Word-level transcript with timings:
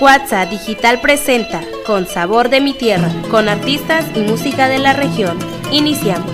Cuatza 0.00 0.46
Digital 0.46 1.02
presenta 1.02 1.60
Con 1.84 2.06
Sabor 2.06 2.48
de 2.48 2.62
mi 2.62 2.72
Tierra, 2.72 3.12
con 3.30 3.50
artistas 3.50 4.06
y 4.14 4.20
música 4.20 4.66
de 4.66 4.78
la 4.78 4.94
región. 4.94 5.38
Iniciamos. 5.70 6.32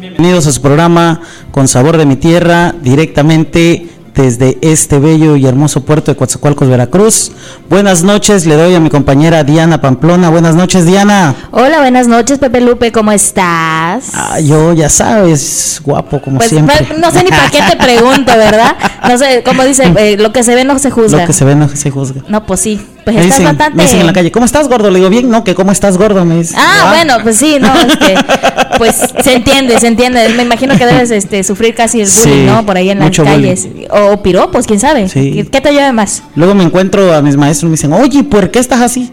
Bienvenidos 0.00 0.48
a 0.48 0.52
su 0.52 0.60
programa 0.60 1.20
Con 1.52 1.68
Sabor 1.68 1.98
de 1.98 2.06
mi 2.06 2.16
Tierra, 2.16 2.74
directamente 2.82 3.93
desde 4.14 4.58
este 4.62 4.98
bello 4.98 5.36
y 5.36 5.46
hermoso 5.46 5.84
puerto 5.84 6.10
de 6.12 6.16
Coatzacoalcos, 6.16 6.68
Veracruz. 6.68 7.32
Buenas 7.68 8.04
noches, 8.04 8.46
le 8.46 8.54
doy 8.56 8.74
a 8.74 8.80
mi 8.80 8.88
compañera 8.90 9.42
Diana 9.44 9.80
Pamplona. 9.80 10.30
Buenas 10.30 10.54
noches, 10.54 10.86
Diana. 10.86 11.34
Hola, 11.50 11.80
buenas 11.80 12.06
noches, 12.06 12.38
Pepe 12.38 12.60
Lupe, 12.60 12.92
¿cómo 12.92 13.10
estás? 13.12 14.10
Ah, 14.14 14.38
yo, 14.40 14.72
ya 14.72 14.88
sabes, 14.88 15.80
guapo 15.84 16.20
como 16.22 16.38
Pues 16.38 16.50
siempre. 16.50 16.88
no 16.98 17.10
sé 17.10 17.24
ni 17.24 17.30
para 17.30 17.50
qué 17.50 17.60
te 17.70 17.76
pregunto, 17.76 18.32
¿verdad? 18.36 18.76
No 19.08 19.18
sé, 19.18 19.42
como 19.44 19.64
dice, 19.64 19.92
eh, 19.98 20.16
lo 20.16 20.32
que 20.32 20.42
se 20.44 20.54
ve 20.54 20.64
no 20.64 20.78
se 20.78 20.90
juzga. 20.90 21.20
Lo 21.22 21.26
que 21.26 21.32
se 21.32 21.44
ve 21.44 21.54
no 21.56 21.68
se 21.68 21.90
juzga. 21.90 22.22
No, 22.28 22.46
pues 22.46 22.60
sí, 22.60 22.80
pues 23.04 23.16
Me 23.16 23.22
estás 23.22 23.38
dicen, 23.38 23.56
bastante... 23.56 23.76
me 23.76 23.82
dicen 23.84 24.00
en 24.00 24.06
la 24.06 24.12
calle, 24.12 24.32
¿cómo 24.32 24.46
estás 24.46 24.68
gordo? 24.68 24.90
Le 24.90 24.98
digo, 24.98 25.10
bien, 25.10 25.28
no, 25.28 25.44
que 25.44 25.54
cómo 25.54 25.72
estás 25.72 25.98
gordo, 25.98 26.24
me 26.24 26.36
dice. 26.36 26.54
Ah, 26.58 26.92
bueno, 26.94 27.22
pues 27.22 27.36
sí, 27.36 27.58
no, 27.60 27.72
este, 27.74 28.14
pues 28.78 29.14
se 29.22 29.34
entiende, 29.34 29.78
se 29.78 29.88
entiende. 29.88 30.28
Me 30.30 30.42
imagino 30.42 30.76
que 30.78 30.86
debes 30.86 31.10
este, 31.10 31.44
sufrir 31.44 31.74
casi 31.74 32.00
el 32.00 32.08
bullying, 32.08 32.34
Sí, 32.34 32.46
¿no? 32.46 32.64
Por 32.64 32.76
ahí 32.76 32.90
en 32.90 32.98
las 32.98 33.16
calles. 33.16 33.68
O, 33.90 34.22
piropos, 34.22 34.66
quién 34.66 34.80
sabe. 34.80 35.08
Sí. 35.08 35.46
¿Qué, 35.50 35.60
te 35.60 35.72
lleva 35.72 35.92
más? 35.92 36.22
Luego 36.34 36.54
me 36.54 36.64
encuentro 36.64 37.14
a 37.14 37.22
mis 37.22 37.36
maestros 37.36 37.64
y 37.64 37.66
me 37.66 37.72
dicen, 37.72 37.92
oye, 37.92 38.24
¿por 38.24 38.50
qué 38.50 38.58
estás 38.58 38.80
así? 38.80 39.12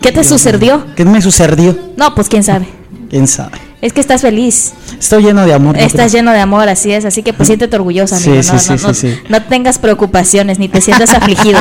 ¿Qué 0.00 0.10
te 0.10 0.24
sucedió? 0.24 0.84
¿Qué 0.96 1.04
me 1.04 1.22
sucedió? 1.22 1.78
No, 1.96 2.14
pues 2.14 2.28
quién 2.28 2.42
sabe. 2.42 2.66
¿Quién 3.08 3.28
sabe? 3.28 3.58
Es 3.80 3.92
que 3.92 4.00
estás 4.00 4.22
feliz, 4.22 4.72
Estoy 5.02 5.24
lleno 5.24 5.44
de 5.44 5.52
amor. 5.52 5.76
¿no 5.76 5.82
estás 5.82 6.12
lleno 6.12 6.30
de 6.30 6.38
amor, 6.38 6.68
así 6.68 6.92
es, 6.92 7.04
así 7.04 7.24
que 7.24 7.32
pues 7.32 7.48
siéntete 7.48 7.74
orgullosa, 7.74 8.16
amigo. 8.16 8.40
sí, 8.40 8.52
no, 8.52 8.58
sí, 8.60 8.72
no, 8.86 8.94
sí, 8.94 9.18
no- 9.28 9.38
no 9.40 9.42
tengas 9.46 9.78
preocupaciones 9.78 10.60
ni 10.60 10.68
te 10.68 10.80
sientas 10.80 11.10
afligido. 11.14 11.58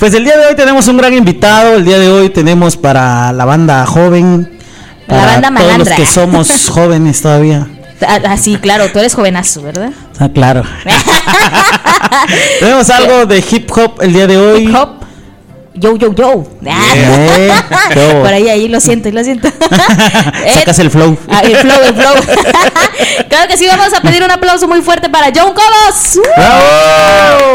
Pues 0.00 0.14
el 0.14 0.24
día 0.24 0.36
de 0.36 0.46
hoy 0.46 0.56
tenemos 0.56 0.88
un 0.88 0.96
gran 0.96 1.14
invitado. 1.14 1.74
El 1.76 1.84
día 1.84 1.98
de 1.98 2.08
hoy 2.10 2.30
tenemos 2.30 2.76
para 2.76 3.32
la 3.32 3.44
banda 3.44 3.86
joven. 3.86 4.58
La 5.06 5.16
para 5.16 5.26
banda 5.32 5.48
todos 5.48 5.60
los 5.62 5.68
malandra. 5.68 5.96
que 5.96 6.06
somos 6.06 6.68
jóvenes 6.70 7.22
todavía. 7.22 7.68
Ah, 8.06 8.18
ah, 8.30 8.36
sí, 8.36 8.56
claro, 8.60 8.90
tú 8.92 8.98
eres 8.98 9.14
jovenazo, 9.14 9.62
¿verdad? 9.62 9.90
Ah, 10.18 10.28
claro. 10.32 10.62
tenemos 12.60 12.88
algo 12.90 13.26
de 13.26 13.44
hip 13.50 13.70
hop 13.76 14.02
el 14.02 14.12
día 14.12 14.26
de 14.26 14.36
hoy. 14.38 14.64
Hip 14.68 14.74
hop. 14.74 14.88
Yo, 15.78 15.96
yo, 15.96 16.12
yo. 16.14 16.44
Ah. 16.68 17.64
Yo. 17.94 18.20
Por 18.22 18.32
ahí, 18.32 18.48
ahí 18.48 18.68
lo 18.68 18.80
siento, 18.80 19.10
lo 19.10 19.22
siento. 19.24 19.48
Eh, 20.44 20.54
Sacas 20.54 20.78
el 20.78 20.90
flow. 20.90 21.16
ah, 21.28 21.40
el 21.40 21.56
flow, 21.56 21.82
el 21.82 21.94
flow. 21.94 22.14
claro 23.28 23.48
que 23.48 23.56
sí, 23.56 23.66
vamos 23.66 23.92
a 23.92 24.00
pedir 24.00 24.22
un 24.22 24.30
aplauso 24.30 24.68
muy 24.68 24.82
fuerte 24.82 25.08
para 25.08 25.26
John 25.34 25.52
Cobos. 25.52 26.20
¡Bravo! 26.36 27.52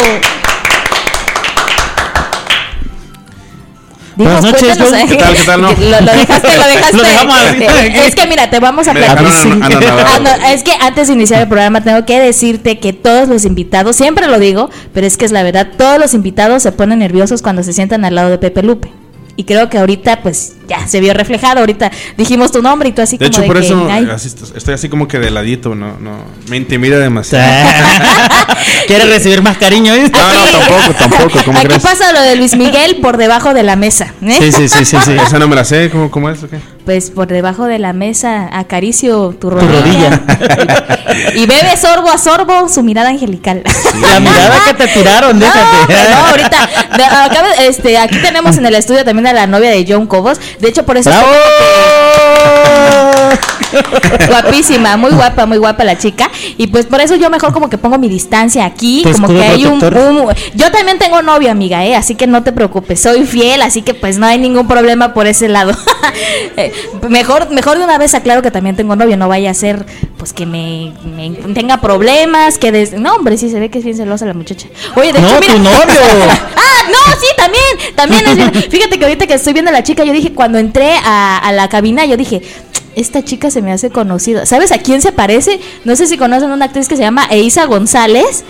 Digo, 4.16 4.30
Buenas 4.30 4.44
noches, 4.44 4.78
eh, 4.80 5.06
¿Qué 5.08 5.16
tal, 5.16 5.36
qué 5.36 5.44
tal, 5.45 5.61
no? 5.61 5.72
Lo, 5.80 6.02
lo 6.02 6.11
dejaste, 6.14 6.58
lo 6.58 6.64
dejaste. 6.67 6.97
Lo 6.97 7.03
dejamos 7.03 7.36
así. 7.36 7.64
Es 8.06 8.16
que 8.16 8.28
mira, 8.28 8.50
te 8.50 8.59
vamos 8.59 8.88
a 8.88 8.94
platicar. 8.94 9.23
Ah, 10.44 10.53
es 10.53 10.64
que 10.64 10.72
antes 10.80 11.08
de 11.08 11.14
iniciar 11.14 11.42
el 11.42 11.47
programa 11.47 11.81
tengo 11.81 12.06
que 12.06 12.19
decirte 12.19 12.80
que 12.80 12.94
todos 12.94 13.28
los 13.28 13.45
invitados, 13.45 13.95
siempre 13.95 14.28
lo 14.28 14.39
digo, 14.39 14.69
pero 14.94 15.08
es 15.08 15.17
que 15.17 15.25
es 15.25 15.31
la 15.31 15.44
verdad, 15.44 15.67
todos 15.78 16.00
los 16.00 16.14
invitados 16.14 16.64
se 16.64 16.72
ponen 16.72 17.00
nerviosos 17.00 17.41
cuando 17.41 17.64
se 17.64 17.73
sientan 17.73 18.06
al 18.06 18.16
lado 18.16 18.30
de 18.30 18.38
Pepe 18.38 18.64
Lupe. 18.64 18.91
Y 19.36 19.45
creo 19.45 19.69
que 19.69 19.78
ahorita 19.78 20.22
pues 20.22 20.53
ya 20.67 20.88
se 20.88 21.00
vio 21.00 21.14
reflejado, 21.14 21.59
ahorita 21.59 21.92
dijimos 22.17 22.52
tu 22.52 22.61
nombre 22.61 22.89
y 22.89 22.92
tú 22.94 23.02
así 23.02 23.17
De 23.17 23.25
como 23.25 23.28
hecho, 23.30 23.42
de 23.42 23.47
por 23.47 23.59
que, 23.59 23.66
eso 23.66 23.88
ay. 23.89 24.08
así 24.14 24.28
est- 24.28 24.56
estoy 24.56 24.74
así 24.74 24.90
como 24.90 25.07
que 25.07 25.19
de 25.19 25.29
ladito, 25.31 25.75
no, 25.75 25.97
no, 26.00 26.18
me 26.50 26.57
intimida 26.57 26.97
demasiado. 27.00 27.44
¿Quieres 28.88 29.07
recibir 29.09 29.41
más 29.41 29.57
cariño? 29.57 29.94
eh? 29.94 30.09
No, 30.12 30.34
no, 30.34 30.46
tampoco, 30.59 30.94
tampoco, 30.97 31.40
¿cómo 31.46 31.57
Aquí 31.59 31.68
crees? 31.68 31.84
pasa 31.84 32.12
lo 32.13 32.22
de 32.22 32.35
Luis 32.35 32.56
Miguel 32.56 32.97
por 33.02 33.18
debajo 33.18 33.53
de 33.53 33.63
la 33.63 33.75
mesa. 33.75 34.13
¿eh? 34.22 34.35
Sí, 34.40 34.52
sí, 34.52 34.69
sí, 34.69 34.85
sí, 34.85 34.97
sí. 35.03 35.12
Esa 35.13 35.40
no 35.40 35.47
me 35.47 35.56
la 35.56 35.63
sé, 35.63 35.90
¿cómo, 35.90 36.12
cómo 36.12 36.29
es? 36.29 36.44
o 36.44 36.50
qué? 36.50 36.59
Pues 36.85 37.12
por 37.12 37.28
debajo 37.28 37.66
de 37.66 37.79
la 37.79 37.94
mesa 37.94 38.50
acaricio 38.52 39.29
tu 39.40 39.50
Tu 39.50 39.52
rodilla. 39.52 39.79
rodilla. 39.79 40.23
y 41.35 41.46
bebe 41.46 41.78
sorbo 41.78 42.09
a 42.12 42.18
sorbo 42.18 42.68
su 42.68 42.84
mirada 42.84 43.09
angelical. 43.09 43.63
La 44.12 44.19
mirada 44.19 44.57
que 44.68 44.73
te 44.73 44.88
tiraron, 44.88 45.40
No, 45.40 45.46
déjate. 45.46 45.78
hombre, 45.81 45.97
no, 46.09 46.28
ahorita. 46.28 46.69
de- 46.97 47.03
acaba- 47.06 47.53
este, 47.62 47.97
aquí 47.97 48.18
tenemos 48.22 48.57
en 48.57 48.66
el 48.66 48.75
estudio 48.75 49.06
también 49.06 49.28
a 49.28 49.34
la 49.34 49.47
novia 49.47 49.69
de 49.69 49.85
John 49.88 50.07
Cobos. 50.07 50.40
De 50.59 50.68
hecho, 50.69 50.86
por 50.86 50.97
eso 50.97 51.09
¡Bravo! 51.09 52.03
Guapísima, 54.27 54.97
muy 54.97 55.11
guapa, 55.11 55.45
muy 55.45 55.57
guapa 55.57 55.83
la 55.83 55.97
chica. 55.97 56.29
Y 56.57 56.67
pues 56.67 56.85
por 56.85 57.01
eso 57.01 57.16
yo 57.16 57.29
mejor 57.29 57.53
como 57.53 57.69
que 57.69 57.77
pongo 57.77 57.97
mi 57.97 58.09
distancia 58.09 58.66
aquí, 58.66 59.03
como 59.13 59.27
que 59.27 59.41
hay 59.44 59.66
un, 59.66 59.79
Yo 59.79 60.71
también 60.71 60.99
tengo 60.99 61.21
novio, 61.21 61.51
amiga, 61.51 61.85
¿eh? 61.85 61.95
Así 61.95 62.16
que 62.16 62.27
no 62.27 62.43
te 62.43 62.51
preocupes, 62.51 62.99
soy 63.01 63.25
fiel, 63.25 63.61
así 63.61 63.81
que 63.81 63.93
pues 63.93 64.17
no 64.17 64.25
hay 64.25 64.38
ningún 64.38 64.67
problema 64.67 65.13
por 65.13 65.27
ese 65.27 65.47
lado. 65.49 65.75
Eh, 66.57 66.72
mejor, 67.09 67.49
mejor 67.49 67.79
de 67.79 67.83
una 67.85 67.97
vez 67.97 68.13
aclaro 68.13 68.43
que 68.43 68.51
también 68.51 68.75
tengo 68.75 68.95
novio, 68.95 69.17
no 69.17 69.27
vaya 69.27 69.49
a 69.49 69.53
ser 69.55 69.83
pues 70.17 70.31
que 70.31 70.45
me, 70.45 70.93
me 71.16 71.31
tenga 71.55 71.81
problemas, 71.81 72.59
que 72.59 72.72
des- 72.72 72.93
No, 72.93 73.16
hombre, 73.16 73.35
sí 73.38 73.49
se 73.49 73.59
ve 73.59 73.69
que 73.69 73.79
es 73.79 73.83
bien 73.83 73.97
celosa 73.97 74.25
la 74.27 74.33
muchacha. 74.35 74.67
Oye, 74.95 75.11
de 75.11 75.19
No, 75.19 75.27
hecho, 75.29 75.39
mira- 75.39 75.53
tu 75.53 75.59
novio. 75.59 76.01
ah, 76.55 76.83
no, 76.91 77.19
sí, 77.19 77.27
también, 77.35 77.95
también 77.95 78.27
es 78.27 78.35
bien. 78.35 78.53
Fíjate 78.69 78.99
que 78.99 79.05
ahorita 79.05 79.25
que 79.25 79.33
estoy 79.33 79.53
viendo 79.53 79.69
a 79.69 79.73
la 79.73 79.81
chica, 79.83 80.03
yo 80.03 80.13
dije, 80.13 80.33
cuando 80.33 80.59
entré 80.59 80.93
a, 81.03 81.38
a 81.39 81.51
la 81.51 81.67
cabina, 81.69 82.05
yo 82.05 82.16
dije, 82.16 82.41
esta 82.95 83.23
chica 83.23 83.49
se 83.51 83.61
me 83.61 83.71
hace 83.71 83.89
conocida. 83.89 84.45
¿Sabes 84.45 84.71
a 84.71 84.77
quién 84.77 85.01
se 85.01 85.11
parece? 85.11 85.59
No 85.85 85.95
sé 85.95 86.07
si 86.07 86.17
conocen 86.17 86.51
una 86.51 86.65
actriz 86.65 86.87
que 86.87 86.95
se 86.95 87.01
llama 87.03 87.25
Eisa 87.29 87.65
González. 87.65 88.43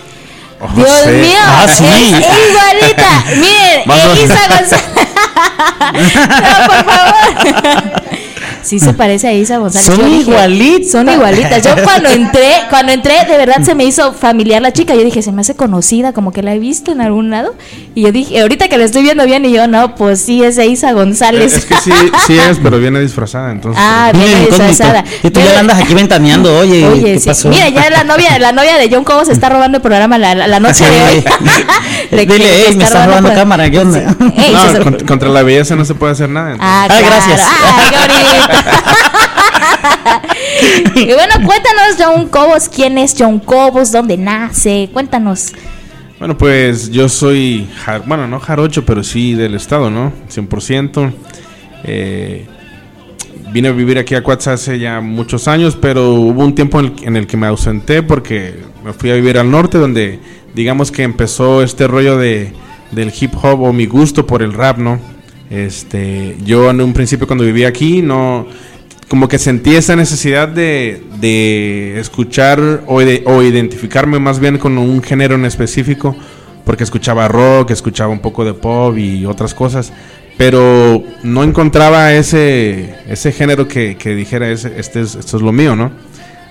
Oh, 0.60 0.68
Dios 0.76 0.88
sí. 1.04 1.10
mío, 1.10 1.38
Ah, 1.42 1.66
sí. 1.68 1.84
es 1.84 2.26
igualita. 2.50 3.24
Miren. 3.36 3.90
Eisa 4.16 4.48
González. 4.48 4.84
no, 5.92 6.66
por 6.66 6.84
favor. 6.84 8.02
Sí 8.64 8.80
se 8.80 8.92
parece 8.94 9.28
a 9.28 9.32
Isa 9.32 9.58
González. 9.58 9.86
Son 9.86 10.04
dije, 10.04 10.30
igualitas. 10.30 10.90
Son 10.92 11.08
igualitas. 11.08 11.62
Yo 11.62 11.74
cuando 11.84 12.08
entré, 12.08 12.48
cuando 12.70 12.92
entré, 12.92 13.14
de 13.28 13.36
verdad 13.36 13.62
se 13.62 13.74
me 13.74 13.84
hizo 13.84 14.12
familiar 14.12 14.62
la 14.62 14.72
chica. 14.72 14.94
Yo 14.94 15.04
dije, 15.04 15.22
se 15.22 15.32
me 15.32 15.42
hace 15.42 15.54
conocida, 15.54 16.12
como 16.12 16.32
que 16.32 16.42
la 16.42 16.54
he 16.54 16.58
visto 16.58 16.90
en 16.92 17.00
algún 17.00 17.30
lado. 17.30 17.54
Y 17.94 18.02
yo 18.02 18.12
dije, 18.12 18.40
ahorita 18.40 18.68
que 18.68 18.78
la 18.78 18.84
estoy 18.84 19.02
viendo 19.02 19.24
bien, 19.26 19.44
y 19.44 19.52
yo, 19.52 19.66
no, 19.68 19.94
pues 19.94 20.20
sí, 20.20 20.42
es 20.42 20.56
de 20.56 20.66
Isa 20.66 20.92
González. 20.92 21.54
Es 21.56 21.64
que 21.66 21.74
sí, 21.76 21.90
sí 22.26 22.38
es, 22.50 22.58
pero 22.62 22.78
viene 22.78 23.00
disfrazada, 23.00 23.52
entonces. 23.52 23.80
Ah, 23.84 24.10
incógnito. 24.14 24.46
disfrazada. 24.48 25.04
Y 25.22 25.30
tú 25.30 25.40
ya 25.40 25.52
la 25.52 25.60
andas 25.60 25.80
aquí 25.82 25.94
ventaneando, 25.94 26.58
oye, 26.58 26.86
Oye, 26.86 27.02
¿qué 27.14 27.20
sí. 27.20 27.26
pasó? 27.28 27.48
Mira, 27.48 27.68
ya 27.68 27.88
la 27.90 28.04
novia, 28.04 28.38
la 28.38 28.52
novia 28.52 28.78
de 28.78 28.88
John 28.90 29.04
Cobos 29.04 29.28
está 29.28 29.48
robando 29.50 29.76
el 29.76 29.82
programa 29.82 30.18
la, 30.18 30.60
noche 30.60 30.84
de 30.88 31.02
hoy. 31.02 31.24
De 32.10 32.26
que 32.26 32.32
Dile, 32.34 32.66
ey, 32.68 32.76
me 32.76 32.84
estás 32.84 33.06
robando 33.06 33.32
cámara, 33.34 33.70
¿qué 33.70 33.78
onda? 33.78 34.10
Sí. 34.18 34.32
Ey, 34.36 34.52
no, 34.52 34.72
se- 34.72 34.80
con- 34.80 35.00
contra 35.06 35.28
la 35.28 35.42
belleza 35.42 35.74
no 35.76 35.84
se 35.84 35.94
puede 35.94 36.12
hacer 36.12 36.28
nada. 36.28 36.52
entonces. 36.52 36.68
Ah, 36.70 36.84
Ah, 36.84 36.86
claro. 36.88 37.06
gracias. 37.06 37.42
Ay, 37.48 37.84
qué 37.90 37.96
bonito. 37.98 38.53
y 40.94 41.06
bueno, 41.06 41.34
cuéntanos, 41.44 41.96
John 41.98 42.28
Cobos, 42.28 42.68
quién 42.68 42.98
es 42.98 43.14
John 43.18 43.40
Cobos, 43.40 43.92
dónde 43.92 44.16
nace, 44.16 44.88
cuéntanos. 44.92 45.52
Bueno, 46.18 46.38
pues 46.38 46.90
yo 46.90 47.08
soy, 47.08 47.68
bueno, 48.06 48.26
no 48.26 48.40
jarocho, 48.40 48.84
pero 48.84 49.02
sí 49.02 49.34
del 49.34 49.54
estado, 49.54 49.90
¿no? 49.90 50.12
100%. 50.32 51.12
Eh, 51.84 52.46
vine 53.52 53.68
a 53.68 53.72
vivir 53.72 53.98
aquí 53.98 54.14
a 54.14 54.22
Cuatza 54.22 54.54
hace 54.54 54.78
ya 54.78 55.00
muchos 55.00 55.48
años, 55.48 55.76
pero 55.80 56.14
hubo 56.14 56.44
un 56.44 56.54
tiempo 56.54 56.80
en 56.80 56.86
el, 56.86 56.94
en 57.04 57.16
el 57.16 57.26
que 57.26 57.36
me 57.36 57.46
ausenté 57.46 58.02
porque 58.02 58.54
me 58.84 58.92
fui 58.92 59.10
a 59.10 59.14
vivir 59.14 59.38
al 59.38 59.50
norte, 59.50 59.78
donde 59.78 60.18
digamos 60.54 60.90
que 60.90 61.02
empezó 61.02 61.62
este 61.62 61.86
rollo 61.86 62.16
de, 62.16 62.52
del 62.92 63.12
hip 63.18 63.34
hop 63.42 63.62
o 63.62 63.72
mi 63.72 63.86
gusto 63.86 64.26
por 64.26 64.42
el 64.42 64.52
rap, 64.52 64.78
¿no? 64.78 65.13
Este, 65.50 66.36
yo 66.44 66.70
en 66.70 66.80
un 66.80 66.92
principio 66.92 67.26
cuando 67.26 67.44
vivía 67.44 67.68
aquí 67.68 68.00
no 68.02 68.46
como 69.08 69.28
que 69.28 69.38
sentí 69.38 69.74
esa 69.76 69.94
necesidad 69.94 70.48
de, 70.48 71.02
de 71.20 72.00
escuchar 72.00 72.82
o, 72.86 73.00
de- 73.00 73.22
o 73.26 73.42
identificarme 73.42 74.18
más 74.18 74.40
bien 74.40 74.56
con 74.58 74.78
un 74.78 75.02
género 75.02 75.34
en 75.34 75.44
específico, 75.44 76.16
porque 76.64 76.84
escuchaba 76.84 77.28
rock, 77.28 77.70
escuchaba 77.70 78.10
un 78.10 78.20
poco 78.20 78.44
de 78.44 78.54
pop 78.54 78.96
y 78.96 79.26
otras 79.26 79.54
cosas, 79.54 79.92
pero 80.38 81.04
no 81.22 81.44
encontraba 81.44 82.14
ese, 82.14 82.94
ese 83.06 83.30
género 83.30 83.68
que, 83.68 83.96
que 83.96 84.14
dijera, 84.14 84.50
este 84.50 84.70
es, 84.80 85.14
esto 85.14 85.36
es 85.36 85.42
lo 85.42 85.52
mío, 85.52 85.76
¿no? 85.76 85.92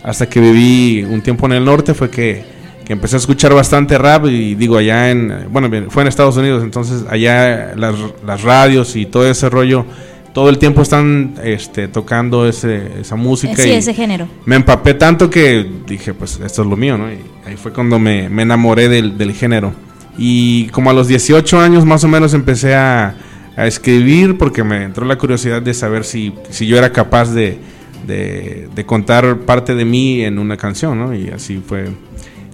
Hasta 0.04 0.30
que 0.30 0.40
viví 0.40 1.04
un 1.04 1.22
tiempo 1.22 1.48
en 1.48 1.54
el 1.54 1.66
norte 1.66 1.94
fue 1.96 2.10
que, 2.12 2.46
que 2.86 2.94
empecé 2.94 3.16
a 3.16 3.20
escuchar 3.20 3.54
bastante 3.54 3.98
rap 3.98 4.26
y 4.26 4.56
digo, 4.56 4.78
allá 4.78 5.10
en, 5.10 5.48
bueno, 5.50 5.70
bien, 5.70 5.90
fue 5.90 6.04
en 6.04 6.08
Estados 6.08 6.38
Unidos, 6.38 6.64
entonces 6.64 7.06
allá 7.10 7.74
las, 7.76 7.96
las 8.26 8.42
radios 8.42 8.96
y 8.96 9.06
todo 9.06 9.30
ese 9.30 9.50
rollo 9.50 9.86
todo 10.34 10.50
el 10.50 10.58
tiempo 10.58 10.82
están 10.82 11.36
este, 11.44 11.88
tocando 11.88 12.48
ese, 12.48 13.02
esa 13.02 13.16
música. 13.16 13.56
Sí, 13.56 13.70
y 13.70 13.74
ese 13.74 13.94
género. 13.94 14.28
Me 14.46 14.56
empapé 14.56 14.96
tanto 14.96 15.30
que 15.30 15.66
dije, 15.88 16.14
pues 16.14 16.40
esto 16.44 16.64
es 16.64 16.68
lo 16.68 16.76
mío, 16.76 16.98
¿no? 16.98 17.12
Y 17.12 17.20
ahí 17.46 17.56
fue 17.56 17.72
cuando 17.72 18.00
me, 18.00 18.30
me 18.30 18.42
enamoré 18.42 18.90
del, 18.90 19.18
del 19.18 19.34
género. 19.34 19.74
Y 20.18 20.68
como 20.70 20.90
a 20.90 20.94
los 20.94 21.08
18 21.08 21.60
años 21.60 21.86
más 21.86 22.04
o 22.04 22.08
menos 22.08 22.34
empecé 22.34 22.74
a, 22.74 23.16
a 23.56 23.68
escribir 23.68 24.38
porque 24.38 24.64
me 24.64 24.84
entró 24.84 25.06
la 25.06 25.18
curiosidad 25.18 25.62
de 25.62 25.74
saber 25.74 26.04
si, 26.04 26.34
si 26.50 26.66
yo 26.66 26.78
era 26.78 26.92
capaz 26.92 27.32
de, 27.32 27.60
de, 28.08 28.70
de 28.74 28.86
contar 28.86 29.38
parte 29.42 29.76
de 29.76 29.86
mí 29.86 30.22
en 30.22 30.40
una 30.40 30.58
canción, 30.58 30.98
¿no? 30.98 31.14
Y 31.14 31.30
así 31.30 31.62
fue 31.66 31.90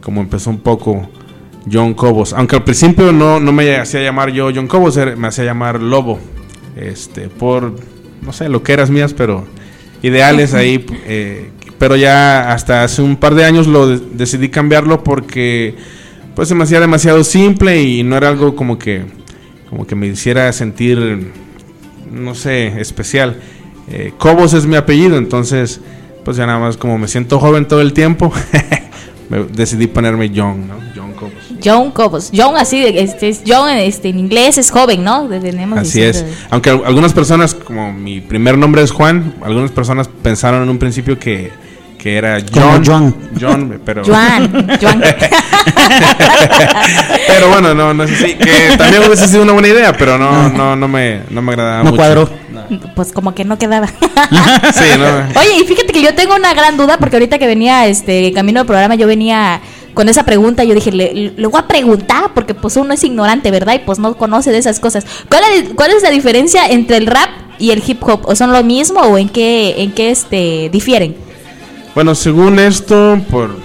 como 0.04 0.22
empezó 0.22 0.50
un 0.50 0.60
poco 0.60 1.10
John 1.72 1.94
Cobos. 1.94 2.34
Aunque 2.34 2.56
al 2.56 2.64
principio 2.64 3.12
no, 3.12 3.40
no 3.40 3.52
me 3.52 3.76
hacía 3.78 4.02
llamar 4.02 4.32
yo 4.32 4.50
John 4.54 4.68
Cobos, 4.68 4.98
me 5.18 5.28
hacía 5.28 5.46
llamar 5.46 5.82
Lobo. 5.82 6.20
Este, 6.76 7.28
por, 7.28 7.76
no 8.22 8.32
sé, 8.34 8.48
lo 8.50 8.64
que 8.64 8.74
eras 8.74 8.90
mías, 8.90 9.14
pero 9.14 9.46
ideales 10.02 10.54
ahí. 10.54 10.86
eh, 11.06 11.50
pero 11.78 11.96
ya 11.96 12.52
hasta 12.52 12.84
hace 12.84 13.02
un 13.02 13.16
par 13.16 13.36
de 13.36 13.46
años 13.46 13.66
lo 13.68 13.88
de- 13.88 14.00
decidí 14.14 14.50
cambiarlo 14.50 15.02
porque 15.04 15.76
pues 16.36 16.50
se 16.50 16.56
me 16.56 16.64
hacía 16.66 16.80
demasiado 16.82 17.24
simple 17.24 17.82
y 17.82 18.04
no 18.04 18.18
era 18.18 18.28
algo 18.30 18.54
como 18.56 18.78
que, 18.78 19.06
como 19.70 19.88
que 19.88 19.96
me 19.96 20.08
hiciera 20.08 20.52
sentir, 20.52 21.32
no 22.12 22.36
sé, 22.36 22.80
especial. 22.82 23.40
Eh, 23.92 24.14
Cobos 24.18 24.54
es 24.54 24.66
mi 24.66 24.76
apellido, 24.76 25.18
entonces 25.18 25.80
pues 26.26 26.36
ya 26.38 26.46
nada 26.46 26.60
más 26.60 26.76
como 26.78 26.98
me 26.98 27.08
siento 27.08 27.40
joven 27.40 27.66
todo 27.68 27.80
el 27.82 27.94
tiempo, 27.94 28.32
me 29.30 29.44
decidí 29.44 29.88
ponerme 29.88 30.32
John, 30.36 30.68
¿no? 30.68 30.76
John 30.96 31.14
Cobos. 31.14 31.34
John 31.64 31.92
Cobos. 31.92 32.32
John 32.36 32.58
así, 32.58 32.80
de- 32.82 33.02
este, 33.02 33.30
es 33.30 33.42
John 33.48 33.70
este, 33.70 34.10
en 34.10 34.20
inglés 34.20 34.58
es 34.58 34.72
joven, 34.72 35.04
¿no? 35.04 35.28
Tenemos 35.28 35.78
Así 35.80 36.02
es. 36.02 36.26
Aunque 36.50 36.72
al- 36.72 36.84
algunas 36.86 37.14
personas, 37.14 37.54
como 37.54 37.94
mi 37.94 38.22
primer 38.22 38.58
nombre 38.58 38.82
es 38.82 38.92
Juan, 38.92 39.36
algunas 39.44 39.72
personas 39.72 40.08
pensaron 40.24 40.64
en 40.64 40.70
un 40.70 40.80
principio 40.80 41.20
que, 41.20 41.52
que 41.98 42.18
era 42.18 42.40
John. 42.54 42.84
Juan. 42.86 43.16
John, 43.40 43.82
pero. 43.86 44.04
Joan, 44.04 44.68
Joan. 44.82 45.02
pero 47.28 47.50
bueno, 47.50 47.74
no, 47.74 47.94
no 47.94 48.04
es 48.04 48.12
así. 48.12 48.34
Que 48.36 48.76
también 48.78 49.04
hubiese 49.06 49.28
sido 49.28 49.44
una 49.44 49.54
buena 49.54 49.68
idea, 49.68 49.94
pero 49.94 50.18
no, 50.18 50.50
no, 50.50 50.76
no 50.76 50.88
me, 50.88 51.22
no 51.30 51.42
me 51.42 51.52
agradaba 51.52 51.78
No 51.80 51.84
mucho. 51.86 51.96
cuadró. 51.98 52.30
Pues 52.96 53.12
como 53.12 53.34
que 53.34 53.46
no 53.46 53.58
quedaba. 53.58 53.88
Sí, 54.74 54.86
no. 54.98 55.40
Oye, 55.40 55.62
y 55.62 55.66
fíjate 55.66 55.92
que 55.94 56.02
yo 56.02 56.14
tengo 56.14 56.36
una 56.36 56.54
gran 56.54 56.78
duda 56.78 56.98
porque 56.98 57.16
ahorita 57.16 57.40
que 57.40 57.48
venía 57.48 57.88
este 57.88 58.32
camino 58.34 58.60
del 58.60 58.68
programa 58.68 58.96
yo 58.96 59.08
venía 59.08 59.62
con 59.94 60.08
esa 60.08 60.24
pregunta, 60.24 60.64
yo 60.64 60.76
dije, 60.76 60.92
le, 60.92 61.34
le 61.36 61.48
voy 61.48 61.60
a 61.60 61.68
preguntar 61.68 62.32
porque 62.36 62.54
pues 62.54 62.76
uno 62.76 62.94
es 62.94 63.04
ignorante, 63.04 63.50
¿verdad? 63.50 63.76
Y 63.76 63.80
pues 63.80 63.98
no 63.98 64.16
conoce 64.16 64.52
de 64.52 64.60
esas 64.60 64.80
cosas. 64.80 65.06
¿Cuál 65.30 65.44
es, 65.54 65.74
cuál 65.74 65.92
es 65.92 66.04
la 66.04 66.10
diferencia 66.10 66.68
entre 66.68 66.98
el 66.98 67.08
rap 67.08 67.30
y 67.58 67.72
el 67.72 67.84
hip 67.86 68.04
hop? 68.04 68.22
¿O 68.26 68.36
son 68.36 68.52
lo 68.52 68.64
mismo 68.64 69.00
o 69.02 69.18
en 69.18 69.30
qué 69.30 69.82
en 69.82 69.92
qué 69.92 70.12
este 70.12 70.70
difieren? 70.72 71.16
Bueno, 71.96 72.14
según 72.14 72.60
esto, 72.60 73.20
por 73.32 73.56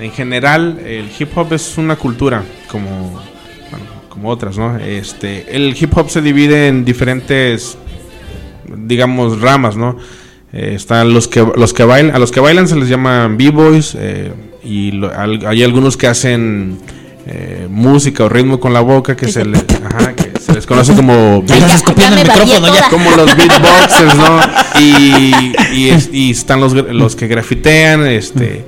en 0.00 0.12
general, 0.12 0.80
el 0.84 1.10
hip 1.18 1.36
hop 1.36 1.52
es 1.52 1.76
una 1.76 1.96
cultura 1.96 2.42
como, 2.70 3.20
bueno, 3.70 3.86
como 4.08 4.30
otras, 4.30 4.56
¿no? 4.56 4.78
Este, 4.78 5.54
el 5.54 5.76
hip 5.78 5.96
hop 5.96 6.08
se 6.08 6.22
divide 6.22 6.68
en 6.68 6.84
diferentes, 6.84 7.76
digamos, 8.76 9.40
ramas, 9.40 9.76
¿no? 9.76 9.96
Eh, 10.52 10.72
están 10.74 11.12
los 11.14 11.28
que 11.28 11.46
los 11.56 11.72
que 11.72 11.84
bailan, 11.84 12.14
a 12.14 12.18
los 12.18 12.32
que 12.32 12.40
bailan 12.40 12.66
se 12.66 12.74
les 12.76 12.88
llaman 12.88 13.36
b-boys 13.36 13.96
eh, 13.98 14.32
y 14.64 14.90
lo- 14.92 15.12
al- 15.16 15.46
hay 15.46 15.62
algunos 15.62 15.96
que 15.96 16.06
hacen 16.08 16.78
eh, 17.26 17.68
música 17.70 18.24
o 18.24 18.28
ritmo 18.28 18.58
con 18.58 18.72
la 18.72 18.80
boca 18.80 19.14
que 19.14 19.28
se, 19.28 19.44
les, 19.44 19.62
ajá, 19.84 20.14
que 20.14 20.32
se 20.40 20.52
les 20.52 20.66
conoce 20.66 20.94
como 20.94 21.44
Ya 21.46 21.58
ya 21.58 22.08
el 22.08 22.14
micrófono, 22.16 22.74
ya. 22.74 22.88
como 22.88 23.10
los 23.12 23.36
beatboxers, 23.36 24.14
¿no? 24.16 24.40
Y, 24.80 25.52
y, 25.74 25.88
es- 25.90 26.10
y 26.12 26.30
están 26.30 26.60
los, 26.60 26.72
los 26.72 27.14
que 27.14 27.28
grafitean, 27.28 28.06
este, 28.06 28.64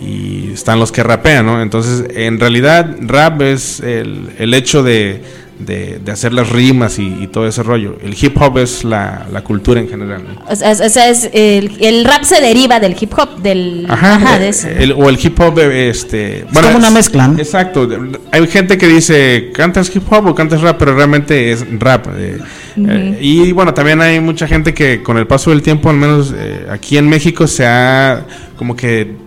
y 0.00 0.52
están 0.54 0.78
los 0.78 0.90
que 0.92 1.02
rapean, 1.02 1.44
¿no? 1.44 1.60
Entonces, 1.60 2.04
en 2.14 2.38
realidad, 2.40 2.96
rap 3.00 3.42
es 3.42 3.80
el, 3.80 4.30
el 4.38 4.54
hecho 4.54 4.82
de, 4.82 5.20
de, 5.58 5.98
de 6.04 6.12
hacer 6.12 6.32
las 6.32 6.50
rimas 6.50 6.98
y, 6.98 7.06
y 7.22 7.26
todo 7.28 7.46
ese 7.46 7.62
rollo. 7.62 7.96
El 8.02 8.14
hip 8.20 8.36
hop 8.40 8.58
es 8.58 8.84
la, 8.84 9.26
la 9.32 9.42
cultura 9.42 9.80
en 9.80 9.88
general, 9.88 10.22
¿no? 10.24 10.42
O 10.50 10.54
sea, 10.56 10.70
es- 10.70 10.80
o 10.80 10.88
sea, 10.88 11.08
es 11.08 11.30
el, 11.32 11.76
el 11.80 12.04
rap 12.04 12.22
se 12.24 12.40
deriva 12.40 12.78
del 12.80 12.94
hip 13.00 13.12
hop, 13.18 13.38
del 13.42 13.86
Ajá, 13.88 14.16
ajá, 14.16 14.36
eh, 14.36 14.40
de 14.40 14.48
eso. 14.48 14.68
el- 14.68 14.92
o 14.92 15.08
el 15.08 15.18
hip 15.22 15.38
hop, 15.40 15.58
eh, 15.58 15.88
este... 15.88 16.44
como 16.52 16.76
una 16.76 16.90
mezcla, 16.90 17.28
¿no? 17.28 17.38
Exacto. 17.38 17.88
Hay 18.32 18.46
gente 18.48 18.76
que 18.78 18.86
dice, 18.86 19.50
¿cantas 19.54 19.94
hip 19.94 20.04
hop 20.12 20.26
o 20.26 20.34
cantas 20.34 20.60
rap? 20.60 20.76
Pero 20.78 20.94
realmente 20.94 21.52
es 21.52 21.64
rap. 21.78 22.06
eh, 22.16 22.38
eh, 22.76 23.18
y 23.20 23.52
bueno, 23.52 23.72
también 23.72 24.00
hay 24.02 24.20
mucha 24.20 24.46
gente 24.46 24.74
que 24.74 25.02
con 25.02 25.16
el 25.16 25.26
paso 25.26 25.50
del 25.50 25.62
tiempo, 25.62 25.88
al 25.88 25.96
menos 25.96 26.34
eh, 26.36 26.66
aquí 26.70 26.98
en 26.98 27.08
México, 27.08 27.46
se 27.46 27.64
ha 27.66 28.26
como 28.56 28.76
que 28.76 29.25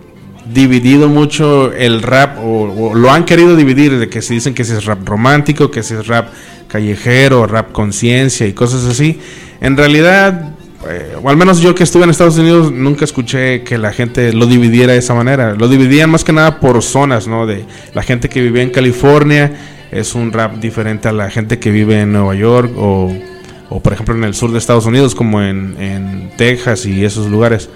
dividido 0.52 1.08
mucho 1.08 1.72
el 1.72 2.02
rap 2.02 2.38
o, 2.42 2.94
lo 2.94 3.10
han 3.10 3.24
querido 3.24 3.56
dividir 3.56 3.98
de 3.98 4.08
que 4.08 4.22
se 4.22 4.34
dicen 4.34 4.54
que 4.54 4.64
si 4.64 4.72
es 4.72 4.84
rap 4.84 5.06
romántico, 5.06 5.70
que 5.70 5.82
si 5.82 5.94
es 5.94 6.06
rap 6.06 6.28
callejero, 6.68 7.46
rap 7.46 7.72
conciencia 7.72 8.46
y 8.46 8.52
cosas 8.52 8.84
así. 8.84 9.20
En 9.60 9.76
realidad, 9.76 10.52
eh, 10.88 11.16
o 11.22 11.28
al 11.28 11.36
menos 11.36 11.60
yo 11.60 11.74
que 11.74 11.82
estuve 11.82 12.04
en 12.04 12.10
Estados 12.10 12.38
Unidos 12.38 12.72
nunca 12.72 13.04
escuché 13.04 13.62
que 13.62 13.76
la 13.76 13.92
gente 13.92 14.32
lo 14.32 14.46
dividiera 14.46 14.92
de 14.92 14.98
esa 14.98 15.14
manera. 15.14 15.54
Lo 15.54 15.68
dividían 15.68 16.10
más 16.10 16.24
que 16.24 16.32
nada 16.32 16.60
por 16.60 16.82
zonas, 16.82 17.26
¿no? 17.26 17.46
De 17.46 17.64
la 17.94 18.02
gente 18.02 18.28
que 18.28 18.40
vivía 18.40 18.62
en 18.62 18.70
California 18.70 19.52
es 19.90 20.14
un 20.14 20.32
rap 20.32 20.56
diferente 20.56 21.08
a 21.08 21.12
la 21.12 21.30
gente 21.30 21.58
que 21.58 21.70
vive 21.70 22.00
en 22.00 22.12
Nueva 22.12 22.34
York 22.34 22.72
o, 22.76 23.12
o 23.68 23.82
por 23.82 23.92
ejemplo 23.92 24.14
en 24.14 24.24
el 24.24 24.34
sur 24.34 24.52
de 24.52 24.58
Estados 24.58 24.86
Unidos 24.86 25.14
como 25.14 25.42
en, 25.42 25.76
en 25.80 26.30
Texas 26.36 26.86
y 26.86 27.04
esos 27.04 27.28
lugares. 27.28 27.68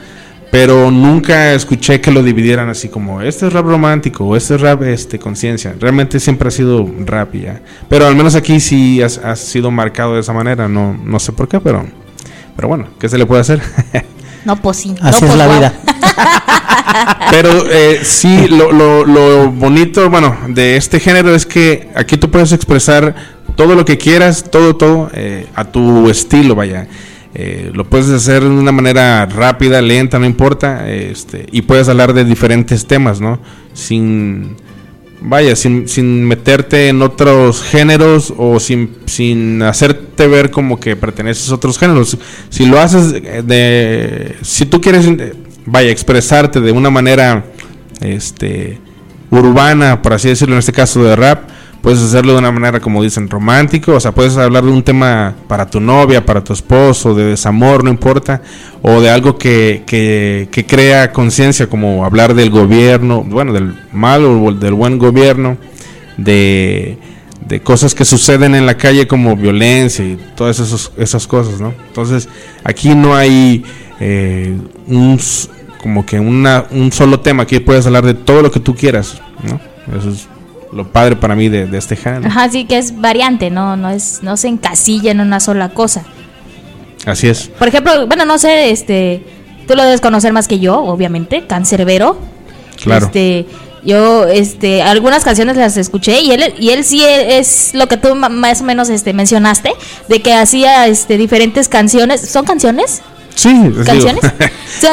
Pero 0.55 0.89
nunca 0.89 1.53
escuché 1.53 2.01
que 2.01 2.13
lo 2.13 2.23
dividieran 2.23 2.69
así 2.69 2.89
como 2.89 3.21
este 3.21 3.49
es 3.49 3.53
rap 3.53 3.67
romántico 3.67 4.25
o 4.25 4.37
este 4.37 4.55
es 4.55 4.61
rap 4.61 4.83
este 4.85 5.19
conciencia. 5.19 5.75
Realmente 5.81 6.21
siempre 6.21 6.47
ha 6.47 6.51
sido 6.53 6.89
rap 7.01 7.35
ya. 7.35 7.61
Pero 7.89 8.07
al 8.07 8.15
menos 8.15 8.37
aquí 8.37 8.61
sí 8.61 9.03
ha, 9.03 9.07
ha 9.07 9.35
sido 9.35 9.73
marcado 9.73 10.15
de 10.15 10.21
esa 10.21 10.33
manera. 10.33 10.69
No, 10.69 10.97
no 11.05 11.19
sé 11.19 11.33
por 11.33 11.49
qué, 11.49 11.59
pero, 11.59 11.85
pero 12.55 12.69
bueno, 12.69 12.87
¿qué 13.01 13.09
se 13.09 13.19
le 13.19 13.27
puede 13.27 13.41
hacer? 13.41 13.61
No, 14.45 14.55
pues 14.61 14.77
sí. 14.77 14.91
no, 14.91 15.09
Así 15.09 15.21
pues, 15.21 15.33
es 15.33 15.39
la 15.39 15.47
guau. 15.47 15.59
vida. 15.59 15.73
Pero 17.31 17.49
eh, 17.71 18.01
sí, 18.03 18.47
lo, 18.49 18.71
lo, 18.73 19.07
lo 19.07 19.51
bonito, 19.51 20.11
bueno, 20.11 20.37
de 20.49 20.77
este 20.77 21.01
género 21.01 21.35
es 21.35 21.47
que 21.47 21.89
aquí 21.95 22.19
tú 22.19 22.31
puedes 22.31 22.53
expresar 22.53 23.15
todo 23.57 23.75
lo 23.75 23.87
que 23.87 23.97
quieras, 23.97 24.45
todo, 24.51 24.77
todo, 24.77 25.11
eh, 25.15 25.47
a 25.55 25.65
tu 25.65 26.11
estilo, 26.11 26.55
vaya. 26.55 26.87
Eh, 27.37 27.73
lo 27.75 27.85
puedes 27.85 28.09
hacer 28.11 28.43
de 28.43 28.49
una 28.49 28.71
manera 28.71 29.27
rápida, 29.27 29.83
lenta, 29.83 30.21
no 30.21 30.27
importa, 30.27 30.89
este, 30.89 31.47
y 31.51 31.63
puedes 31.63 31.89
hablar 31.89 32.13
de 32.13 32.25
diferentes 32.25 32.87
temas, 32.87 33.21
¿no? 33.21 33.41
Sin, 33.73 34.57
vaya, 35.21 35.57
sin, 35.57 35.89
sin 35.89 36.25
meterte 36.25 36.89
en 36.89 37.03
otros 37.03 37.63
géneros 37.63 38.33
o 38.37 38.61
sin, 38.61 38.99
sin 39.07 39.63
hacerte 39.63 40.29
ver 40.29 40.53
como 40.53 40.79
que 40.79 40.95
perteneces 40.95 41.51
a 41.51 41.57
otros 41.57 41.77
géneros. 41.77 42.17
Si 42.51 42.67
lo 42.67 42.79
haces 42.79 43.13
eh, 43.15 43.43
de, 43.45 44.37
si 44.43 44.67
tú 44.67 44.81
quieres, 44.81 45.07
eh, 45.07 45.35
vaya, 45.67 45.91
expresarte 45.91 46.61
de 46.61 46.71
una 46.71 46.91
manera, 46.91 47.47
este, 48.01 48.79
urbana, 49.31 50.03
por 50.03 50.13
así 50.13 50.29
decirlo, 50.29 50.55
en 50.55 50.61
este 50.61 50.73
caso 50.73 51.03
de 51.03 51.17
rap, 51.17 51.49
puedes 51.85 52.01
hacerlo 52.01 52.33
de 52.33 52.39
una 52.39 52.51
manera, 52.51 52.81
como 52.81 53.03
dicen, 53.03 53.29
romántico, 53.29 53.93
o 53.93 54.01
sea, 54.01 54.13
puedes 54.13 54.39
hablar 54.39 54.65
de 54.65 54.71
un 54.71 54.83
tema 54.83 55.35
para 55.47 55.69
tu 55.69 55.81
novia, 55.81 56.25
para 56.25 56.43
tu 56.43 56.55
esposo, 56.55 57.15
de 57.15 57.25
desamor, 57.27 57.85
no 57.85 57.91
importa, 57.91 58.41
o 58.81 59.03
de 59.03 59.11
algo 59.11 59.37
que, 59.37 59.83
que, 59.87 60.49
que 60.51 60.65
crea 60.65 61.13
conciencia, 61.13 61.67
como 61.67 62.07
hablar 62.07 62.33
del 62.33 62.49
gobierno, 62.49 63.23
bueno, 63.23 63.53
del 63.53 63.79
mal 63.93 64.25
o 64.25 64.51
del 64.55 64.73
buen 64.73 64.99
gobierno, 64.99 65.59
de, 66.17 66.97
de 67.47 67.61
cosas 67.61 67.95
que 67.95 68.07
suceden 68.07 68.55
en 68.55 68.65
la 68.65 68.79
calle 68.79 69.07
como 69.07 69.37
violencia 69.37 70.07
y 70.07 70.19
todas 70.35 70.61
esos, 70.61 70.91
esas 70.97 71.27
cosas, 71.27 71.61
¿no? 71.61 71.75
Entonces, 71.89 72.31
aquí 72.65 72.95
no 72.95 73.15
hay 73.15 73.63
eh, 74.01 74.57
un, 74.87 75.21
como 75.83 76.07
que 76.07 76.19
una, 76.19 76.65
un 76.71 76.91
solo 76.93 77.21
tema, 77.21 77.43
aquí 77.43 77.61
puedes 77.61 77.85
hablar 77.85 78.07
de 78.07 78.15
todo 78.15 78.41
lo 78.41 78.51
que 78.51 78.61
tú 78.61 78.75
quieras, 78.75 79.21
¿no? 79.43 79.61
Eso 79.95 80.09
es 80.09 80.29
lo 80.75 80.89
padre 80.89 81.17
para 81.17 81.37
mí 81.37 81.49
de, 81.49 81.67
de 81.67 81.79
este 81.79 81.95
género. 81.97 82.27
Ajá, 82.27 82.49
sí 82.51 82.65
que 82.65 82.79
es 82.79 83.01
variante, 83.01 83.51
no, 83.51 83.77
no 83.77 83.91
es, 83.91 84.21
no 84.23 84.37
se 84.37 84.49
encasilla 84.49 85.13
en 85.13 85.21
una 85.21 85.39
sola 85.41 85.69
cosa. 85.69 86.05
Así 87.07 87.29
es. 87.29 87.49
Por 87.49 87.69
ejemplo, 87.69 88.07
bueno, 88.07 88.25
no 88.25 88.39
sé, 88.39 88.71
este, 88.71 89.25
tú 89.69 89.75
lo 89.75 89.85
debes 89.85 90.01
conocer 90.01 90.33
más 90.33 90.49
que 90.49 90.59
yo, 90.59 90.83
obviamente, 90.83 91.47
Cancerbero. 91.47 92.19
Claro. 92.83 93.07
Este, 93.07 93.47
yo, 93.85 94.27
este, 94.27 94.83
algunas 94.83 95.25
canciones 95.25 95.57
las 95.57 95.77
escuché 95.77 96.21
y 96.21 96.33
él, 96.33 96.55
y 96.59 96.71
él 96.71 96.85
sí 96.85 97.05
es 97.05 97.73
lo 97.75 97.87
que 97.87 97.97
tú 97.97 98.15
más 98.15 98.63
o 98.63 98.65
menos, 98.65 98.89
este, 98.89 99.13
mencionaste, 99.13 99.73
de 100.09 100.23
que 100.23 100.33
hacía, 100.33 100.87
este, 100.89 101.19
diferentes 101.19 101.69
canciones. 101.69 102.21
¿Son 102.23 102.45
canciones? 102.45 103.03
Sí, 103.35 103.53
digo. 103.53 103.85
¿Canciones? 103.85 104.23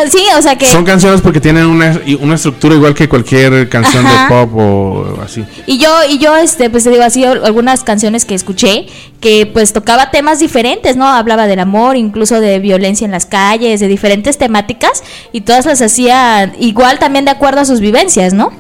Sí, 0.10 0.24
o 0.38 0.42
sea 0.42 0.58
que. 0.58 0.68
Son 0.68 0.86
canciones 0.86 1.22
porque 1.22 1.42
tienen 1.42 1.66
una, 1.66 2.00
una 2.22 2.36
estructura 2.36 2.76
igual 2.76 2.94
que 2.94 3.10
cualquier 3.10 3.68
canción 3.68 4.06
Ajá. 4.06 4.24
de 4.24 4.30
pop 4.30 4.56
o 4.56 5.22
así. 5.24 5.44
Y 5.66 5.80
yo, 5.80 5.90
y 6.10 6.18
yo, 6.18 6.36
este, 6.38 6.70
pues 6.70 6.84
te 6.84 6.92
digo 6.92 7.04
así, 7.04 7.26
al- 7.26 7.44
algunas 7.44 7.84
canciones 7.84 8.24
que 8.24 8.34
escuché, 8.36 8.86
que 9.20 9.48
pues 9.48 9.74
tocaba 9.74 10.12
temas 10.12 10.40
diferentes, 10.40 10.96
¿no? 10.96 11.08
Hablaba 11.08 11.48
del 11.48 11.60
amor, 11.60 11.98
incluso 11.98 12.40
de 12.40 12.60
violencia 12.60 13.06
en 13.06 13.12
las 13.12 13.26
calles, 13.26 13.80
de 13.80 13.88
diferentes 13.88 14.38
temáticas, 14.38 15.04
y 15.34 15.42
todas 15.42 15.66
las 15.66 15.82
hacía 15.82 16.54
igual 16.60 17.00
también 17.00 17.26
de 17.26 17.32
acuerdo 17.32 17.62
a 17.62 17.66
sus 17.66 17.80
vivencias, 17.80 18.34
¿no? 18.34 18.52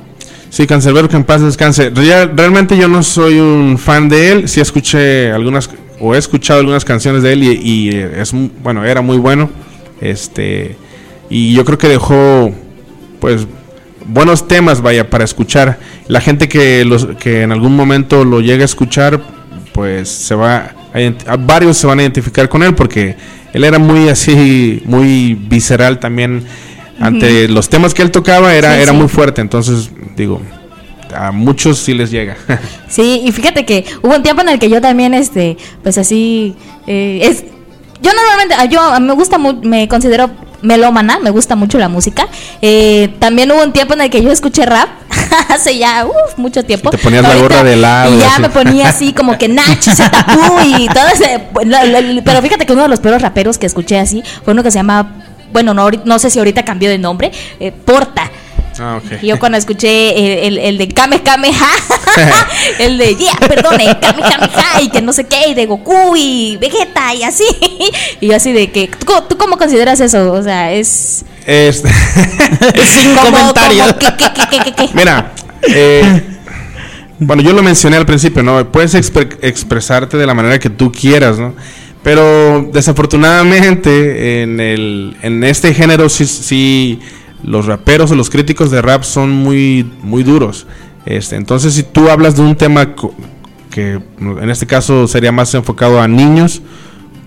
Sí, 0.49 0.67
Cancerbero, 0.67 1.07
que 1.07 1.15
en 1.15 1.23
paz 1.23 1.41
descanse. 1.41 1.91
Real- 1.91 2.31
realmente 2.35 2.75
yo 2.77 2.87
no 2.89 3.03
soy 3.03 3.39
un 3.39 3.77
fan 3.77 4.09
de 4.09 4.31
él. 4.31 4.49
Sí 4.49 4.59
escuché 4.59 5.31
algunas 5.31 5.69
o 5.99 6.13
he 6.15 6.17
escuchado 6.17 6.59
algunas 6.59 6.83
canciones 6.83 7.21
de 7.23 7.33
él 7.33 7.43
y, 7.43 7.49
y 7.61 7.89
es 7.89 8.33
mu- 8.33 8.49
bueno, 8.61 8.83
era 8.83 9.01
muy 9.01 9.17
bueno. 9.17 9.49
Este 10.01 10.75
y 11.29 11.53
yo 11.53 11.63
creo 11.63 11.77
que 11.77 11.87
dejó 11.87 12.51
pues 13.19 13.47
buenos 14.05 14.47
temas 14.47 14.81
vaya 14.81 15.09
para 15.09 15.23
escuchar. 15.23 15.79
La 16.07 16.21
gente 16.21 16.49
que 16.49 16.83
los 16.85 17.05
que 17.19 17.43
en 17.43 17.51
algún 17.51 17.75
momento 17.75 18.25
lo 18.25 18.41
llegue 18.41 18.63
a 18.63 18.65
escuchar 18.65 19.21
pues 19.73 20.09
se 20.09 20.35
va 20.35 20.75
a, 21.27 21.37
varios 21.37 21.77
se 21.77 21.87
van 21.87 21.99
a 21.99 22.01
identificar 22.01 22.49
con 22.49 22.63
él 22.63 22.75
porque 22.75 23.15
él 23.53 23.63
era 23.63 23.79
muy 23.79 24.09
así 24.09 24.81
muy 24.85 25.35
visceral 25.35 25.99
también 25.99 26.43
ante 26.99 27.47
los 27.47 27.69
temas 27.69 27.93
que 27.93 28.01
él 28.01 28.11
tocaba 28.11 28.53
era 28.53 28.75
Sí, 28.75 28.81
era 28.81 28.91
sí. 28.91 28.97
muy 28.97 29.07
fuerte, 29.07 29.41
entonces 29.41 29.89
digo 30.17 30.41
a 31.15 31.31
muchos 31.31 31.77
sí 31.77 31.93
les 31.93 32.11
llega. 32.11 32.37
Sí, 32.87 33.21
y 33.25 33.31
fíjate 33.31 33.65
que 33.65 33.85
hubo 34.01 34.15
un 34.15 34.23
tiempo 34.23 34.41
en 34.41 34.49
el 34.49 34.59
que 34.59 34.69
yo 34.69 34.81
también, 34.81 35.13
este, 35.13 35.57
pues 35.83 35.97
así, 35.97 36.55
eh, 36.87 37.19
es, 37.23 37.45
yo 38.01 38.11
normalmente, 38.13 38.55
ah, 38.57 38.65
yo 38.65 38.99
me 38.99 39.13
gusta, 39.13 39.37
me 39.37 39.87
considero 39.87 40.29
melómana, 40.61 41.19
me 41.19 41.29
gusta 41.29 41.55
mucho 41.55 41.77
la 41.77 41.89
música. 41.89 42.27
Eh, 42.61 43.15
también 43.19 43.51
hubo 43.51 43.63
un 43.63 43.71
tiempo 43.73 43.93
en 43.93 44.01
el 44.01 44.09
que 44.09 44.21
yo 44.21 44.31
escuché 44.31 44.65
rap, 44.65 44.89
hace 45.49 45.77
ya, 45.77 46.05
uf, 46.05 46.37
mucho 46.37 46.63
tiempo. 46.63 46.89
Te 46.89 46.97
ponías 46.97 47.23
la 47.23 47.35
gorra 47.35 47.63
de 47.63 47.75
lado 47.75 48.13
Y 48.13 48.19
ya 48.19 48.33
así. 48.33 48.41
me 48.41 48.49
ponía 48.49 48.89
así 48.89 49.13
como 49.13 49.37
que 49.37 49.47
Nach, 49.47 49.81
Zatapú 49.95 50.59
y 50.65 50.87
todo 50.87 51.07
ese, 51.13 51.41
pero 52.23 52.41
fíjate 52.41 52.65
que 52.65 52.73
uno 52.73 52.83
de 52.83 52.89
los 52.89 52.99
peores 52.99 53.21
raperos 53.21 53.57
que 53.57 53.65
escuché 53.65 53.99
así 53.99 54.23
fue 54.43 54.53
uno 54.53 54.63
que 54.63 54.71
se 54.71 54.79
llama, 54.79 55.23
bueno, 55.51 55.73
no, 55.73 55.89
no 56.05 56.19
sé 56.19 56.29
si 56.29 56.39
ahorita 56.39 56.63
cambió 56.63 56.89
de 56.89 56.97
nombre, 56.97 57.31
eh, 57.59 57.71
Porta. 57.71 58.29
Ah. 58.79 58.99
Y 59.21 59.27
yo 59.27 59.37
cuando 59.37 59.57
escuché 59.57 60.47
el, 60.47 60.57
el, 60.57 60.57
el 60.59 60.77
de 60.77 60.87
Kame 60.87 61.21
Kame 61.21 61.49
Ha, 61.49 62.23
el 62.79 62.97
de 62.97 63.15
Yeah, 63.15 63.35
perdone, 63.47 63.85
Kame 63.99 64.21
Kame 64.21 64.49
Ha, 64.55 64.81
y 64.81 64.89
que 64.89 65.01
no 65.01 65.11
sé 65.13 65.25
qué, 65.25 65.49
y 65.49 65.53
de 65.53 65.65
Goku 65.65 66.15
y 66.15 66.57
Vegeta 66.57 67.13
y 67.13 67.23
así. 67.23 67.43
Y 68.21 68.27
yo 68.27 68.35
así 68.35 68.53
de 68.53 68.71
que, 68.71 68.87
¿tú, 68.87 69.13
tú 69.27 69.37
cómo 69.37 69.57
consideras 69.57 69.99
eso? 69.99 70.31
O 70.31 70.41
sea, 70.43 70.71
es. 70.71 71.25
Este, 71.45 71.89
Sin 72.85 73.15
comentario. 73.15 73.83
Mira, 74.93 75.31
eh, 75.63 76.21
bueno, 77.19 77.41
yo 77.41 77.51
lo 77.53 77.63
mencioné 77.63 77.97
al 77.97 78.05
principio, 78.05 78.41
¿no? 78.43 78.71
Puedes 78.71 78.93
expre- 78.95 79.37
expresarte 79.41 80.17
de 80.17 80.25
la 80.25 80.33
manera 80.33 80.59
que 80.59 80.69
tú 80.69 80.91
quieras, 80.91 81.39
¿no? 81.39 81.55
Pero 82.03 82.69
desafortunadamente 82.73 84.41
en, 84.43 84.59
el, 84.59 85.17
en 85.21 85.43
este 85.43 85.73
género 85.73 86.09
sí, 86.09 86.25
sí 86.25 86.99
los 87.43 87.65
raperos 87.65 88.11
o 88.11 88.15
los 88.15 88.29
críticos 88.29 88.71
de 88.71 88.81
rap 88.81 89.03
son 89.03 89.31
muy, 89.31 89.89
muy 90.03 90.23
duros. 90.23 90.67
Este, 91.05 91.35
entonces 91.35 91.73
si 91.73 91.83
tú 91.83 92.09
hablas 92.09 92.35
de 92.35 92.43
un 92.43 92.55
tema 92.55 92.95
que 93.71 93.99
en 94.19 94.49
este 94.49 94.67
caso 94.67 95.07
sería 95.07 95.31
más 95.31 95.53
enfocado 95.53 96.01
a 96.01 96.07
niños, 96.07 96.61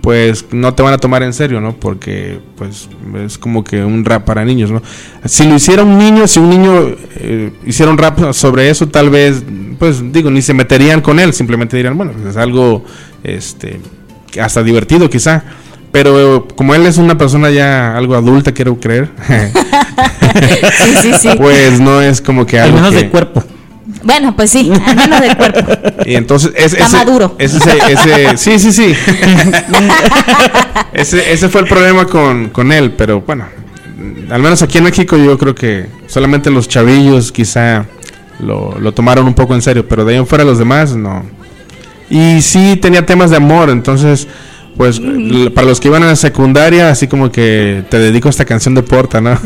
pues 0.04 0.44
no 0.52 0.74
te 0.74 0.82
van 0.82 0.92
a 0.92 0.98
tomar 0.98 1.22
en 1.22 1.32
serio, 1.32 1.62
¿no? 1.62 1.74
Porque 1.74 2.38
pues 2.56 2.90
es 3.24 3.38
como 3.38 3.64
que 3.64 3.82
un 3.82 4.04
rap 4.04 4.24
para 4.26 4.44
niños, 4.44 4.70
¿no? 4.70 4.82
Si 5.24 5.48
lo 5.48 5.54
hiciera 5.54 5.82
un 5.82 5.96
niño, 5.96 6.26
si 6.26 6.40
un 6.40 6.50
niño 6.50 6.94
eh, 7.16 7.52
hiciera 7.64 7.90
un 7.90 7.96
rap 7.96 8.32
sobre 8.34 8.68
eso, 8.68 8.86
tal 8.86 9.08
vez, 9.08 9.42
pues 9.78 10.12
digo, 10.12 10.30
ni 10.30 10.42
se 10.42 10.52
meterían 10.52 11.00
con 11.00 11.18
él, 11.18 11.32
simplemente 11.32 11.76
dirían, 11.78 11.96
bueno, 11.96 12.12
es 12.28 12.36
algo, 12.36 12.84
este, 13.22 13.80
hasta 14.38 14.62
divertido 14.62 15.08
quizá. 15.08 15.42
Pero 15.94 16.48
como 16.56 16.74
él 16.74 16.84
es 16.86 16.98
una 16.98 17.16
persona 17.16 17.50
ya 17.50 17.96
algo 17.96 18.16
adulta, 18.16 18.50
quiero 18.52 18.78
creer, 18.80 19.10
Sí, 20.84 20.94
sí, 21.00 21.12
sí. 21.20 21.28
pues 21.36 21.78
no 21.78 22.00
es 22.02 22.20
como 22.20 22.44
que 22.44 22.58
Al 22.58 22.64
algo 22.66 22.76
menos 22.78 22.90
que- 22.90 22.96
de 23.04 23.08
cuerpo. 23.10 23.44
Bueno, 24.02 24.34
pues 24.36 24.50
sí, 24.50 24.70
al 24.86 24.96
menos 24.96 25.20
del 25.20 25.36
cuerpo. 25.36 25.72
Y 26.04 26.14
entonces 26.16 26.52
es, 26.56 26.72
Está 26.74 26.86
ese, 26.86 26.96
maduro. 26.96 27.36
ese, 27.38 27.58
ese- 27.90 28.36
sí, 28.36 28.58
sí, 28.58 28.72
sí. 28.72 28.92
ese, 30.92 31.32
ese 31.32 31.48
fue 31.48 31.62
el 31.62 31.68
problema 31.68 32.06
con, 32.06 32.48
con 32.50 32.72
él, 32.72 32.92
pero 32.96 33.20
bueno, 33.22 33.46
al 34.30 34.42
menos 34.42 34.62
aquí 34.62 34.78
en 34.78 34.84
México 34.84 35.16
yo 35.16 35.38
creo 35.38 35.54
que 35.54 35.86
solamente 36.06 36.50
los 36.50 36.68
chavillos 36.68 37.32
quizá 37.32 37.86
lo, 38.40 38.76
lo 38.78 38.92
tomaron 38.92 39.26
un 39.26 39.34
poco 39.34 39.54
en 39.54 39.62
serio, 39.62 39.86
pero 39.88 40.04
de 40.04 40.14
ahí 40.14 40.18
en 40.18 40.26
fuera 40.26 40.44
los 40.44 40.58
demás 40.58 40.94
no. 40.96 41.24
Y 42.10 42.42
sí 42.42 42.76
tenía 42.76 43.06
temas 43.06 43.30
de 43.30 43.36
amor, 43.36 43.70
entonces 43.70 44.28
pues 44.76 45.00
para 45.54 45.66
los 45.66 45.80
que 45.80 45.88
iban 45.88 46.02
a 46.02 46.06
la 46.06 46.16
secundaria, 46.16 46.90
así 46.90 47.06
como 47.08 47.30
que 47.30 47.84
te 47.90 47.98
dedico 47.98 48.28
a 48.28 48.30
esta 48.30 48.44
canción 48.44 48.74
de 48.74 48.82
Porta, 48.82 49.20
¿no? 49.20 49.30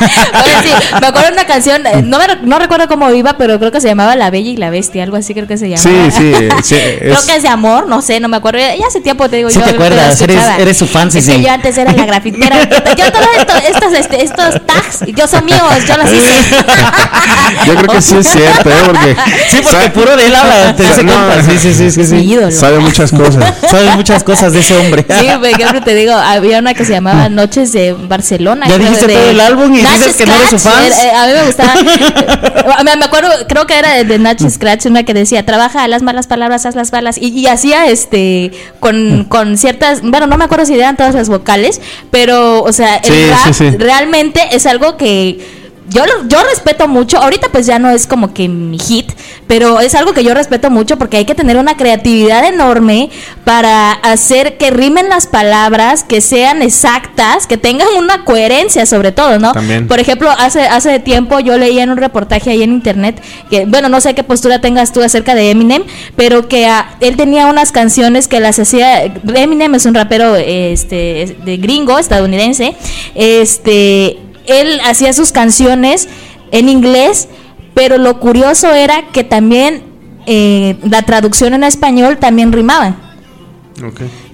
Oye, 0.00 0.52
sí, 0.62 0.70
me 1.00 1.06
acuerdo 1.08 1.28
de 1.28 1.32
una 1.34 1.46
canción, 1.46 1.86
eh, 1.86 2.02
no, 2.04 2.18
me 2.18 2.24
no 2.42 2.58
recuerdo 2.58 2.86
cómo 2.88 3.10
iba, 3.12 3.36
pero 3.36 3.58
creo 3.58 3.72
que 3.72 3.80
se 3.80 3.88
llamaba 3.88 4.14
La 4.16 4.30
Bella 4.30 4.50
y 4.50 4.56
la 4.56 4.70
Bestia, 4.70 5.02
algo 5.02 5.16
así 5.16 5.34
creo 5.34 5.46
que 5.46 5.56
se 5.56 5.68
llamaba. 5.68 6.10
sí, 6.10 6.16
sí, 6.16 6.32
Creo 6.98 7.14
es- 7.14 7.24
que 7.26 7.36
es 7.36 7.42
de 7.42 7.48
amor, 7.48 7.88
no 7.88 8.00
sé, 8.02 8.20
no 8.20 8.28
me 8.28 8.36
acuerdo. 8.36 8.58
Ya 8.60 8.86
hace 8.86 9.00
tiempo 9.00 9.28
te 9.28 9.36
digo 9.36 9.50
Sí 9.50 9.58
yo. 9.58 9.64
te 9.64 9.70
acuerdas, 9.72 10.20
eres- 10.22 10.76
su 10.78 10.86
fan, 10.86 11.10
sí, 11.10 11.18
Es 11.18 11.26
que 11.26 11.34
sí. 11.36 11.42
yo 11.42 11.50
antes 11.50 11.76
era 11.78 11.92
la 11.92 12.04
grafitera. 12.06 12.56
yo 12.96 13.12
todos 13.12 13.26
esto, 13.38 13.52
estos, 13.68 13.92
este, 13.94 14.22
estos 14.24 14.54
tags, 14.66 15.04
yo 15.16 15.26
son 15.26 15.44
míos, 15.44 15.60
yo 15.86 15.96
los 15.96 16.12
hice. 16.12 16.56
yo 17.66 17.74
creo 17.74 17.88
que 17.88 18.02
sí 18.02 18.16
es 18.16 18.28
cierto, 18.28 18.70
¿eh? 18.70 18.74
Porque, 18.84 19.16
Sí, 19.50 19.56
porque 19.62 19.76
¿sabe? 19.76 19.90
puro 19.90 20.16
de 20.16 20.26
él 20.26 20.34
habla, 20.34 20.76
te 20.76 20.82
dice 20.84 21.02
No. 21.02 21.12
Sí, 21.44 21.58
sí, 21.58 21.74
sí, 21.74 21.90
sí. 21.90 22.00
Es 22.00 22.12
mi 22.12 22.20
sí. 22.20 22.32
ídolo. 22.32 22.50
sabe 22.52 22.78
muchas 22.78 23.10
cosas. 23.10 23.54
Sabe 23.68 23.90
muchas 23.96 24.22
cosas 24.22 24.27
de 24.28 24.60
ese 24.60 24.76
hombre. 24.76 25.06
Sí, 25.18 25.26
por 25.38 25.46
ejemplo, 25.46 25.80
te 25.82 25.94
digo, 25.94 26.12
había 26.12 26.58
una 26.58 26.74
que 26.74 26.84
se 26.84 26.92
llamaba 26.92 27.28
Noches 27.28 27.72
de 27.72 27.92
Barcelona. 27.94 28.66
Ya 28.68 28.78
dijiste 28.78 29.06
de 29.06 29.14
todo 29.14 29.30
el 29.30 29.40
álbum 29.40 29.74
y 29.74 29.78
dices 29.78 30.16
que 30.16 30.26
no 30.26 30.34
eres 30.34 30.50
su 30.50 30.58
fan. 30.58 30.84
Eh, 30.84 31.10
A 31.16 31.26
mí 31.26 31.32
me 31.32 31.44
gustaba. 31.46 31.74
eh, 32.80 32.84
me, 32.84 32.96
me 32.96 33.04
acuerdo, 33.06 33.30
creo 33.48 33.66
que 33.66 33.78
era 33.78 33.94
de, 33.94 34.04
de 34.04 34.18
Nach 34.18 34.38
Scratch, 34.48 34.86
una 34.86 35.02
que 35.04 35.14
decía, 35.14 35.44
trabaja 35.46 35.86
las 35.88 36.02
malas 36.02 36.26
palabras, 36.26 36.66
haz 36.66 36.74
las 36.74 36.90
balas. 36.90 37.16
Y, 37.18 37.28
y 37.28 37.46
hacía 37.46 37.86
este, 37.86 38.52
con, 38.80 39.24
con 39.24 39.56
ciertas, 39.56 40.00
bueno, 40.02 40.26
no 40.26 40.36
me 40.36 40.44
acuerdo 40.44 40.66
si 40.66 40.74
eran 40.74 40.96
todas 40.96 41.14
las 41.14 41.28
vocales, 41.28 41.80
pero, 42.10 42.62
o 42.62 42.72
sea, 42.72 42.96
el 42.96 43.12
Sí, 43.12 43.30
rap 43.30 43.46
sí, 43.46 43.54
sí. 43.54 43.70
realmente 43.78 44.40
es 44.52 44.66
algo 44.66 44.96
que 44.96 45.57
yo, 45.88 46.02
yo 46.26 46.38
respeto 46.44 46.88
mucho, 46.88 47.18
ahorita 47.18 47.48
pues 47.50 47.66
ya 47.66 47.78
no 47.78 47.90
es 47.90 48.06
como 48.06 48.34
que 48.34 48.48
mi 48.48 48.78
hit, 48.78 49.12
pero 49.46 49.80
es 49.80 49.94
algo 49.94 50.12
que 50.12 50.22
yo 50.22 50.34
respeto 50.34 50.70
mucho 50.70 50.98
porque 50.98 51.16
hay 51.16 51.24
que 51.24 51.34
tener 51.34 51.56
una 51.56 51.76
creatividad 51.76 52.44
enorme 52.44 53.10
para 53.44 53.92
hacer 53.92 54.58
que 54.58 54.70
rimen 54.70 55.08
las 55.08 55.26
palabras, 55.26 56.04
que 56.04 56.20
sean 56.20 56.62
exactas, 56.62 57.46
que 57.46 57.56
tengan 57.56 57.88
una 57.96 58.24
coherencia 58.24 58.86
sobre 58.86 59.12
todo, 59.12 59.38
¿no? 59.38 59.52
También. 59.52 59.88
Por 59.88 59.98
ejemplo, 60.00 60.30
hace, 60.30 60.62
hace 60.62 60.98
tiempo 61.00 61.40
yo 61.40 61.56
leía 61.56 61.82
en 61.82 61.90
un 61.90 61.96
reportaje 61.96 62.50
ahí 62.50 62.62
en 62.62 62.72
internet, 62.72 63.22
que 63.48 63.64
bueno, 63.64 63.88
no 63.88 64.00
sé 64.00 64.14
qué 64.14 64.22
postura 64.22 64.60
tengas 64.60 64.92
tú 64.92 65.02
acerca 65.02 65.34
de 65.34 65.50
Eminem, 65.50 65.84
pero 66.16 66.48
que 66.48 66.68
él 67.00 67.16
tenía 67.16 67.46
unas 67.46 67.72
canciones 67.72 68.28
que 68.28 68.40
las 68.40 68.58
hacía, 68.58 69.04
Eminem 69.04 69.74
es 69.74 69.86
un 69.86 69.94
rapero 69.94 70.36
este, 70.36 71.36
de 71.44 71.56
gringo, 71.56 71.98
estadounidense, 71.98 72.76
este, 73.14 74.18
él 74.48 74.80
hacía 74.84 75.12
sus 75.12 75.32
canciones 75.32 76.08
en 76.50 76.68
inglés, 76.68 77.28
pero 77.74 77.98
lo 77.98 78.18
curioso 78.20 78.72
era 78.72 79.08
que 79.12 79.24
también 79.24 79.82
eh, 80.26 80.76
la 80.82 81.02
traducción 81.02 81.54
en 81.54 81.64
español 81.64 82.18
también 82.18 82.52
rimaba. 82.52 82.96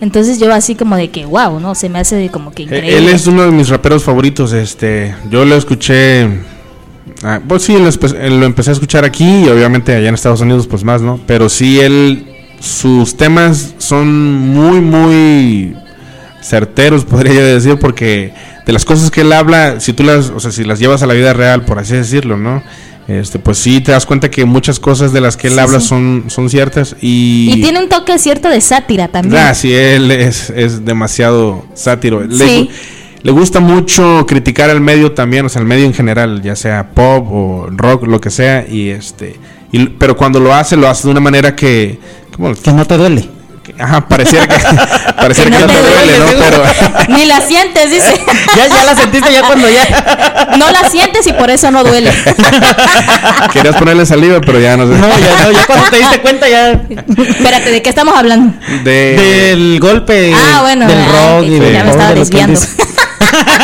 Entonces 0.01 0.39
yo 0.39 0.53
así 0.53 0.75
como 0.75 0.97
de 0.97 1.11
que, 1.11 1.27
wow, 1.27 1.61
¿no? 1.61 1.75
Se 1.75 1.89
me 1.89 1.99
hace 1.99 2.31
como 2.31 2.51
que 2.53 2.63
Eh, 2.63 2.67
increíble. 2.67 2.97
Él 2.97 3.09
es 3.09 3.27
uno 3.27 3.43
de 3.43 3.51
mis 3.51 3.69
raperos 3.69 4.03
favoritos. 4.03 4.53
Este, 4.53 5.15
yo 5.31 5.45
lo 5.45 5.55
escuché. 5.55 6.29
ah, 7.23 7.41
pues 7.47 7.63
sí, 7.65 7.77
lo, 7.77 7.91
lo 8.31 8.47
empecé 8.47 8.71
a 8.71 8.73
escuchar 8.73 9.05
aquí 9.05 9.45
y 9.45 9.49
obviamente 9.49 9.95
allá 9.95 10.09
en 10.09 10.15
Estados 10.15 10.41
Unidos, 10.41 10.67
pues 10.67 10.83
más, 10.85 11.03
¿no? 11.03 11.21
Pero 11.27 11.49
sí, 11.49 11.81
él. 11.81 12.31
Sus 12.61 13.19
temas 13.19 13.75
son 13.77 14.33
muy, 14.33 14.81
muy 14.81 15.77
certeros, 16.43 17.05
podría 17.11 17.35
yo 17.35 17.45
decir, 17.45 17.79
porque 17.79 18.33
de 18.67 18.73
las 18.73 18.85
cosas 18.85 19.11
que 19.11 19.21
él 19.23 19.33
habla, 19.33 19.81
si 19.81 19.93
tú 19.93 20.03
las, 20.05 20.31
o 20.31 20.41
sea, 20.41 20.51
si 20.51 20.65
las 20.65 20.79
llevas 20.79 21.03
a 21.03 21.07
la 21.07 21.15
vida 21.15 21.33
real, 21.33 21.65
por 21.65 21.79
así 21.79 21.95
decirlo, 21.95 22.37
¿no? 22.37 22.63
Este, 23.07 23.39
pues 23.39 23.59
sí, 23.59 23.83
te 23.83 23.93
das 23.93 24.07
cuenta 24.07 24.31
que 24.31 24.47
muchas 24.47 24.81
cosas 24.81 25.13
de 25.13 25.21
las 25.21 25.37
que 25.37 25.49
él 25.49 25.55
Sí, 25.55 25.59
habla 25.61 25.81
sí. 25.81 25.89
son, 25.89 26.25
son 26.29 26.49
ciertas 26.49 26.97
y... 27.03 27.51
Y 27.53 27.61
tiene 27.61 27.79
un 27.83 27.91
toque 27.91 28.19
cierto 28.19 28.49
de 28.49 28.63
sátira 28.63 29.09
también. 29.09 29.43
Ah, 29.43 29.53
sí, 29.55 29.75
él 29.75 30.11
es, 30.11 30.49
es 30.49 30.87
demasiado 30.87 31.67
sátiro. 31.75 32.23
Le, 32.25 32.47
Sí. 32.47 32.71
le 33.23 33.31
gusta 33.31 33.61
mucho 33.61 34.25
criticar 34.27 34.71
al 34.71 34.81
medio 34.81 35.13
también, 35.13 35.45
o 35.45 35.51
sea, 35.51 35.61
el 35.61 35.69
medio 35.69 35.85
en 35.85 35.93
general, 35.93 36.41
ya 36.43 36.57
sea 36.57 36.91
pop 36.95 37.27
o 37.31 37.67
rock, 37.71 38.07
lo 38.07 38.19
que 38.23 38.31
sea, 38.31 38.65
y 38.67 38.89
este, 38.89 39.39
y- 39.71 39.87
pero 39.89 40.17
cuando 40.17 40.41
lo 40.41 40.55
hace, 40.55 40.75
lo 40.79 40.89
hace 40.89 41.07
de 41.07 41.11
una 41.11 41.21
manera 41.21 41.55
que, 41.55 41.99
¿cómo? 42.35 42.55
Que 42.55 42.73
no 42.73 42.87
te 42.87 42.97
duele. 42.97 43.29
Ajá, 43.79 44.01
pareciera 44.03 44.47
que, 44.47 44.55
pareciera 45.17 45.51
que, 45.51 45.57
Que 45.57 45.63
no 45.63 45.67
te 45.67 45.83
duele, 45.83 46.19
¿no? 46.19 46.27
Pero, 46.39 46.63
Ni 47.09 47.25
la 47.25 47.41
sientes, 47.41 47.91
dice. 47.91 48.21
Ya, 48.57 48.69
ya 48.69 48.85
la 48.85 48.95
sentiste 48.95 49.33
ya 49.33 49.43
cuando 49.43 49.69
ya. 49.69 50.49
No 50.59 50.71
la 50.71 50.89
sientes 50.89 51.27
y 51.27 51.33
por 51.33 51.51
eso 51.51 51.73
no 51.73 51.83
duele. 51.83 52.13
querías 53.53 53.75
ponerle 53.75 54.07
saliva, 54.07 54.41
pero 54.41 54.61
ya 54.61 54.77
no 54.77 54.87
sé. 54.87 54.93
No, 54.93 55.09
ya 55.09 55.43
no, 55.45 55.51
ya 55.51 55.67
cuando 55.67 55.91
te 55.91 55.97
diste 55.97 56.21
cuenta 56.21 56.49
ya. 56.49 56.71
Espérate, 56.71 57.73
¿de 57.73 57.83
qué 57.83 57.89
estamos 57.89 58.17
hablando? 58.17 58.55
De, 58.85 59.17
Del 59.17 59.81
golpe 59.81 60.33
Ah, 60.35 60.61
bueno, 60.63 60.87
del 60.87 60.99
ah, 60.99 61.37
rock 61.37 61.45
y 61.47 61.59
ya 61.73 61.85
me 61.85 61.91
estaba 61.91 62.15
desviando. 62.15 62.61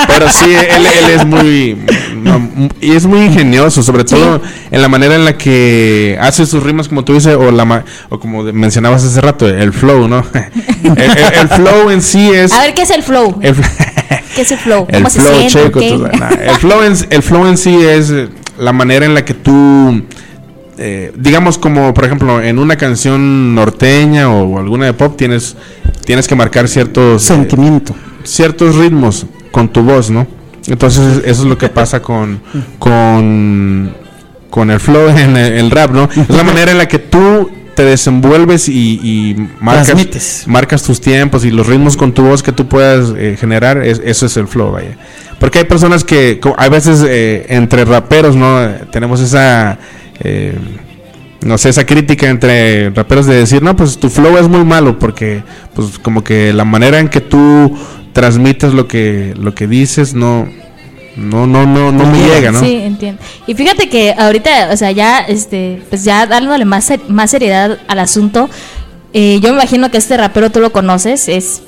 Pero 0.07 0.29
sí, 0.31 0.51
él, 0.53 0.87
él 0.87 1.11
es 1.15 1.25
muy. 1.27 1.77
Y 2.81 2.93
es 2.93 3.07
muy 3.07 3.21
ingenioso, 3.21 3.83
sobre 3.83 4.05
todo 4.05 4.41
en 4.71 4.83
la 4.83 4.89
manera 4.89 5.15
en 5.15 5.25
la 5.25 5.37
que 5.39 6.19
hace 6.21 6.45
sus 6.47 6.63
rimas, 6.63 6.89
como 6.89 7.05
tú 7.05 7.15
dices, 7.15 7.35
o, 7.37 7.51
la, 7.51 7.65
ma- 7.65 7.85
o 8.09 8.19
como 8.21 8.43
mencionabas 8.45 9.03
hace 9.05 9.21
rato, 9.21 9.49
el 9.49 9.73
flow, 9.73 10.07
¿no? 10.09 10.25
El, 10.85 10.99
el- 10.99 11.35
el 11.43 11.49
flow 11.49 11.91
en 11.91 12.03
sí 12.03 12.31
es. 12.31 12.53
A 12.53 12.61
ver, 12.63 12.75
¿qué 12.75 12.83
es 12.83 12.91
el 12.91 13.03
flow? 13.03 13.39
el, 13.43 13.55
¿Qué 14.35 14.43
es 14.43 14.51
el 14.53 14.59
flow? 14.59 14.87
el 14.89 14.97
¿Cómo 14.99 15.11
se 15.11 15.21
flow 15.21 15.35
siente? 15.35 15.53
checo, 15.65 15.81
¿Qué? 15.81 15.91
tú- 15.91 16.19
nah, 16.19 16.31
el, 16.31 16.57
flow 16.57 16.83
en, 16.83 16.95
el 17.11 17.23
flow 17.23 17.47
en 17.47 17.57
sí 17.59 17.75
es 17.83 18.13
la 18.59 18.73
manera 18.73 19.05
en 19.07 19.15
la 19.15 19.25
que 19.25 19.35
tú, 19.35 20.03
eh, 20.79 21.13
digamos 21.17 21.59
como 21.59 21.93
por 21.95 22.05
ejemplo 22.05 22.41
en 22.43 22.59
una 22.59 22.77
canción 22.77 23.55
norteña 23.55 24.31
o 24.31 24.59
alguna 24.59 24.87
de 24.87 24.93
pop 24.95 25.17
tienes, 25.17 25.57
tienes 26.05 26.27
que 26.29 26.35
marcar 26.35 26.69
ciertos, 26.69 27.23
eh, 27.23 27.27
Sentimiento. 27.27 27.95
ciertos 28.25 28.77
ritmos 28.77 29.27
con 29.51 29.69
tu 29.69 29.83
voz, 29.83 30.11
¿no? 30.11 30.27
Entonces 30.67 31.23
eso 31.25 31.43
es 31.43 31.49
lo 31.49 31.57
que 31.59 31.69
pasa 31.69 32.01
con, 32.03 32.41
con, 32.79 33.93
con 34.51 34.71
el 34.71 34.81
flow 34.81 35.09
en 35.17 35.37
el, 35.37 35.53
el 35.55 35.71
rap, 35.71 35.91
¿no? 35.93 36.09
Es 36.15 36.29
la 36.29 36.45
manera 36.45 36.73
en 36.73 36.79
la 36.79 36.89
que 36.89 36.99
tú 36.99 37.51
te 37.75 37.85
desenvuelves 37.85 38.69
y, 38.69 39.01
y 39.03 39.49
marcas, 39.61 39.87
marcas 40.47 40.83
tus 40.83 41.01
tiempos 41.01 41.45
y 41.45 41.51
los 41.51 41.67
ritmos 41.67 41.97
con 41.97 42.13
tu 42.13 42.25
voz 42.25 42.43
que 42.43 42.53
tú 42.53 42.67
puedas 42.69 43.15
eh, 43.17 43.37
generar, 43.41 43.79
es- 43.79 44.03
eso 44.05 44.27
es 44.27 44.37
el 44.37 44.49
flow, 44.49 44.73
vaya. 44.73 44.97
Porque 45.39 45.61
hay 45.61 45.65
personas 45.65 46.05
que, 46.05 46.41
hay 46.59 46.69
veces 46.69 47.03
eh, 47.09 47.47
entre 47.49 47.85
raperos, 47.87 48.37
¿no? 48.37 48.69
Tenemos 48.93 49.21
esa, 49.21 49.79
eh, 50.23 50.55
no 51.47 51.57
sé, 51.57 51.71
esa 51.71 51.87
crítica 51.87 52.29
entre 52.29 52.91
raperos 52.91 53.25
de 53.27 53.37
decir, 53.37 53.63
no, 53.63 53.75
pues 53.75 53.97
tu 53.99 54.11
flow 54.11 54.37
es 54.37 54.49
muy 54.49 54.65
malo, 54.65 54.99
porque, 54.99 55.43
pues, 55.75 55.99
como 56.01 56.23
que 56.23 56.53
la 56.53 56.67
manera 56.67 56.99
en 56.99 57.09
que 57.09 57.23
tú 57.23 57.75
transmites 58.13 58.73
lo 58.75 58.87
que, 58.89 59.35
lo 59.39 59.55
que 59.55 59.67
dices, 59.67 60.15
no, 60.15 60.49
no, 61.17 61.47
no, 61.47 61.67
no, 61.67 61.93
no 61.93 62.07
me 62.07 62.19
llega, 62.27 62.51
¿no? 62.53 62.61
Sí, 62.61 62.75
entiendo. 62.75 63.21
Y 63.47 63.55
fíjate 63.55 63.89
que 63.89 64.15
ahorita, 64.17 64.71
o 64.73 64.77
sea, 64.77 64.91
ya, 64.93 65.21
este, 65.21 65.83
pues 65.91 66.05
ya 66.05 66.27
dándole 66.27 66.65
más, 66.65 66.85
ser- 66.85 67.01
más 67.09 67.31
seriedad 67.31 67.79
al 67.89 67.99
asunto, 67.99 68.49
eh, 69.13 69.39
yo 69.43 69.51
me 69.51 69.57
imagino 69.57 69.91
que 69.91 69.99
este 69.99 70.17
rapero 70.17 70.51
tú 70.51 70.61
lo 70.61 70.73
conoces, 70.73 71.29
es, 71.29 71.63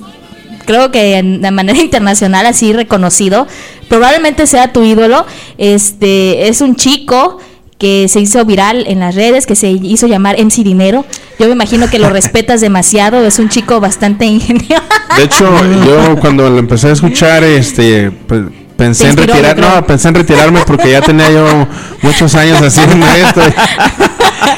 creo 0.64 0.90
que 0.90 1.16
en- 1.18 1.40
de 1.42 1.50
manera 1.50 1.78
internacional 1.82 2.46
así 2.46 2.72
reconocido, 2.72 3.46
probablemente 3.88 4.46
sea 4.46 4.72
tu 4.72 4.84
ídolo, 4.84 5.26
este, 5.58 6.48
es 6.48 6.60
un 6.60 6.76
chico 6.76 7.38
que 7.82 8.06
se 8.06 8.20
hizo 8.20 8.44
viral 8.44 8.84
en 8.86 9.00
las 9.00 9.16
redes, 9.16 9.44
que 9.44 9.56
se 9.56 9.68
hizo 9.68 10.06
llamar 10.06 10.36
MC 10.38 10.62
Dinero. 10.62 11.04
Yo 11.40 11.46
me 11.46 11.52
imagino 11.52 11.90
que 11.90 11.98
lo 11.98 12.10
respetas 12.10 12.60
demasiado, 12.60 13.26
es 13.26 13.40
un 13.40 13.48
chico 13.48 13.80
bastante 13.80 14.24
ingenioso. 14.24 14.84
De 15.16 15.24
hecho, 15.24 15.52
yo 15.84 16.16
cuando 16.20 16.48
lo 16.48 16.58
empecé 16.58 16.90
a 16.90 16.92
escuchar, 16.92 17.42
este, 17.42 18.12
pues, 18.28 18.42
pensé 18.76 19.08
en 19.08 19.16
retirar, 19.16 19.58
no, 19.58 19.84
pensé 19.84 20.06
en 20.06 20.14
retirarme 20.14 20.60
porque 20.64 20.92
ya 20.92 21.00
tenía 21.00 21.28
yo 21.32 21.66
muchos 22.02 22.36
años 22.36 22.62
haciendo 22.62 23.04
esto. 23.04 23.40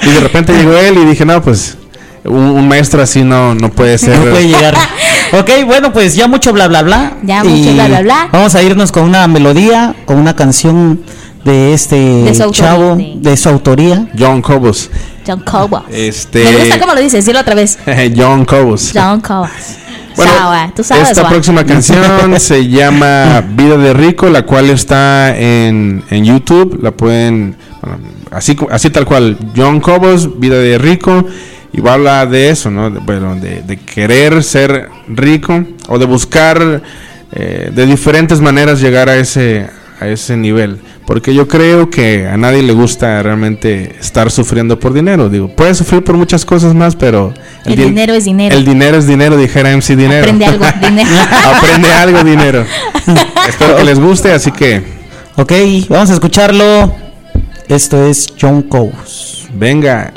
Y 0.02 0.10
de 0.10 0.20
repente 0.20 0.52
llegó 0.52 0.76
él 0.76 0.98
y 0.98 1.06
dije, 1.06 1.24
no, 1.24 1.40
pues, 1.40 1.78
un, 2.24 2.36
un 2.36 2.68
maestro 2.68 3.00
así 3.00 3.22
no, 3.22 3.54
no 3.54 3.70
puede 3.70 3.96
ser. 3.96 4.18
No 4.18 4.32
puede 4.32 4.48
llegar. 4.48 4.74
Ok, 5.32 5.50
bueno, 5.64 5.94
pues 5.94 6.14
ya 6.14 6.28
mucho 6.28 6.52
bla 6.52 6.68
bla 6.68 6.82
bla. 6.82 7.14
Ya 7.22 7.42
mucho 7.42 7.72
bla, 7.72 7.88
bla, 7.88 8.02
bla. 8.02 8.28
Vamos 8.32 8.54
a 8.54 8.62
irnos 8.62 8.92
con 8.92 9.04
una 9.04 9.26
melodía, 9.28 9.96
con 10.04 10.18
una 10.18 10.36
canción 10.36 11.00
de 11.44 11.72
este 11.74 11.96
De 11.96 12.34
su 12.34 12.42
autoría, 12.42 12.68
chavo, 12.70 12.96
de- 12.96 13.14
de 13.18 13.36
su 13.36 13.48
autoría. 13.48 14.08
John 14.18 14.40
Cobos. 14.42 14.90
John 15.26 15.40
Cobos. 15.40 15.82
Este- 15.90 16.44
Me 16.44 16.56
gusta 16.58 16.78
cómo 16.80 16.94
lo 16.94 17.00
dices, 17.00 17.24
dilo 17.26 17.40
otra 17.40 17.54
vez. 17.54 17.78
John 18.16 18.44
Cobos. 18.44 18.92
John 18.94 19.20
Cobos. 19.20 19.50
Bueno, 20.16 20.30
Sawa, 20.32 20.72
tú 20.76 20.84
sabes, 20.84 21.08
esta 21.08 21.22
Juan. 21.22 21.32
próxima 21.32 21.64
canción 21.66 22.38
se 22.38 22.68
llama 22.68 23.40
Vida 23.56 23.76
de 23.76 23.92
Rico, 23.92 24.28
la 24.28 24.42
cual 24.46 24.70
está 24.70 25.36
en, 25.36 26.04
en 26.08 26.24
YouTube. 26.24 26.78
La 26.80 26.92
pueden, 26.92 27.56
bueno, 27.82 27.98
así, 28.30 28.56
así 28.70 28.90
tal 28.90 29.06
cual, 29.06 29.36
John 29.56 29.80
Cobos, 29.80 30.38
Vida 30.38 30.56
de 30.58 30.78
Rico. 30.78 31.26
Y 31.72 31.80
va 31.80 31.90
a 31.90 31.94
hablar 31.94 32.30
de 32.30 32.48
eso, 32.50 32.70
¿no? 32.70 32.90
De, 32.92 33.00
bueno, 33.00 33.34
de, 33.34 33.62
de 33.62 33.76
querer 33.76 34.44
ser 34.44 34.88
rico 35.08 35.64
o 35.88 35.98
de 35.98 36.06
buscar 36.06 36.80
eh, 37.32 37.72
de 37.74 37.84
diferentes 37.86 38.40
maneras 38.40 38.80
llegar 38.80 39.08
a 39.08 39.16
ese, 39.16 39.68
a 40.00 40.06
ese 40.06 40.36
nivel. 40.36 40.78
Porque 41.06 41.34
yo 41.34 41.46
creo 41.46 41.90
que 41.90 42.26
a 42.26 42.36
nadie 42.38 42.62
le 42.62 42.72
gusta 42.72 43.22
realmente 43.22 43.94
estar 44.00 44.30
sufriendo 44.30 44.78
por 44.80 44.94
dinero. 44.94 45.28
Digo, 45.28 45.48
puedes 45.48 45.76
sufrir 45.76 46.02
por 46.02 46.16
muchas 46.16 46.44
cosas 46.46 46.74
más, 46.74 46.96
pero... 46.96 47.34
El 47.66 47.76
din- 47.76 47.88
dinero 47.88 48.14
es 48.14 48.24
dinero. 48.24 48.56
El 48.56 48.64
dinero 48.64 48.96
es 48.96 49.06
dinero, 49.06 49.36
dijera 49.36 49.70
MC 49.76 49.88
Dinero. 49.96 50.22
Aprende 50.30 50.46
algo, 50.46 50.64
dinero. 50.80 51.10
Aprende 51.44 51.92
algo, 51.92 52.24
dinero. 52.24 52.66
Espero 53.48 53.76
que 53.76 53.84
les 53.84 53.98
guste, 54.00 54.32
así 54.32 54.50
que 54.50 54.82
Ok, 55.36 55.52
vamos 55.88 56.10
a 56.10 56.14
escucharlo. 56.14 56.94
Esto 57.68 58.06
es 58.06 58.32
John 58.40 58.62
Cobos. 58.62 59.46
venga. 59.52 60.12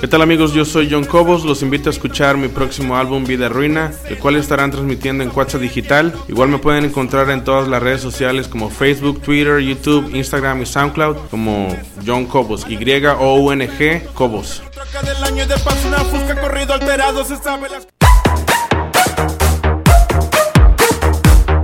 ¿Qué 0.00 0.08
tal 0.08 0.22
amigos? 0.22 0.54
Yo 0.54 0.64
soy 0.64 0.88
John 0.90 1.04
Cobos, 1.04 1.44
los 1.44 1.60
invito 1.60 1.90
a 1.90 1.92
escuchar 1.92 2.38
mi 2.38 2.48
próximo 2.48 2.96
álbum 2.96 3.22
Vida 3.26 3.50
Ruina, 3.50 3.92
el 4.08 4.18
cual 4.18 4.36
estarán 4.36 4.70
transmitiendo 4.70 5.22
en 5.22 5.30
WhatsApp 5.30 5.60
Digital. 5.60 6.14
Igual 6.26 6.48
me 6.48 6.56
pueden 6.56 6.86
encontrar 6.86 7.28
en 7.28 7.44
todas 7.44 7.68
las 7.68 7.82
redes 7.82 8.00
sociales 8.00 8.48
como 8.48 8.70
Facebook, 8.70 9.20
Twitter, 9.20 9.58
YouTube, 9.60 10.10
Instagram 10.14 10.62
y 10.62 10.66
SoundCloud 10.66 11.16
como 11.30 11.76
John 12.06 12.24
Cobos, 12.24 12.64
Y-O-U-N-G 12.66 14.06
Cobos. 14.14 14.62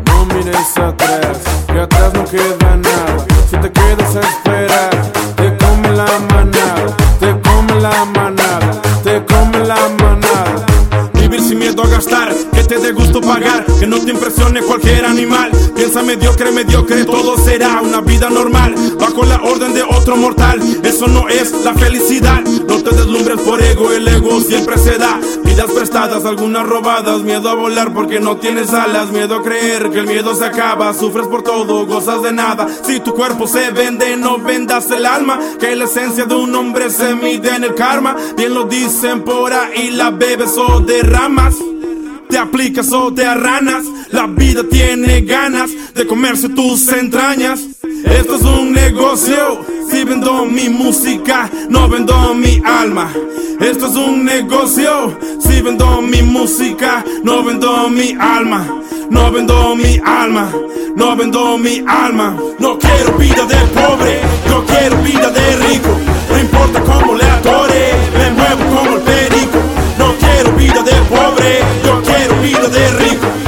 No 0.05 0.27
mires 0.27 0.77
atrás, 0.77 1.39
que 1.69 1.81
atrás 1.81 2.13
no 2.13 2.25
queda 2.27 2.77
nada. 2.77 3.27
Si 3.49 3.57
te 3.57 3.73
quedas 3.73 4.17
a 4.17 4.21
esperar, 4.21 4.91
te 5.37 5.57
come 5.57 5.91
la 5.93 6.05
come 6.05 6.56
manada, 8.05 8.81
te 9.03 9.25
come 9.25 9.59
la 9.61 9.89
manada. 10.01 10.67
Vivir 11.15 11.41
sin 11.41 11.59
miedo 11.59 11.83
a 11.83 11.89
gastar, 11.89 12.35
que 12.53 12.63
te 12.63 12.79
dé 12.79 12.93
gusto 12.93 13.21
pagar, 13.21 13.65
que 13.81 13.87
no 13.87 13.99
te 13.99 14.13
impresione 14.13 14.61
cualquier 14.61 15.05
animal. 15.05 15.51
Piensa 15.75 16.03
mediocre, 16.03 16.53
mediocre, 16.53 17.05
todo 17.05 17.37
será 17.39 17.81
una 17.81 18.01
vida 18.01 18.31
normal. 18.31 18.75
Bajo 18.99 19.25
la 19.25 19.43
orden 19.43 19.75
de 19.75 19.83
otro 19.83 20.17
mortal, 20.17 20.61
eso 20.85 21.07
no 21.09 21.29
es 21.29 21.53
la 21.65 21.75
felicidad. 21.75 22.43
No 22.69 22.83
te 22.83 22.91
deslumbres 22.95 23.41
por 23.41 23.63
ego, 23.63 23.93
el 23.93 24.07
ego 24.07 24.41
siempre 24.41 24.79
se 24.79 24.99
da. 24.99 25.19
Vidas 25.57 25.73
prestadas, 25.73 26.27
algunas 26.27 26.67
robadas, 26.67 27.23
miedo 27.23 27.49
a 27.49 27.55
volar 27.55 27.95
porque 27.95 28.21
no 28.21 28.37
tienes 28.37 28.75
alas, 28.75 29.11
miedo 29.11 29.37
a 29.37 29.43
creer 29.43 29.89
que 29.89 30.01
el 30.01 30.07
miedo 30.07 30.35
se 30.35 30.45
acaba. 30.45 30.93
Sufres 30.93 31.27
por 31.29 31.43
todo, 31.43 31.87
gozas 31.87 32.21
de 32.21 32.31
nada. 32.31 32.67
Si 32.85 33.01
tu 33.01 33.15
cuerpo 33.15 33.47
se 33.47 33.71
vende, 33.71 34.19
no 34.19 34.37
vendas 34.37 34.91
el 34.91 35.07
alma. 35.07 35.41
Que 35.59 35.75
la 35.75 35.87
esencia 35.87 36.27
de 36.27 36.35
un 36.35 36.55
hombre 36.55 36.91
se 36.91 37.15
mide 37.15 37.57
en 37.57 37.65
el 37.65 37.75
karma. 37.75 38.15
Bien 38.37 38.53
lo 38.53 38.65
dicen 38.65 39.25
por 39.25 39.51
ahí, 39.55 39.93
la 39.93 40.11
bebes 40.11 40.59
o 40.59 40.81
derramas. 40.81 41.55
Te 42.29 42.37
aplicas 42.37 42.93
o 42.93 43.15
te 43.15 43.25
arranas. 43.25 43.87
La 44.11 44.27
vida 44.27 44.63
tiene 44.71 45.23
ganas 45.23 45.71
de 45.95 46.07
comerse 46.07 46.51
tus 46.51 46.87
entrañas. 46.89 47.61
Esto 48.05 48.37
es 48.37 48.43
un 48.43 48.73
negocio. 48.73 49.65
Si 49.91 50.05
vendo 50.05 50.45
mi 50.47 50.69
música, 50.69 51.51
no 51.69 51.89
vendo 51.89 52.35
mi 52.35 52.61
alma. 52.65 53.11
Esto 53.61 53.87
es 53.87 53.97
un 53.97 54.25
negocio. 54.25 55.19
Si 55.41 55.61
vendo 55.63 56.03
mi 56.03 56.23
música, 56.23 57.05
no 57.23 57.43
vendo 57.45 57.89
mi 57.89 58.17
alma. 58.19 58.67
No 59.11 59.31
vendo 59.31 59.75
mi 59.77 60.01
alma. 60.05 60.51
No 60.97 61.17
vendo 61.17 61.59
mi 61.59 61.83
alma. 61.87 62.37
No 62.59 62.79
quiero 62.79 63.13
vida 63.19 63.45
de 63.47 63.61
pobre. 63.79 64.21
Yo 64.49 64.65
quiero 64.67 64.97
vida 65.03 65.31
de 65.31 65.57
rico. 65.69 65.91
No 66.31 66.39
importa 66.39 66.81
cómo 66.83 67.15
le 67.15 67.25
atore. 67.25 67.93
Me 68.19 68.31
muevo 68.31 68.77
como 68.77 68.97
el 68.97 69.03
perico. 69.03 69.59
No 69.99 70.15
quiero 70.19 70.53
vida 70.53 70.83
de 70.83 70.93
pobre, 71.09 71.61
yo 71.85 72.03
quiero 72.03 72.41
vida 72.43 72.69
de 72.69 72.91
rico. 72.99 73.46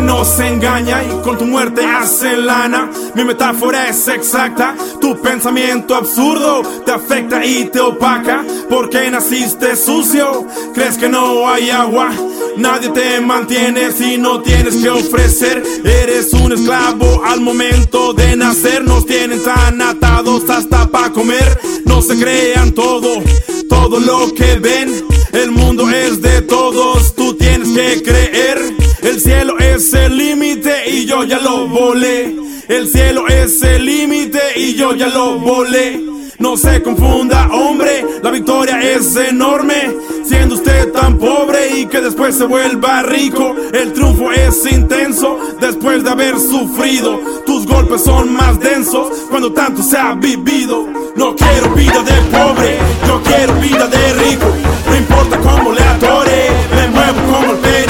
La 0.00 0.06
muerte 0.06 0.24
no 0.24 0.24
se 0.24 0.46
engaña 0.46 1.02
y 1.04 1.22
con 1.22 1.36
tu 1.36 1.44
muerte 1.44 1.84
hace 1.84 2.36
lana. 2.36 2.90
Mi 3.14 3.24
metáfora 3.24 3.88
es 3.88 4.08
exacta. 4.08 4.74
Tu 5.00 5.10
Tu 5.10 5.20
pensamiento 5.20 5.94
absurdo 5.94 6.62
te 6.86 6.92
afecta 6.92 7.44
y 7.44 7.64
te 7.64 7.80
opaca. 7.80 8.44
Porque 8.68 9.10
naciste 9.10 9.76
sucio, 9.76 10.46
crees 10.72 10.96
que 10.96 11.08
no 11.08 11.48
hay 11.48 11.70
agua. 11.70 12.10
Nadie 12.56 12.90
te 12.90 13.20
mantiene 13.20 13.90
si 13.92 14.16
no 14.16 14.40
tienes 14.40 14.76
que 14.76 14.88
ofrecer. 14.88 15.62
Eres 15.84 16.32
un 16.32 16.52
esclavo 16.52 17.22
al 17.24 17.40
momento 17.40 18.12
de 18.12 18.36
nacer. 18.36 18.84
Nos 18.84 19.04
tienen 19.04 19.42
tan 19.42 19.82
atados 19.82 20.48
hasta 20.48 20.86
para 20.86 21.10
comer. 21.10 21.60
No 21.84 22.00
se 22.02 22.16
crean 22.16 22.72
todo, 22.72 23.22
todo 23.68 24.00
lo 24.00 24.32
que 24.34 24.58
ven. 24.60 25.04
El 25.32 25.50
mundo 25.50 25.90
es 25.90 26.22
de 26.22 26.42
todos, 26.42 27.14
tú 27.14 27.34
tienes 27.34 27.68
que 27.70 28.02
creer. 28.02 28.89
El 29.02 29.20
cielo 29.20 29.58
es 29.58 29.92
el 29.94 30.16
límite 30.16 30.90
y 30.90 31.06
yo 31.06 31.24
ya 31.24 31.38
lo 31.38 31.66
volé. 31.68 32.36
El 32.68 32.88
cielo 32.88 33.26
es 33.28 33.62
el 33.62 33.84
límite 33.84 34.40
y 34.56 34.74
yo 34.74 34.94
ya 34.94 35.08
lo 35.08 35.38
volé. 35.38 36.00
No 36.38 36.56
se 36.56 36.82
confunda, 36.82 37.48
hombre, 37.52 38.04
la 38.22 38.30
victoria 38.30 38.80
es 38.80 39.14
enorme. 39.16 39.94
Siendo 40.24 40.54
usted 40.54 40.92
tan 40.92 41.18
pobre 41.18 41.80
y 41.80 41.86
que 41.86 42.00
después 42.00 42.34
se 42.36 42.44
vuelva 42.44 43.02
rico, 43.02 43.54
el 43.72 43.92
triunfo 43.92 44.32
es 44.32 44.64
intenso 44.70 45.38
después 45.60 46.02
de 46.04 46.10
haber 46.10 46.38
sufrido. 46.38 47.20
Tus 47.44 47.66
golpes 47.66 48.02
son 48.02 48.32
más 48.32 48.58
densos 48.60 49.08
cuando 49.28 49.52
tanto 49.52 49.82
se 49.82 49.98
ha 49.98 50.14
vivido. 50.14 50.86
No 51.16 51.34
quiero 51.36 51.74
vida 51.74 52.02
de 52.02 52.20
pobre, 52.30 52.78
yo 53.06 53.22
quiero 53.22 53.54
vida 53.56 53.86
de 53.86 54.12
rico. 54.14 54.46
No 54.88 54.96
importa 54.96 55.38
cómo 55.38 55.72
le 55.72 55.82
atore, 55.82 56.48
me 56.74 56.88
muevo 56.88 57.32
como 57.32 57.52
el 57.52 57.58
perico. 57.58 57.89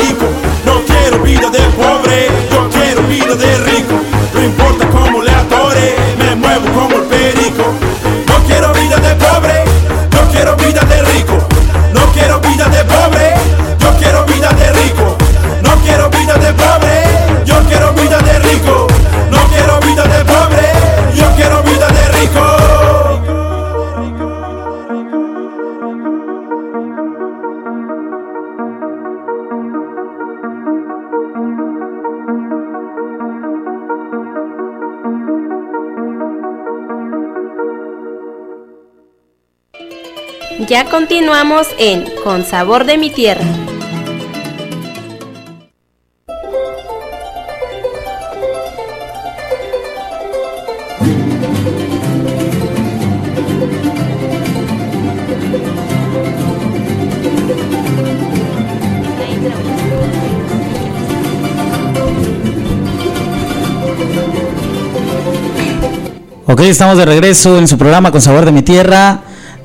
Quiero 1.10 1.24
vida 1.24 1.50
de 1.50 1.58
pobre, 1.70 2.28
yo 2.52 2.70
quiero 2.70 3.02
vida 3.08 3.34
de 3.34 3.58
rico. 3.64 3.89
Continuamos 40.90 41.68
en 41.78 42.04
Con 42.24 42.44
Sabor 42.44 42.84
de 42.84 42.98
mi 42.98 43.10
Tierra. 43.10 43.44
Ok, 66.46 66.60
estamos 66.62 66.98
de 66.98 67.04
regreso 67.04 67.58
en 67.58 67.68
su 67.68 67.78
programa 67.78 68.10
Con 68.10 68.20
Sabor 68.20 68.44
de 68.44 68.50
mi 68.50 68.62
Tierra, 68.62 69.20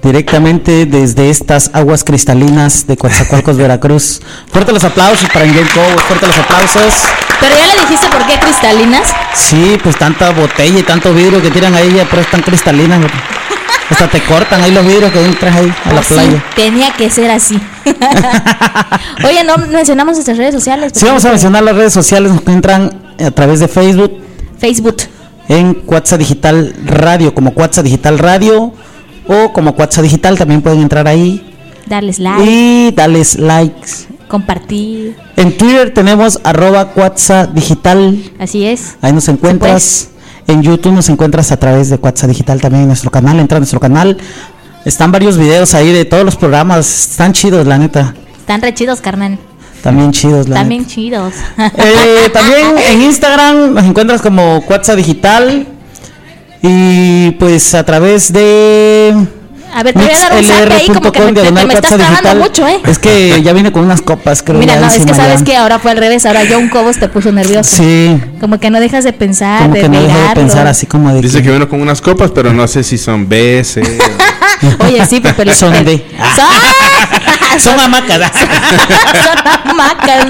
directamente 0.05 0.85
desde 0.85 1.29
estas 1.29 1.71
aguas 1.73 2.03
cristalinas 2.03 2.85
de 2.87 2.95
Coatzacoalcos, 2.95 3.57
Veracruz. 3.57 4.21
Fuerte 4.51 4.71
los 4.71 4.83
aplausos 4.83 5.27
para 5.29 5.45
Ingrid 5.45 5.65
Cobos, 5.73 6.01
fuerte 6.03 6.27
los 6.27 6.37
aplausos. 6.37 6.93
Pero 7.39 7.55
ya 7.55 7.65
le 7.65 7.81
dijiste 7.81 8.07
por 8.07 8.25
qué 8.27 8.39
cristalinas. 8.39 9.07
Sí, 9.33 9.77
pues 9.83 9.97
tanta 9.97 10.29
botella 10.31 10.79
y 10.79 10.83
tanto 10.83 11.13
vidrio 11.13 11.41
que 11.41 11.49
tiran 11.51 11.73
ahí, 11.73 12.01
pero 12.09 12.21
están 12.21 12.41
cristalinas. 12.41 13.01
Hasta 13.89 14.07
te 14.07 14.21
cortan 14.21 14.61
ahí 14.63 14.71
los 14.71 14.85
vidrios 14.85 15.11
que 15.11 15.23
entras 15.25 15.55
ahí 15.55 15.73
a 15.85 15.89
la 15.89 15.95
Pues 15.95 16.07
sí, 16.07 16.13
playa. 16.13 16.43
tenía 16.55 16.93
que 16.93 17.09
ser 17.09 17.29
así. 17.31 17.59
Oye, 19.27 19.43
no 19.43 19.57
mencionamos 19.57 20.15
nuestras 20.15 20.37
redes 20.37 20.53
sociales. 20.55 20.91
Sí, 20.95 21.05
vamos 21.05 21.25
a 21.25 21.29
mencionar 21.29 21.63
las 21.63 21.75
redes 21.75 21.93
sociales, 21.93 22.31
nos 22.31 22.41
encuentran 22.41 22.91
a 23.23 23.31
través 23.31 23.59
de 23.59 23.67
Facebook, 23.67 24.11
Facebook. 24.59 24.97
en 25.49 25.73
Cuatza 25.75 26.17
Digital 26.17 26.73
Radio, 26.85 27.33
como 27.35 27.53
Cuatza 27.53 27.83
Digital 27.83 28.17
Radio 28.19 28.73
o 29.27 29.51
como 29.53 29.75
Cuatza 29.75 30.01
Digital, 30.01 30.37
también 30.37 30.61
pueden 30.61 30.81
entrar 30.81 31.07
ahí 31.07 31.41
Darles 31.87 32.19
like, 32.19 32.43
y 32.43 32.91
darles 32.91 33.37
likes. 33.37 34.07
compartir. 34.27 35.15
En 35.35 35.55
Twitter 35.55 35.93
tenemos 35.93 36.39
arroba 36.43 36.91
Digital, 37.53 38.17
Así 38.39 38.65
es. 38.65 38.95
ahí 39.01 39.13
nos 39.13 39.27
encuentras. 39.27 40.09
En 40.47 40.61
YouTube 40.61 40.93
nos 40.93 41.09
encuentras 41.09 41.51
a 41.51 41.57
través 41.57 41.89
de 41.89 41.97
Cuatza 41.97 42.27
Digital 42.27 42.61
también 42.61 42.83
en 42.83 42.87
nuestro 42.87 43.09
canal, 43.09 43.39
entra 43.39 43.57
a 43.57 43.59
nuestro 43.59 43.79
canal. 43.79 44.17
Están 44.85 45.11
varios 45.11 45.37
videos 45.37 45.73
ahí 45.73 45.91
de 45.91 46.05
todos 46.05 46.23
los 46.23 46.35
programas, 46.35 47.09
están 47.11 47.33
chidos 47.33 47.65
la 47.65 47.77
neta, 47.79 48.13
Están 48.37 48.61
re 48.61 48.71
chidos, 48.73 49.01
carnal. 49.01 49.39
también 49.81 50.11
chidos 50.11 50.47
la 50.47 50.57
También 50.57 50.85
chidos. 50.85 51.33
Eh, 51.57 52.29
también 52.31 52.77
en 52.91 53.01
Instagram 53.01 53.73
nos 53.73 53.83
encuentras 53.85 54.21
como 54.21 54.61
Cuatza 54.67 54.95
Digital 54.95 55.67
y 56.61 57.31
pues 57.31 57.73
a 57.75 57.83
través 57.83 58.31
de 58.33 59.15
A 59.73 59.83
ver, 59.83 59.93
te 59.93 59.99
voy 59.99 60.09
a 60.11 60.17
dar 60.19 60.33
un 60.37 60.43
zape 60.43 60.73
ahí 60.73 60.87
como 60.87 61.11
que 61.11 61.19
me, 61.51 61.65
me 61.65 61.73
estás 61.73 61.95
trabando 61.95 62.35
mucho, 62.43 62.67
¿eh? 62.67 62.79
Es 62.87 62.97
que 62.99 63.41
ya 63.43 63.53
viene 63.53 63.71
con 63.71 63.83
unas 63.83 64.01
copas, 64.01 64.41
creo. 64.41 64.57
Mira, 64.59 64.77
no, 64.79 64.87
es 64.87 65.05
que 65.05 65.13
sabes 65.13 65.39
ya. 65.39 65.45
que 65.45 65.55
ahora 65.57 65.79
fue 65.79 65.91
al 65.91 65.97
revés. 65.97 66.25
Ahora 66.25 66.41
John 66.49 66.69
Cobos 66.69 66.97
te 66.97 67.07
puso 67.09 67.31
nervioso. 67.31 67.75
Sí, 67.75 68.19
Como 68.39 68.59
que 68.59 68.69
no 68.69 68.79
dejas 68.79 69.03
de 69.03 69.13
pensar, 69.13 69.61
como 69.63 69.75
de 69.75 69.81
que 69.81 69.89
no 69.89 70.01
dejo 70.01 70.17
de 70.29 70.35
pensar 70.35 70.65
así 70.67 70.85
como 70.85 71.13
de 71.13 71.21
Dice 71.21 71.43
que 71.43 71.51
vino 71.51 71.67
con 71.69 71.81
unas 71.81 72.01
copas, 72.01 72.31
pero 72.33 72.51
no 72.53 72.67
sé 72.67 72.83
si 72.83 72.97
son 72.97 73.27
B, 73.29 73.63
C. 73.63 73.81
Oye, 74.85 75.05
sí, 75.05 75.21
Lupe. 75.21 75.53
Son 75.53 75.71
de- 75.85 76.05
Son, 76.35 77.61
son 77.73 77.79
hamacas. 77.79 78.31
son 78.33 79.69
hamacas. 79.71 80.25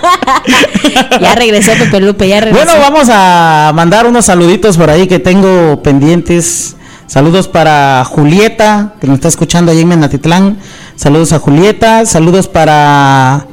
ya 1.20 1.34
regresó 1.34 1.72
Pepe 1.78 2.00
Lupe, 2.00 2.28
ya 2.28 2.40
regresó. 2.40 2.64
Bueno, 2.64 2.80
vamos 2.80 3.08
a 3.10 3.72
mandar 3.74 4.06
unos 4.06 4.24
saluditos 4.26 4.76
por 4.76 4.90
ahí 4.90 5.06
que 5.06 5.18
tengo 5.18 5.82
pendientes. 5.82 6.76
Saludos 7.06 7.48
para 7.48 8.04
Julieta, 8.04 8.94
que 9.00 9.06
nos 9.06 9.16
está 9.16 9.28
escuchando 9.28 9.72
ahí 9.72 9.80
en 9.80 9.88
Menatitlán. 9.88 10.58
Saludos 10.94 11.32
a 11.32 11.38
Julieta. 11.38 12.06
Saludos 12.06 12.46
para 12.46 13.46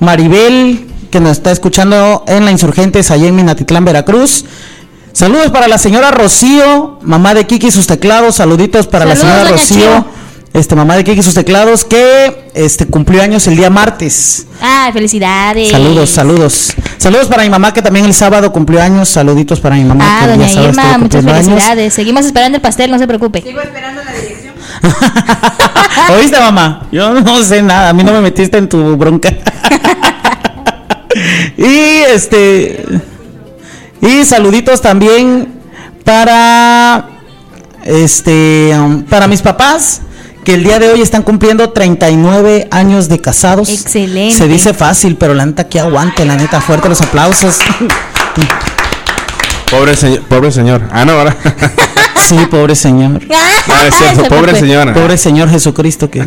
Maribel, 0.00 0.88
que 1.10 1.20
nos 1.20 1.32
está 1.32 1.52
escuchando 1.52 2.24
en 2.26 2.44
la 2.44 2.50
Insurgentes, 2.50 3.10
allá 3.10 3.28
en 3.28 3.36
Minatitlán, 3.36 3.84
Veracruz. 3.84 4.44
Saludos 5.12 5.50
para 5.50 5.68
la 5.68 5.78
señora 5.78 6.10
Rocío, 6.10 6.98
mamá 7.00 7.32
de 7.34 7.46
Kiki 7.46 7.68
y 7.68 7.70
sus 7.70 7.86
teclados. 7.86 8.34
Saluditos 8.34 8.86
para 8.86 9.06
Saludos, 9.06 9.24
la 9.24 9.30
señora 9.30 9.50
Rocío, 9.50 9.78
Chio. 9.78 10.04
Este 10.56 10.74
mamá 10.74 10.96
de 10.96 11.04
Kiki 11.04 11.20
y 11.20 11.22
sus 11.22 11.34
teclados, 11.34 11.84
que 11.84 12.50
este 12.54 12.86
cumplió 12.86 13.22
años 13.22 13.46
el 13.46 13.56
día 13.56 13.68
martes. 13.68 14.46
Ah, 14.60 14.88
felicidades. 14.92 15.70
Saludos, 15.70 16.08
saludos. 16.08 16.72
Saludos 16.96 17.26
para 17.28 17.42
mi 17.42 17.50
mamá 17.50 17.74
que 17.74 17.82
también 17.82 18.06
el 18.06 18.14
sábado 18.14 18.50
cumplió 18.52 18.80
años. 18.80 19.10
Saluditos 19.10 19.60
para 19.60 19.76
mi 19.76 19.84
mamá. 19.84 20.04
Ah, 20.06 20.20
que 20.22 20.30
doña 20.30 20.46
día 20.46 20.54
sábado 20.54 20.70
Irma, 20.70 20.98
muchas 20.98 21.26
años. 21.26 21.46
felicidades. 21.46 21.92
Seguimos 21.94 22.24
esperando 22.24 22.56
el 22.56 22.62
pastel, 22.62 22.90
no 22.90 22.98
se 22.98 23.06
preocupe. 23.06 23.44
¿Oíste, 26.14 26.40
mamá? 26.40 26.86
Yo 26.90 27.12
no 27.12 27.42
sé 27.42 27.60
nada. 27.60 27.90
A 27.90 27.92
mí 27.92 28.02
no 28.02 28.12
me 28.12 28.22
metiste 28.22 28.56
en 28.56 28.68
tu 28.68 28.96
bronca. 28.96 29.28
y 31.58 31.76
este. 32.14 32.82
Y 34.00 34.24
saluditos 34.24 34.80
también 34.80 35.60
para. 36.02 37.10
Este. 37.84 38.72
um, 38.74 39.02
para 39.02 39.28
mis 39.28 39.42
papás. 39.42 40.00
Que 40.46 40.54
el 40.54 40.62
día 40.62 40.78
de 40.78 40.88
hoy 40.88 41.02
están 41.02 41.24
cumpliendo 41.24 41.70
39 41.70 42.68
años 42.70 43.08
de 43.08 43.20
casados. 43.20 43.68
Excelente. 43.68 44.36
Se 44.36 44.46
dice 44.46 44.74
fácil, 44.74 45.16
pero 45.16 45.34
la 45.34 45.44
neta 45.44 45.64
que 45.68 45.80
aguante, 45.80 46.24
la 46.24 46.36
neta, 46.36 46.60
fuerte 46.60 46.88
los 46.88 47.00
aplausos. 47.00 47.58
Pobre 49.68 49.96
señor. 49.96 50.22
Pobre 50.28 50.52
señor. 50.52 50.82
Ah, 50.92 51.04
no, 51.04 51.14
ahora. 51.14 51.36
Sí, 52.28 52.36
pobre 52.48 52.76
señor. 52.76 53.20
Ah, 53.68 53.88
es 53.88 53.96
cierto, 53.96 54.22
Se 54.22 54.28
pobre 54.28 54.54
señora. 54.54 54.94
Pobre 54.94 55.18
Señor 55.18 55.50
Jesucristo 55.50 56.08
que, 56.08 56.20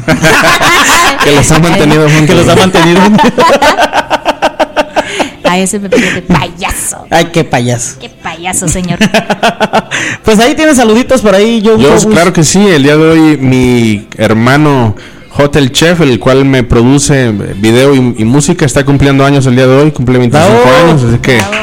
Que 1.24 1.32
los 1.34 1.50
ha 1.52 1.60
mantenido 1.60 2.04
juntos. 2.10 2.26
que 2.28 2.36
los 2.36 2.50
ha 2.50 2.56
mantenido. 2.58 3.00
Ay, 5.50 5.64
ese 5.64 5.80
payaso. 5.80 7.08
Ay, 7.10 7.30
qué 7.34 7.44
payaso. 7.44 7.96
Qué 8.00 8.10
payaso, 8.10 8.68
señor. 8.68 9.00
Pues 10.24 10.40
ahí 10.40 10.54
tienes 10.56 10.78
saluditos 10.78 11.22
por 11.22 11.34
ahí, 11.34 11.62
yo. 11.62 11.78
Yo, 11.78 11.98
claro 12.10 12.32
que 12.32 12.44
sí, 12.44 12.66
el 12.68 12.84
día 12.84 12.96
de 12.96 13.04
hoy 13.04 13.38
mi 13.38 14.08
hermano 14.18 14.96
Hotel 15.36 15.72
Chef, 15.72 16.02
el 16.02 16.20
cual 16.20 16.46
me 16.46 16.64
produce 16.64 17.32
video 17.32 17.96
y, 17.96 18.16
y 18.18 18.26
música, 18.26 18.66
está 18.66 18.86
cumpliendo 18.86 19.26
años 19.26 19.46
el 19.48 19.56
día 19.56 19.66
de 19.66 19.76
hoy, 19.76 19.92
cumple 19.92 20.20
25 20.20 20.48
Bravo. 20.48 20.88
años, 20.88 21.04
así 21.04 21.18
que 21.18 21.38
Bravo. 21.38 21.54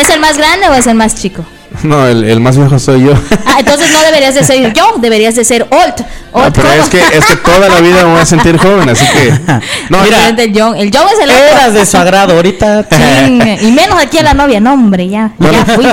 ¿Es 0.00 0.10
el 0.10 0.20
más 0.20 0.36
grande 0.36 0.68
o 0.68 0.74
es 0.74 0.86
el 0.88 0.96
más 0.96 1.14
chico? 1.14 1.44
No, 1.82 2.06
el, 2.06 2.24
el 2.24 2.40
más 2.40 2.56
viejo 2.56 2.78
soy 2.78 3.04
yo. 3.04 3.12
Ah, 3.50 3.60
entonces 3.60 3.90
no 3.92 4.00
deberías 4.02 4.34
de 4.36 4.44
ser 4.44 4.72
young, 4.72 5.00
deberías 5.00 5.34
de 5.34 5.44
ser 5.44 5.62
old. 5.62 6.06
No, 6.32 6.42
old 6.42 6.52
pero 6.54 6.68
¿cómo? 6.68 6.80
es 6.80 6.88
que, 6.90 7.00
es 7.00 7.24
que 7.24 7.36
toda 7.36 7.68
la 7.68 7.80
vida 7.80 8.04
me 8.04 8.12
voy 8.12 8.20
a 8.20 8.26
sentir 8.26 8.56
joven, 8.56 8.88
así 8.88 9.04
que. 9.06 9.32
No, 9.90 10.02
Mira, 10.02 10.28
El 10.28 10.52
young. 10.52 10.76
El 10.76 10.90
young 10.92 11.06
es 11.12 11.18
el 11.18 11.30
Eras 11.30 11.74
de 11.74 11.84
su 11.84 11.96
agrado, 11.96 12.34
ahorita. 12.34 12.86
Y 13.60 13.72
menos 13.72 13.98
aquí 14.00 14.18
a 14.18 14.22
la 14.22 14.34
novia, 14.34 14.60
no 14.60 14.74
hombre, 14.74 15.08
ya, 15.08 15.32
ya 15.38 15.64
fui. 15.64 15.86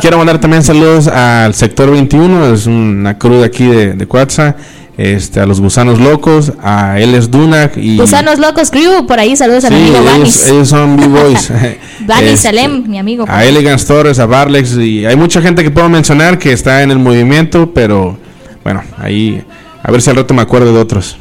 Quiero 0.00 0.16
mandar 0.16 0.40
también 0.40 0.62
saludos 0.62 1.08
al 1.08 1.52
sector 1.54 1.90
21, 1.90 2.54
es 2.54 2.66
una 2.66 3.14
de 3.14 3.44
aquí 3.44 3.66
de, 3.66 3.92
de 3.92 4.06
Cuatza, 4.06 4.56
este, 5.02 5.40
a 5.40 5.46
los 5.46 5.60
gusanos 5.60 5.98
locos, 5.98 6.52
a 6.62 6.98
Eles 7.00 7.30
Dunac 7.30 7.76
y. 7.76 7.96
Gusanos 7.98 8.38
Locos 8.38 8.70
Crew, 8.70 9.06
por 9.06 9.18
ahí 9.18 9.36
saludos 9.36 9.64
a 9.64 9.68
Sí, 9.68 9.74
mi 9.74 9.80
amigo 9.80 9.98
ellos, 10.00 10.12
Vanis. 10.12 10.46
ellos 10.48 10.68
son 10.68 10.96
B-Boys. 10.98 11.50
Vanis 12.00 12.30
Este, 12.32 12.36
Salem, 12.36 12.84
mi 12.86 12.98
amigo. 12.98 13.24
A 13.28 13.44
Elegance 13.44 13.86
Torres, 13.86 14.18
a 14.18 14.26
Barlex 14.26 14.76
y 14.76 15.06
hay 15.06 15.16
mucha 15.16 15.40
gente 15.40 15.62
que 15.62 15.70
puedo 15.70 15.88
mencionar 15.88 16.38
que 16.38 16.52
está 16.52 16.82
en 16.82 16.90
el 16.90 16.98
movimiento, 16.98 17.72
pero 17.72 18.18
bueno, 18.64 18.82
ahí 18.98 19.42
a 19.82 19.90
ver 19.90 20.02
si 20.02 20.10
al 20.10 20.16
rato 20.16 20.34
me 20.34 20.42
acuerdo 20.42 20.72
de 20.72 20.78
otros. 20.80 21.16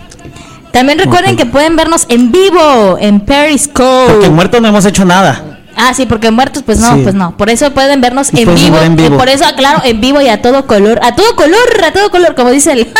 También 0.72 1.00
recuerden 1.00 1.36
que 1.36 1.46
pueden 1.46 1.76
vernos 1.76 2.06
en 2.10 2.32
vivo 2.32 2.98
en 3.00 3.22
Periscope. 3.22 4.12
Porque 4.14 4.30
muertos 4.30 4.62
no 4.62 4.68
hemos 4.68 4.86
hecho 4.86 5.04
nada. 5.06 5.46
Ah, 5.76 5.94
sí, 5.94 6.06
porque 6.06 6.30
muertos, 6.30 6.62
pues 6.64 6.80
no, 6.80 6.96
Sí. 6.96 7.02
pues 7.04 7.16
no. 7.16 7.38
Por 7.38 7.50
eso 7.50 7.72
pueden 7.74 8.02
vernos 8.02 8.34
Nos 8.34 8.42
en 8.42 8.54
vivo, 8.54 8.76
ver 8.76 8.84
en 8.84 8.96
vivo. 8.98 9.16
y 9.16 9.18
Por 9.18 9.30
eso, 9.30 9.46
claro, 9.56 9.82
en 9.86 10.02
vivo 10.02 10.20
y 10.22 10.28
a 10.28 10.42
todo 10.42 10.68
color. 10.68 11.00
A 11.02 11.16
todo 11.16 11.36
color, 11.36 11.58
a 11.86 11.92
todo 11.94 12.12
color, 12.12 12.36
como 12.36 12.52
dice 12.52 12.74
el. 12.74 12.88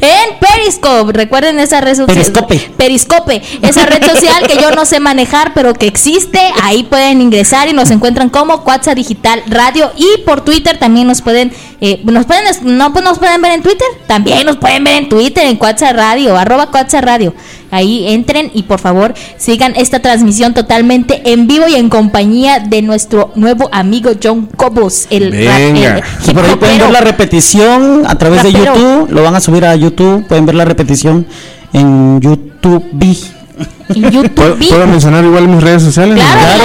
en 0.00 0.38
Periscope. 0.38 1.12
Recuerden 1.12 1.58
esa 1.60 1.80
red 1.80 1.96
social. 1.96 2.16
Periscope. 2.16 2.70
Periscope. 2.76 3.42
Esa 3.62 3.86
red 3.86 4.04
social 4.04 4.46
que 4.46 4.56
yo 4.60 4.70
no 4.72 4.84
sé 4.84 5.00
manejar, 5.00 5.52
pero 5.54 5.74
que 5.74 5.86
existe. 5.86 6.40
Ahí 6.62 6.84
pueden 6.84 7.20
ingresar 7.20 7.68
y 7.68 7.72
nos 7.72 7.90
encuentran 7.90 8.30
como 8.30 8.62
Cuatza 8.64 8.94
Digital 8.94 9.42
Radio. 9.46 9.92
Y 9.96 10.22
por 10.24 10.42
Twitter 10.42 10.78
también 10.78 11.06
nos 11.06 11.22
pueden. 11.22 11.52
eh, 11.80 12.00
nos 12.04 12.26
pueden 12.26 12.44
no 12.62 12.92
pues 12.92 13.04
nos 13.04 13.18
pueden 13.18 13.40
ver 13.40 13.52
en 13.52 13.62
Twitter. 13.62 13.86
También 14.06 14.46
nos 14.46 14.56
pueden 14.56 14.84
ver 14.84 14.94
en 14.96 15.08
Twitter, 15.08 15.46
en 15.46 15.56
Cuatza 15.56 15.92
Radio, 15.92 16.36
arroba 16.36 16.70
Cuatza 16.70 17.00
Radio. 17.00 17.34
Ahí 17.70 18.08
entren 18.08 18.50
y 18.54 18.64
por 18.64 18.80
favor 18.80 19.14
sigan 19.36 19.74
esta 19.76 20.00
transmisión 20.00 20.54
totalmente 20.54 21.22
en 21.32 21.46
vivo 21.46 21.66
y 21.68 21.74
en 21.76 21.88
compañía 21.88 22.58
de 22.60 22.82
nuestro 22.82 23.30
nuevo 23.36 23.68
amigo 23.72 24.10
John 24.22 24.46
Cobos, 24.56 25.06
el 25.10 25.30
rap- 25.32 25.56
Venga. 25.58 25.96
el 25.98 26.30
Y 26.30 26.34
por 26.34 26.44
ahí 26.44 26.56
pueden 26.56 26.78
ver 26.78 26.90
la 26.90 27.00
repetición 27.00 28.02
a 28.06 28.16
través 28.18 28.42
de. 28.42 28.52
YouTube. 28.52 29.10
Lo 29.10 29.22
van 29.22 29.34
a 29.36 29.40
subir 29.40 29.64
a 29.64 29.74
YouTube. 29.76 30.26
Pueden 30.26 30.46
ver 30.46 30.54
la 30.56 30.64
repetición 30.64 31.26
en 31.72 32.20
YouTube. 32.20 32.84
en 32.92 34.02
¿Puedo, 34.02 34.10
YouTube. 34.10 34.68
puedo 34.68 34.86
mencionar 34.86 35.24
igual 35.24 35.48
mis 35.48 35.62
redes 35.62 35.82
sociales? 35.82 36.16
Claro, 36.16 36.62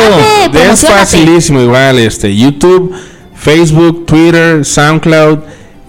adelante, 0.50 0.72
es 0.72 0.86
facilísimo 0.88 1.60
igual, 1.62 2.00
este 2.00 2.36
YouTube, 2.36 2.94
Facebook, 3.36 4.06
Twitter, 4.06 4.64
SoundCloud, 4.64 5.40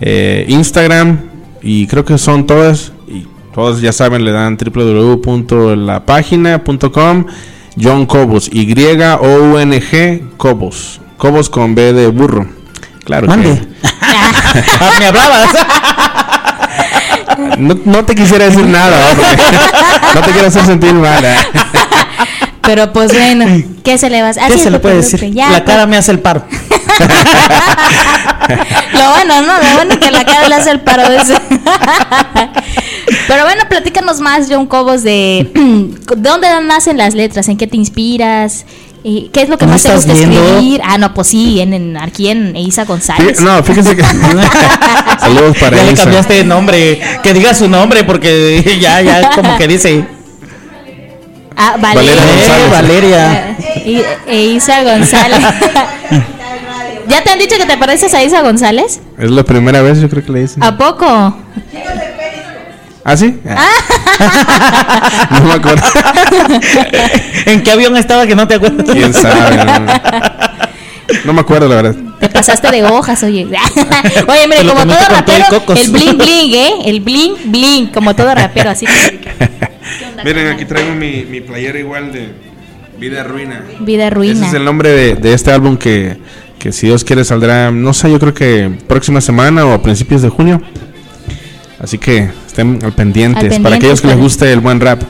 eh, 0.01 0.45
Instagram 0.49 1.21
y 1.63 1.87
creo 1.87 2.05
que 2.05 2.19
son 2.19 2.47
todas 2.47 2.93
y 3.57 3.57
todas 3.57 3.81
ya 3.81 3.93
saben 3.93 4.25
le 4.25 4.33
dan 4.33 4.57
www.lapagina.com 4.59 7.27
John 7.81 8.07
Cobos 8.07 8.49
Y 8.53 8.75
O 9.21 9.53
U 9.53 9.59
N 9.59 9.81
G 9.81 10.23
Cobos 10.37 11.01
Cobos 11.17 11.49
con 11.49 11.75
B 11.75 11.95
de 11.95 12.09
burro. 12.09 12.47
Claro 13.05 13.27
Mande. 13.27 13.59
que 13.59 13.67
Ah, 14.81 14.91
me 14.99 15.07
hablabas. 15.07 15.49
no, 17.59 17.79
no 17.85 18.05
te 18.05 18.15
quisiera 18.15 18.45
decir 18.45 18.67
nada, 18.67 18.99
no 20.15 20.21
te 20.21 20.31
quiero 20.33 20.49
hacer 20.49 20.67
sentir 20.67 20.93
mal. 20.93 21.25
¿eh? 21.25 21.37
Pero 22.61 22.93
pues 22.93 23.11
bueno, 23.13 23.47
¿qué 23.85 23.97
se 23.97 24.11
le 24.11 24.21
va 24.23 24.29
a 24.29 24.33
hacer? 24.33 24.49
¿Qué 24.49 24.59
se 24.59 24.71
le 24.71 24.79
puede 24.81 24.97
decir? 24.97 25.33
ya, 25.33 25.51
la 25.51 25.65
pues. 25.65 25.75
cara 25.75 25.87
me 25.87 25.97
hace 25.97 26.13
el 26.13 26.19
paro. 26.19 26.45
Lo 28.93 29.11
bueno, 29.11 29.43
¿no? 29.43 29.59
Lo 29.63 29.71
bueno 29.77 29.99
que 30.01 30.11
la 30.11 30.25
cara 30.25 30.49
le 30.49 30.55
hace 30.55 30.71
el 30.71 30.81
paro 30.81 31.07
de 31.09 31.17
ese. 31.19 31.35
Pero 33.29 33.45
bueno, 33.45 33.63
platícanos 33.69 34.21
más, 34.21 34.47
John 34.51 34.67
Cobos, 34.67 35.03
de 35.03 35.51
¿de 35.55 36.29
dónde 36.31 36.49
nacen 36.67 36.97
las 36.99 37.15
letras, 37.15 37.49
en 37.49 37.57
qué 37.57 37.67
te 37.67 37.77
inspiras, 37.77 38.65
¿Y 39.09 39.31
¿qué 39.33 39.43
es 39.43 39.49
lo 39.49 39.57
que 39.57 39.67
¿No 39.67 39.73
más 39.73 39.85
te 39.85 39.95
gusta 39.95 40.13
viendo? 40.15 40.41
escribir? 40.43 40.81
Ah, 40.85 40.99
no, 40.99 41.15
pues 41.15 41.29
sí, 41.29 41.61
en, 41.61 41.73
en- 41.75 41.97
aquí 41.97 42.29
en 42.29 42.57
Isa 42.57 42.85
González. 42.85 43.39
Fí- 43.39 43.45
No, 43.45 43.63
fíjense 43.63 43.95
que. 43.95 44.03
Saludos 45.21 45.57
para 45.61 45.77
ya 45.77 45.85
le 45.85 45.93
Isa. 45.93 46.03
cambiaste 46.03 46.35
de 46.35 46.45
nombre. 46.45 47.01
Que 47.23 47.33
diga 47.33 47.55
su 47.55 47.69
nombre 47.69 48.03
porque 48.03 48.79
ya, 48.81 49.01
ya 49.03 49.31
como 49.31 49.57
que 49.59 49.69
dice. 49.69 50.05
Ah, 51.57 51.77
Valeria. 51.81 52.15
Valeria 52.17 52.33
González. 52.35 52.67
Eh, 52.67 52.71
Valeria. 52.73 53.57
Y- 53.87 54.03
e 54.33 54.43
Isa 54.57 54.83
González. 54.83 55.39
¿Ya 57.09 57.23
te 57.23 57.31
han 57.31 57.39
dicho 57.39 57.57
que 57.59 57.67
te 57.67 57.77
pareces 57.77 58.13
a 58.13 58.25
Isa 58.25 58.43
González? 58.43 59.01
Es 59.17 59.31
la 59.31 59.45
primera 59.45 59.83
vez, 59.83 60.01
yo 60.01 60.09
creo 60.11 60.25
que 60.25 60.33
le 60.33 60.41
dicen. 60.41 60.65
¿A 60.65 60.77
poco? 60.77 61.37
¿Ah, 63.09 63.17
sí? 63.17 63.37
Ah. 63.49 63.69
no 65.41 65.45
me 65.47 65.53
acuerdo. 65.55 65.83
¿En 67.47 67.63
qué 67.63 67.71
avión 67.71 67.97
estaba 67.97 68.27
que 68.27 68.35
no 68.35 68.49
te 68.49 68.57
acuerdas? 68.57 68.85
¿Quién 68.91 69.15
sabe? 69.15 69.65
No, 69.65 69.87
No 71.27 71.33
me 71.33 71.41
acuerdo, 71.41 71.69
la 71.69 71.77
verdad. 71.77 71.95
Te 72.19 72.29
pasaste 72.29 72.69
de 72.73 72.83
hojas, 72.83 73.23
oye. 73.23 73.47
oye, 74.27 74.49
mire, 74.49 74.67
como 74.67 74.85
todo 74.85 74.99
rapero, 75.09 75.45
el 75.77 75.91
bling 75.93 76.19
bling, 76.19 76.55
¿eh? 76.55 76.71
El 76.87 77.01
bling 77.01 77.35
bling, 77.45 77.87
como 77.93 78.17
todo 78.17 78.35
rapero, 78.35 78.71
así 78.71 78.87
que 78.87 79.31
Miren, 80.25 80.49
aquí 80.49 80.65
traigo 80.65 80.93
mi, 80.97 81.25
mi 81.27 81.41
playera 81.41 81.79
igual 81.79 82.11
de 82.13 82.33
Vida 82.99 83.23
Ruina. 83.23 83.63
vida 83.79 84.07
Ese 84.07 84.15
ruina. 84.17 84.49
es 84.49 84.53
el 84.53 84.65
nombre 84.65 84.89
de, 84.89 85.15
de 85.15 85.33
este 85.33 85.53
álbum 85.53 85.77
que, 85.77 86.17
que 86.59 86.73
si 86.73 86.89
Dios 86.89 87.05
quiere 87.05 87.25
saldrá, 87.25 87.71
no 87.71 87.95
sé, 87.95 88.11
yo 88.11 88.19
creo 88.19 88.35
que 88.35 88.69
próxima 88.89 89.21
semana 89.21 89.65
o 89.65 89.73
a 89.73 89.81
principios 89.81 90.23
de 90.23 90.29
junio. 90.29 90.61
Así 91.79 91.99
que 91.99 92.31
estén 92.57 92.79
al 92.83 92.93
pendientes, 92.93 93.57
Al 93.57 93.63
para 93.63 93.77
aquellos 93.77 94.01
que 94.01 94.09
les 94.09 94.17
guste 94.17 94.51
el 94.51 94.61
buen 94.61 94.81
rap. 94.81 95.03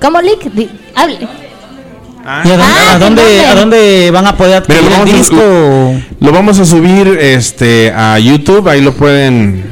¿Cómo, 0.00 0.20
Lick? 0.22 0.50
Di- 0.52 0.70
hable. 0.94 1.18
¿Y 1.20 2.26
a 2.26 2.56
dónde, 2.56 2.64
Ah, 2.64 2.94
a 2.94 2.98
dónde- 2.98 3.46
a 3.46 3.54
dónde 3.54 4.10
van 4.12 4.26
a 4.26 4.36
poder 4.36 4.62
Mira, 4.66 4.80
adquirir 4.80 4.82
lo 4.82 4.88
el 4.88 4.92
vamos 4.98 5.14
a- 5.14 5.16
disco? 5.18 6.02
Lo 6.20 6.32
vamos 6.32 6.58
a 6.58 6.64
subir 6.64 7.08
este 7.20 7.92
a 7.94 8.18
YouTube, 8.18 8.66
ahí 8.68 8.80
lo 8.80 8.92
pueden 8.94 9.64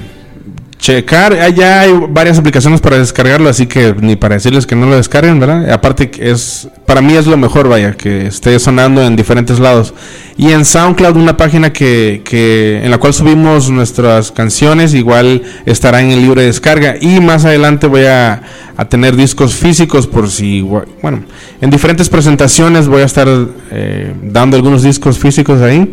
checar. 0.78 1.32
Ah, 1.34 1.48
Ya 1.48 1.80
hay 1.80 1.92
varias 2.08 2.38
aplicaciones 2.38 2.80
para 2.80 2.98
descargarlo, 2.98 3.48
así 3.48 3.66
que 3.66 3.94
ni 4.00 4.16
para 4.16 4.36
decirles 4.36 4.66
que 4.66 4.76
no 4.76 4.86
lo 4.86 4.96
descarguen, 4.96 5.40
¿verdad? 5.40 5.70
Aparte 5.70 6.10
es 6.18 6.68
para 6.86 7.02
mí 7.02 7.14
es 7.14 7.26
lo 7.26 7.36
mejor, 7.36 7.68
vaya, 7.68 7.92
que 7.92 8.28
esté 8.28 8.58
sonando 8.58 9.02
en 9.02 9.14
diferentes 9.14 9.58
lados. 9.58 9.92
Y 10.38 10.52
en 10.52 10.64
SoundCloud 10.64 11.16
una 11.16 11.36
página 11.36 11.72
que, 11.72 12.22
que 12.24 12.80
en 12.82 12.90
la 12.90 12.98
cual 12.98 13.12
subimos 13.12 13.70
nuestras 13.70 14.32
canciones, 14.32 14.94
igual 14.94 15.42
estará 15.66 16.00
en 16.00 16.10
el 16.10 16.22
libre 16.22 16.44
descarga 16.44 16.96
y 16.98 17.20
más 17.20 17.44
adelante 17.44 17.88
voy 17.88 18.06
a, 18.06 18.42
a 18.76 18.84
tener 18.86 19.16
discos 19.16 19.54
físicos 19.54 20.06
por 20.06 20.30
si 20.30 20.60
bueno, 20.62 21.24
en 21.60 21.70
diferentes 21.70 22.08
presentaciones 22.08 22.86
voy 22.86 23.02
a 23.02 23.06
estar 23.06 23.28
eh, 23.70 24.14
dando 24.22 24.56
algunos 24.56 24.82
discos 24.82 25.18
físicos 25.18 25.60
ahí. 25.60 25.90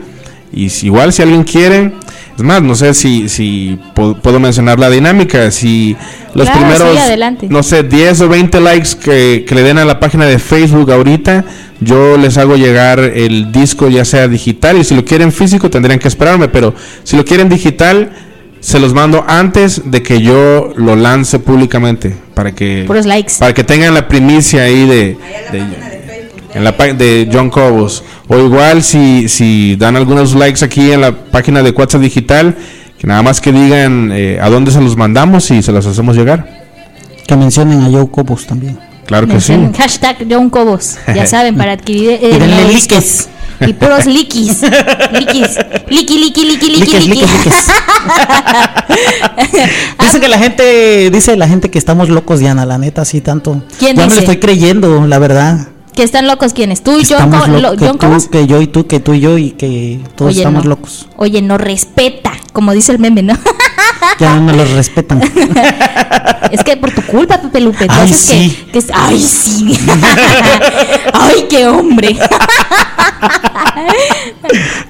Y 0.53 0.69
si, 0.69 0.85
igual 0.87 1.11
si 1.11 1.21
alguien 1.21 1.43
quiere, 1.43 1.91
es 2.37 2.43
más, 2.43 2.61
no 2.61 2.75
sé 2.75 2.93
si, 2.93 3.27
si 3.29 3.77
puedo 3.93 4.39
mencionar 4.39 4.79
la 4.79 4.89
dinámica, 4.89 5.51
si 5.51 5.95
los 6.33 6.45
Claro, 6.47 6.59
primeros, 6.61 6.91
sí, 6.93 6.97
adelante. 6.99 7.47
no 7.49 7.61
sé, 7.63 7.83
10 7.83 8.21
o 8.21 8.29
20 8.29 8.61
likes 8.61 8.89
que, 9.03 9.45
que 9.47 9.55
le 9.55 9.63
den 9.63 9.77
a 9.79 9.85
la 9.85 9.99
página 9.99 10.25
de 10.25 10.39
Facebook 10.39 10.91
ahorita, 10.91 11.43
yo 11.81 12.17
les 12.17 12.37
hago 12.37 12.55
llegar 12.55 12.99
el 12.99 13.51
disco 13.51 13.89
ya 13.89 14.05
sea 14.05 14.27
digital 14.29 14.77
y 14.77 14.83
si 14.85 14.95
lo 14.95 15.03
quieren 15.03 15.31
físico 15.33 15.69
tendrían 15.69 15.99
que 15.99 16.07
esperarme, 16.07 16.47
pero 16.47 16.73
si 17.03 17.17
lo 17.17 17.25
quieren 17.25 17.49
digital, 17.49 18.11
se 18.61 18.79
los 18.79 18.93
mando 18.93 19.23
antes 19.27 19.81
de 19.91 20.01
que 20.01 20.21
yo 20.21 20.73
lo 20.77 20.95
lance 20.95 21.39
públicamente, 21.39 22.15
para 22.33 22.53
que, 22.55 22.85
Puros 22.87 23.05
likes. 23.05 23.33
para 23.39 23.53
que 23.53 23.63
tengan 23.63 23.93
la 23.93 24.07
primicia 24.07 24.63
ahí 24.63 24.87
de, 24.87 25.17
de- 25.51 26.04
en 26.55 26.63
la 26.63 26.75
página 26.75 26.97
de 26.97 27.29
John 27.31 27.49
Cobos. 27.49 28.03
O 28.27 28.37
igual 28.37 28.81
si, 28.81 29.29
si 29.29 29.75
dan 29.75 29.95
algunos 29.97 30.33
likes 30.33 30.63
aquí 30.63 30.91
en 30.91 31.01
la 31.01 31.11
página 31.11 31.61
de 31.61 31.71
WhatsApp 31.71 32.01
Digital, 32.01 32.55
que 32.97 33.05
nada 33.05 33.21
más 33.21 33.41
que 33.41 33.51
digan 33.51 34.11
eh, 34.13 34.39
a 34.41 34.49
dónde 34.49 34.71
se 34.71 34.81
los 34.81 34.95
mandamos 34.95 35.51
y 35.51 35.61
se 35.61 35.71
los 35.71 35.85
hacemos 35.85 36.15
llegar. 36.15 36.65
Que 37.27 37.35
mencionen 37.35 37.83
a 37.83 37.89
Joe 37.89 38.07
Cobos 38.09 38.47
también. 38.47 38.79
Claro 39.05 39.27
que 39.27 39.39
sí. 39.41 39.51
Mencionen 39.51 39.73
Hashtag 39.73 40.25
John 40.29 40.49
Cobos. 40.49 40.97
Ya 41.13 41.25
saben, 41.27 41.57
para 41.57 41.73
adquirir 41.73 42.11
eh, 42.11 42.31
Y 42.35 42.39
denle 42.39 42.67
likes. 42.71 43.27
Y 43.59 43.73
puros 43.73 44.05
likis. 44.05 44.61
Likis. 45.11 45.57
Liki, 45.89 46.19
liki, 46.19 46.45
liki, 46.45 46.69
liki, 46.69 46.79
Liques, 46.79 47.07
liki. 47.07 47.21
liques, 47.21 47.45
liques. 47.45 47.67
dice 50.01 50.19
que 50.19 50.27
la 50.27 50.37
gente, 50.37 51.09
dice 51.09 51.37
la 51.37 51.47
gente 51.47 51.69
que 51.69 51.77
estamos 51.77 52.09
locos, 52.09 52.39
Diana, 52.39 52.65
la 52.65 52.77
neta, 52.77 53.03
así 53.03 53.21
tanto. 53.21 53.61
¿Quién 53.79 53.95
ya 53.95 54.01
me 54.01 54.03
dice? 54.05 54.15
lo 54.15 54.21
estoy 54.21 54.39
creyendo, 54.39 55.07
la 55.07 55.19
verdad. 55.19 55.67
Que 55.95 56.03
están 56.03 56.27
locos 56.27 56.53
quienes. 56.53 56.83
Tú 56.83 56.97
y 56.99 57.03
Estamos 57.03 57.45
Co- 57.45 57.47
lo- 57.47 57.75
que 57.77 57.85
John 57.87 57.97
tú, 57.97 58.29
que 58.29 58.47
yo 58.47 58.61
y 58.61 58.67
tú, 58.67 58.85
que 58.85 58.99
tú 58.99 59.13
y 59.13 59.19
yo 59.21 59.37
y 59.37 59.51
que 59.51 59.99
todos 60.15 60.31
Oye, 60.31 60.39
estamos 60.41 60.63
no. 60.65 60.69
locos. 60.71 61.07
Oye, 61.15 61.41
no 61.41 61.57
respeta, 61.57 62.33
como 62.53 62.73
dice 62.73 62.91
el 62.91 62.99
meme, 62.99 63.23
¿no? 63.23 63.37
Ya 64.19 64.35
no 64.39 64.53
los 64.53 64.69
respetan. 64.71 65.21
Es 66.51 66.63
que 66.63 66.77
por 66.77 66.91
tu 66.91 67.01
culpa, 67.01 67.41
Pepe 67.41 67.59
Lupe. 67.59 67.87
Ay, 67.89 68.07
que- 68.09 68.13
sí. 68.13 68.65
que 68.71 68.83
ay, 68.93 69.19
sí. 69.21 69.77
ay, 71.13 71.45
qué 71.49 71.67
hombre. 71.67 72.15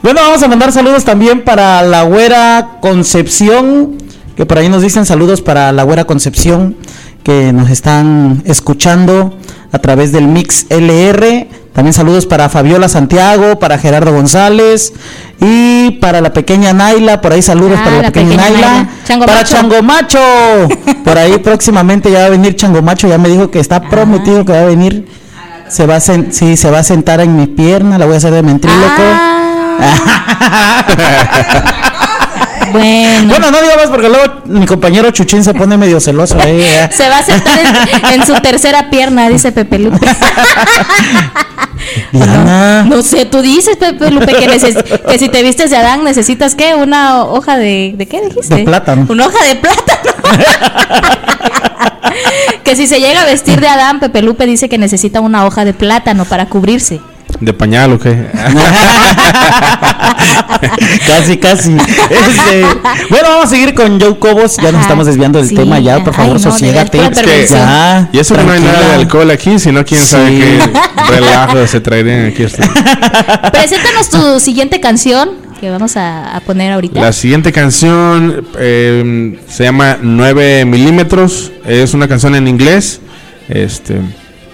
Bueno, 0.02 0.22
vamos 0.22 0.44
a 0.44 0.48
mandar 0.48 0.72
saludos 0.72 1.04
también 1.06 1.44
para 1.44 1.82
la 1.84 2.04
güera 2.04 2.78
Concepción, 2.82 3.98
que 4.36 4.46
por 4.46 4.58
ahí 4.58 4.70
nos 4.70 4.82
dicen 4.82 5.06
saludos 5.06 5.42
para 5.42 5.72
la 5.72 5.84
güera 5.84 6.06
Concepción, 6.06 6.76
que 7.24 7.52
nos 7.54 7.70
están 7.70 8.42
escuchando 8.46 9.38
a 9.72 9.80
través 9.80 10.12
del 10.12 10.28
Mix 10.28 10.66
LR. 10.70 11.48
También 11.74 11.94
saludos 11.94 12.26
para 12.26 12.48
Fabiola 12.48 12.88
Santiago, 12.88 13.60
para 13.60 13.78
Gerardo 13.78 14.14
González 14.14 14.94
y 15.42 15.92
para 16.00 16.22
la 16.22 16.32
pequeña 16.32 16.72
Naila. 16.72 17.20
Por 17.20 17.34
ahí 17.34 17.42
saludos 17.42 17.78
Ah, 17.82 17.84
para 17.84 17.96
la, 17.98 18.02
la 18.04 18.08
pequeña, 18.12 18.30
pequeña 18.38 18.50
Naila. 18.52 18.68
Naila. 18.72 18.90
Chango 19.06 19.26
para 19.26 19.38
Macho. 19.40 19.56
Chango 19.56 19.82
Macho. 19.84 20.20
Por 21.04 21.18
ahí 21.18 21.38
próximamente 21.44 22.10
ya 22.12 22.20
va 22.20 22.26
a 22.28 22.30
venir 22.30 22.56
Chango 22.56 22.82
Macho. 22.82 23.08
Ya 23.10 23.18
me 23.18 23.28
dijo 23.28 23.52
que 23.52 23.60
está 23.60 23.82
prometido 23.90 24.46
que 24.46 24.54
va 24.54 24.60
a 24.62 24.66
venir. 24.66 25.06
Se 25.68 25.86
va 25.86 25.96
a 25.96 26.00
sen- 26.00 26.32
sí, 26.32 26.56
se 26.56 26.72
va 26.72 26.80
a 26.80 26.84
sentar 26.84 27.20
en 27.20 27.36
mi 27.36 27.48
pierna. 27.48 27.98
La 27.98 28.06
voy 28.06 28.14
a 28.14 28.18
hacer 28.20 28.32
de 28.34 28.42
mentríloco. 28.44 29.02
Ah. 29.78 30.86
bueno. 32.72 33.28
Bueno, 33.30 33.52
no 33.52 33.62
digo 33.62 33.74
más 33.76 33.88
porque 33.90 34.10
luego 34.10 34.42
mi 34.46 34.66
compañero 34.66 35.12
Chuchín 35.12 35.44
se 35.44 35.54
pone 35.54 35.78
medio 35.78 36.00
celoso. 36.00 36.38
eh. 36.46 36.90
Se 36.92 37.10
va 37.10 37.20
a 37.20 37.24
sentar 37.24 37.60
en, 37.60 38.22
en 38.22 38.26
su 38.28 38.34
tercera 38.42 38.90
pierna, 38.90 39.30
dice 39.30 39.52
Pepe 39.52 39.80
Lupe. 39.80 40.06
Diana. 42.12 42.84
No 42.84 43.02
sé, 43.02 43.26
tú 43.26 43.42
dices, 43.42 43.78
Pepe 43.78 44.10
Lupe, 44.12 44.34
que, 44.34 44.48
neces- 44.48 45.02
que 45.08 45.20
si 45.20 45.30
te 45.30 45.44
vistes 45.44 45.70
de 45.70 45.78
Adán 45.78 46.04
necesitas 46.04 46.56
qué? 46.56 46.74
Una 46.76 47.24
hoja 47.24 47.58
de. 47.58 47.94
¿De 47.98 48.08
qué 48.08 48.22
dijiste? 48.22 48.56
De 48.56 48.64
plátano. 48.64 49.06
Una 49.10 49.28
hoja 49.28 49.44
de 49.46 49.56
plátano. 49.56 50.12
que 52.64 52.76
si 52.76 52.88
se 52.88 53.00
llega 53.00 53.22
a 53.22 53.26
vestir 53.26 53.60
de 53.60 53.68
Adán, 53.68 54.00
Pepe 54.00 54.22
Lupe 54.22 54.46
dice 54.46 54.70
que 54.70 54.78
necesita 54.78 55.22
una 55.22 55.46
hoja 55.46 55.66
de 55.66 55.74
plátano 55.74 56.26
para 56.26 56.48
cubrirse. 56.48 57.00
¿De 57.40 57.54
pañal 57.54 57.94
o 57.94 58.00
qué? 58.00 58.26
casi, 61.08 61.38
casi. 61.38 61.76
Este, 61.76 62.62
bueno, 63.10 63.28
vamos 63.30 63.46
a 63.46 63.48
seguir 63.48 63.74
con 63.74 64.00
Joe 64.00 64.18
Cobos. 64.18 64.56
Ya 64.58 64.64
nos 64.64 64.76
Ajá, 64.76 64.82
estamos 64.82 65.06
desviando 65.08 65.40
del 65.40 65.50
sí, 65.50 65.56
tema 65.56 65.80
ya. 65.80 66.00
Por 66.04 66.10
ay, 66.10 66.14
favor, 66.16 66.34
no, 66.34 66.40
de 66.40 66.44
sosiégate. 66.52 66.98
verdad, 66.98 67.14
pura 67.22 67.34
Es 67.36 67.50
que- 67.50 67.56
Ya, 67.56 68.10
y 68.12 68.20
eso 68.20 68.36
que 68.36 68.44
no 68.44 68.52
hay 68.52 68.60
nada 68.62 68.80
de 68.90 68.96
alcohol 68.96 69.30
aquí, 69.32 69.60
sino 69.60 69.84
quién 69.86 70.02
sabe 70.06 70.30
Sí. 70.30 70.40
qué 70.40 71.12
relajo 71.12 71.68
se 71.68 71.82
traerían 71.82 72.26
aquí. 72.28 72.46
Preséntanos 73.52 74.10
tu 74.10 74.40
siguiente 74.40 74.80
canción 74.80 75.32
que 75.60 75.70
vamos 75.70 75.98
a, 75.98 76.36
a 76.36 76.40
poner 76.42 76.72
ahorita. 76.74 77.00
La 77.02 77.14
siguiente 77.14 77.52
canción 77.52 78.46
eh, 78.60 79.40
se 79.50 79.64
llama 79.64 79.98
9 80.02 80.66
milímetros. 80.66 81.52
Es 81.66 81.94
una 81.94 82.08
canción 82.08 82.36
en 82.36 82.48
inglés. 82.48 83.02
Este, 83.48 83.98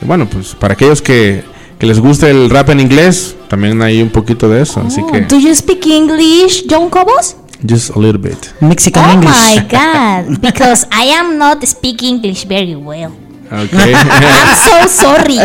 bueno, 0.02 0.28
pues 0.28 0.56
para 0.60 0.74
aquellos 0.74 1.02
que, 1.02 1.44
que 1.82 1.88
les 1.88 2.00
guste 2.00 2.30
el 2.30 2.48
rap 2.52 2.70
en 2.70 2.80
inglés, 2.80 3.36
también 3.50 3.82
hay 3.82 4.04
un 4.04 4.10
poquito 4.12 4.48
de 4.48 4.62
eso. 4.62 4.84
Así 4.86 5.02
Oh, 5.04 5.12
que, 5.12 5.22
¿Do 5.22 5.40
you 5.40 5.52
speak 5.56 5.88
English, 5.88 6.66
John 6.70 6.92
Cobos? 6.92 7.36
just 7.68 7.90
a 7.96 8.00
little 8.00 8.20
bit. 8.22 8.38
Mexican 8.60 9.04
Oh 9.04 9.14
English. 9.14 9.36
my 9.56 9.58
god, 9.72 10.40
because 10.40 10.86
I 10.92 11.06
am 11.10 11.40
not 11.40 11.66
speak 11.66 12.04
English 12.04 12.46
very 12.46 12.76
well. 12.76 13.12
Okay. 13.52 13.94
I'm 13.96 14.56
so 14.56 14.88
sorry. 14.88 15.38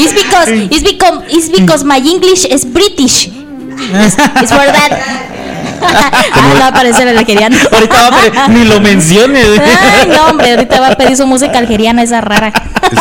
it's 0.00 0.12
because 0.14 0.48
it's 0.48 0.82
because 0.82 1.22
it's 1.28 1.48
because 1.50 1.84
my 1.84 1.98
English 1.98 2.46
is 2.46 2.64
British. 2.64 3.28
It's, 3.28 4.16
it's 4.40 4.50
for 4.52 4.64
that. 4.64 4.90
ah, 6.32 6.54
va 6.60 6.64
a 6.66 6.68
aparecer 6.68 7.08
el 7.08 7.18
algeriano. 7.18 7.56
Ahorita 7.72 7.94
va 8.10 8.16
a 8.16 8.20
pedir- 8.20 8.48
ni 8.50 8.64
lo 8.64 8.80
menciones. 8.80 9.46
Ay, 9.58 10.08
no, 10.08 10.26
hombre, 10.26 10.50
ahorita 10.52 10.80
va 10.80 10.88
a 10.88 10.94
pedir 10.96 11.16
su 11.16 11.26
música 11.26 11.58
algeriana 11.58 12.02
esa 12.02 12.20
rara. 12.20 12.52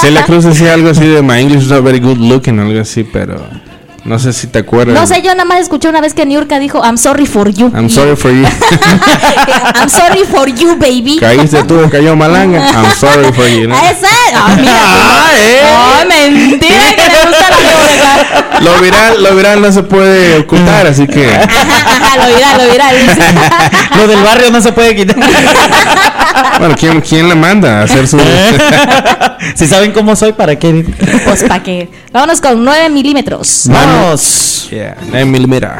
Celia 0.01 0.23
Cruz 0.23 0.43
decía 0.43 0.73
algo 0.73 0.89
así 0.89 1.05
de 1.05 1.21
My 1.21 1.39
English 1.41 1.63
is 1.63 1.69
not 1.69 1.83
very 1.83 1.99
good 1.99 2.17
looking, 2.17 2.59
algo 2.59 2.79
así, 2.79 3.03
pero 3.03 3.47
no 4.03 4.19
sé 4.19 4.33
si 4.33 4.47
te 4.47 4.59
acuerdas. 4.59 4.95
No 4.95 5.05
sé, 5.07 5.21
yo 5.21 5.31
nada 5.31 5.45
más 5.45 5.59
escuché 5.59 5.89
una 5.89 6.01
vez 6.01 6.13
que 6.13 6.25
Niurka 6.25 6.59
dijo 6.59 6.81
I'm 6.83 6.97
sorry 6.97 7.25
for 7.25 7.49
you. 7.49 7.71
I'm 7.75 7.89
sorry 7.89 8.15
for 8.15 8.31
you. 8.31 8.45
I'm 9.75 9.89
sorry 9.89 10.23
for 10.25 10.47
you, 10.47 10.77
baby. 10.77 11.17
Caíste 11.19 11.63
tú, 11.63 11.77
cayó 11.89 12.15
malanga. 12.15 12.59
I'm 12.59 12.91
sorry 12.97 13.31
for 13.33 13.47
you. 13.47 13.67
¿no? 13.67 13.75
Esa. 13.75 14.07
Ah, 14.33 14.55
mira. 14.57 14.71
Ah, 15.21 15.31
¿eh? 15.37 15.61
Ay, 15.99 16.31
mentira 16.31 16.95
que 16.95 17.01
le 17.01 17.25
gusta 17.27 17.49
la. 17.49 18.59
Lo 18.61 18.77
viral, 18.81 19.23
lo 19.23 19.35
viral 19.35 19.61
no 19.61 19.71
se 19.71 19.83
puede 19.83 20.39
ocultar, 20.39 20.85
así 20.85 21.07
que 21.07 21.33
Ajá, 21.33 21.47
ajá, 21.47 22.17
lo 22.17 22.35
viral, 22.35 22.57
lo 22.57 22.71
viral. 22.71 22.95
Lo 23.95 24.07
del 24.07 24.21
barrio 24.21 24.51
no 24.51 24.59
se 24.59 24.71
puede 24.73 24.95
quitar. 24.95 25.15
bueno, 26.59 26.75
¿quién, 26.77 26.99
quién 26.99 27.29
le 27.29 27.35
manda 27.35 27.79
a 27.79 27.83
hacer 27.83 28.07
su 28.07 28.17
si 29.55 29.67
saben 29.67 29.91
cómo 29.91 30.15
soy, 30.15 30.33
¿para 30.33 30.57
qué? 30.57 30.85
Pues 31.25 31.43
pa' 31.43 31.61
que. 31.63 31.89
Vámonos 32.11 32.41
con 32.41 32.63
9 32.63 32.89
milímetros. 32.89 33.63
Vamos. 33.67 33.98
Yeah, 33.99 34.95
9 35.11 35.25
milímetros. 35.25 35.73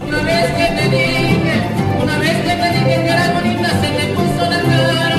Una 0.00 0.22
vez 0.22 0.46
que 0.52 0.64
te 0.64 0.88
dije, 0.88 1.62
una 2.02 2.16
vez 2.16 2.36
que 2.38 2.56
te 2.56 2.70
dije 2.70 2.84
que 2.86 3.10
eras 3.10 3.34
bonita, 3.34 3.68
se 3.68 3.88
te 3.90 4.14
puso 4.14 4.48
la 4.48 4.62
cara, 4.62 5.16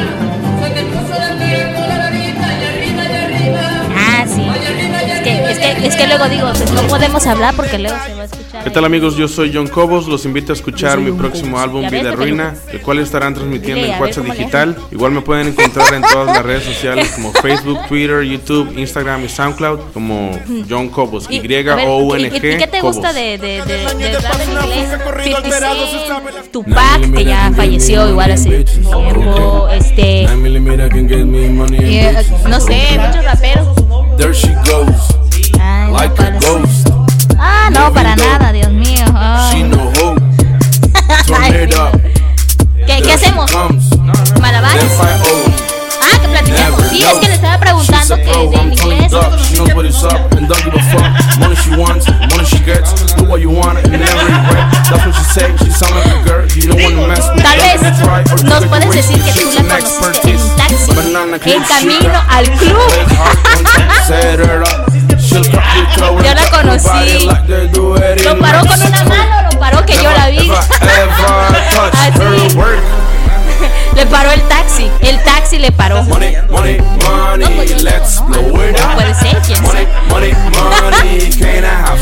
se 0.64 0.70
te 0.72 0.82
puso 0.86 1.20
la 1.20 1.38
cara 1.38 1.74
coloradita 1.76 2.48
y 2.58 2.66
arriba 2.66 3.04
y 3.04 3.14
arriba. 3.14 3.62
Ah, 3.96 4.26
sí. 4.28 4.42
Es 5.12 5.22
que, 5.22 5.52
es 5.52 5.60
que, 5.60 5.88
es 5.88 5.96
que 5.96 6.08
luego 6.08 6.30
digo, 6.30 6.52
pues 6.54 6.72
no 6.72 6.82
podemos 6.88 7.28
hablar 7.28 7.54
porque 7.54 7.78
luego 7.78 7.98
se 8.08 8.16
va 8.16 8.22
a 8.24 8.26
escuchar. 8.26 8.41
¿Qué 8.64 8.70
tal 8.70 8.86
amigos? 8.86 9.16
Yo 9.18 9.28
soy 9.28 9.52
John 9.54 9.68
Cobos, 9.68 10.08
los 10.08 10.26
invito 10.26 10.52
a 10.52 10.56
escuchar 10.56 11.00
mi 11.00 11.12
próximo 11.12 11.60
álbum 11.60 11.82
Ya 11.84 11.90
ves, 11.90 12.02
Vida 12.02 12.12
Ruina, 12.12 12.56
el 12.72 12.82
cual 12.82 13.00
estarán 13.00 13.34
transmitiendo 13.34 13.82
Dile, 13.82 13.96
en 13.96 14.02
WhatsApp 14.02 14.26
Digital. 14.26 14.78
Igual 14.92 15.12
me 15.14 15.22
pueden 15.22 15.48
encontrar 15.48 15.94
en 15.94 16.04
todas 16.04 16.28
las 16.28 16.46
redes 16.46 16.64
sociales 16.64 17.10
como 17.16 17.34
Facebook, 17.34 17.80
Twitter, 17.88 18.22
YouTube, 18.24 18.78
Instagram 18.78 19.26
y 19.26 19.30
SoundCloud 19.30 19.80
como 19.94 20.32
John 20.70 20.90
Cobos, 20.90 21.28
Y, 21.30 21.38
Y 21.46 21.68
a 21.70 21.76
ver, 21.76 21.88
O 21.88 21.98
U 22.00 22.16
N 22.16 22.24
¿y- 22.24 22.28
y- 22.28 22.40
G. 22.40 22.56
¿y 22.56 22.58
qué 22.60 22.68
te 22.68 22.82
gusta 22.82 23.02
Cobos. 23.10 23.16
de, 23.16 23.38
de, 23.38 23.62
de, 23.64 23.78
de 23.96 24.20
rap 24.20 24.42
en 24.42 24.52
inglés? 24.52 24.90
50 25.24 25.60
Cent, 25.60 26.52
Tupac, 26.52 27.14
que 27.16 27.26
ya 27.26 27.52
falleció 27.56 28.10
igual 28.10 28.32
hace 28.32 28.64
tiempo, 28.64 29.70
este, 29.74 30.24
9 30.26 30.38
millimeter 30.38 30.90
can 30.90 31.08
get 31.10 31.26
me 31.26 31.50
money 31.50 31.78
and 32.00 32.18
eh, 32.18 32.26
no 32.48 32.60
sé, 32.60 33.00
muchos 33.00 33.24
raperos. 33.26 33.68
There 34.18 34.34
she 34.34 34.50
goes, 34.66 35.16
like 35.92 36.20
a 36.22 36.32
ghost. 36.40 37.01
Ah, 37.44 37.70
no, 37.72 37.92
para 37.92 38.16
nada, 38.16 38.52
Dios 38.52 38.72
mío. 38.72 39.04
Ay. 39.16 39.64
up. 41.74 41.92
¿Qué, 42.86 43.02
qué 43.02 43.14
hacemos? 43.14 43.52
¿Malabares? 44.40 44.92
Ah, 45.00 46.20
que 46.22 46.28
platiquemos. 46.28 46.82
Sí, 46.90 47.02
es 47.04 47.14
que 47.20 47.28
le 47.28 47.34
estaba 47.34 47.58
preguntando 47.60 48.16
que 48.18 48.32
oh, 48.32 48.54
en 48.54 48.74
inglés. 48.74 49.12
Tal 57.42 57.58
vez 57.60 57.82
nos 58.44 58.66
puedes 58.66 58.92
decir 58.92 59.24
que 59.24 59.32
tú 59.32 59.50
la 59.56 59.64
conociste 59.64 60.30
en 60.30 60.38
un 60.38 60.56
taxi, 60.56 60.92
en 61.52 61.64
camino 61.64 62.24
al 62.30 62.52
club. 62.52 62.78
Yo 65.32 66.34
la 66.34 66.50
conocí. 66.50 67.30
Lo 68.24 68.40
paró 68.40 68.60
con 68.66 68.82
una 68.82 69.04
mano, 69.06 69.50
lo 69.52 69.60
paró 69.60 69.86
que 69.86 69.94
yo 69.96 70.12
la 70.12 70.28
vi. 70.30 70.52
Así. 70.52 72.20
Le 73.96 74.06
paró 74.08 74.32
el 74.32 74.42
taxi. 74.44 74.90
El 75.02 75.22
taxi 75.24 75.60
le 75.60 75.72
paró. 75.72 76.02
Money, 76.04 76.36
money, 76.50 76.78
money, 77.06 77.68
let's 77.84 78.22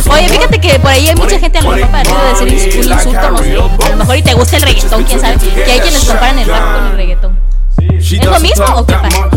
Oye, 0.09 0.29
fíjate 0.29 0.59
que 0.59 0.79
por 0.79 0.91
ahí 0.91 1.09
hay 1.09 1.15
mucha 1.15 1.39
gente 1.39 1.57
a 1.57 1.61
lo 1.61 1.71
mejor 1.71 1.89
para 1.91 2.03
de 2.03 2.29
decir 2.29 2.47
ins- 2.47 2.85
un 2.85 2.91
insulto, 2.93 3.29
no 3.31 3.37
sé. 3.39 3.55
A 3.85 3.89
lo 3.89 3.95
mejor 3.97 4.15
y 4.17 4.21
te 4.21 4.33
gusta 4.33 4.57
el 4.57 4.61
reggaetón, 4.63 5.03
quién 5.03 5.19
sabe. 5.19 5.37
Que 5.37 5.71
hay 5.71 5.79
quienes 5.79 6.03
comparan 6.05 6.39
el 6.39 6.47
rap 6.47 6.75
con 6.75 6.85
el 6.85 6.95
reggaetón. 6.95 7.39
¿Es 7.79 8.25
lo 8.25 8.39
mismo 8.39 8.65
o 8.75 8.85
qué 8.85 8.93
pasa? 8.93 9.29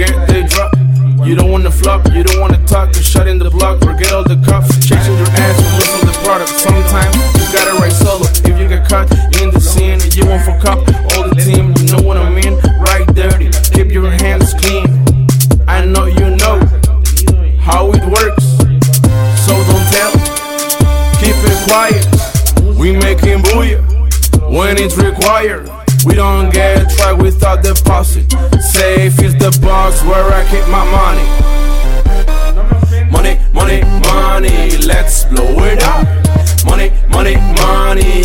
Forget 0.00 0.28
the 0.28 0.42
drop. 0.48 0.72
You 1.26 1.34
don't 1.34 1.50
wanna 1.50 1.70
flop, 1.70 2.06
you 2.12 2.22
don't 2.22 2.40
wanna 2.40 2.64
talk, 2.66 2.92
just 2.92 3.12
shut 3.12 3.28
in 3.28 3.38
the 3.38 3.50
block 3.50 3.80
forget 3.80 4.12
all 4.12 4.24
the 4.24 4.40
cops 4.46 4.72
chasing 4.80 5.16
your 5.16 5.28
ass 5.28 5.58
and 5.60 5.76
listen 5.76 6.06
the 6.06 6.16
product. 6.24 6.48
Sometimes 6.48 7.14
you 7.36 7.44
gotta 7.52 7.76
write 7.78 7.92
solo. 7.92 8.24
If 8.24 8.58
you 8.58 8.66
get 8.68 8.88
caught 8.88 9.10
in 9.42 9.50
the 9.50 9.60
scene, 9.60 10.00
you 10.16 10.24
won't 10.24 10.42
fuck 10.44 10.64
up 10.64 10.78
all 11.12 11.28
the 11.28 11.36
team. 11.36 11.74
You 11.76 11.92
know 11.92 12.02
what 12.02 12.16
I 12.16 12.30
mean? 12.30 12.56
Right 12.80 13.06
dirty. 13.14 13.50
Keep 13.74 13.92
your 13.92 14.10
hands 14.10 14.54
clean. 14.54 14.86
I 15.68 15.84
know 15.84 16.06
you 16.06 16.30
know 16.36 16.58
how 17.60 17.92
it 17.92 18.04
works. 18.08 18.44
So 19.44 19.52
don't 19.52 19.86
tell. 19.92 20.12
Keep 21.20 21.36
it 21.44 21.58
quiet. 21.68 22.04
We 22.78 22.96
making 22.96 23.44
booyah 23.44 23.84
when 24.48 24.78
it's 24.78 24.96
required. 24.96 25.79
We 26.04 26.14
don't 26.14 26.50
get 26.50 26.88
tried 26.90 27.20
without 27.20 27.62
deposit. 27.62 28.32
Safe 28.72 29.20
is 29.22 29.34
the 29.34 29.50
box 29.60 30.02
where 30.02 30.32
I 30.32 30.44
keep 30.48 30.66
my 30.68 30.84
money. 30.98 31.26
Money, 33.10 33.38
money, 33.52 33.82
money, 34.08 34.78
let's 34.86 35.24
blow 35.26 35.64
it 35.64 35.82
up. 35.82 36.06
Money, 36.64 36.90
money, 37.10 37.36
money, 37.36 38.19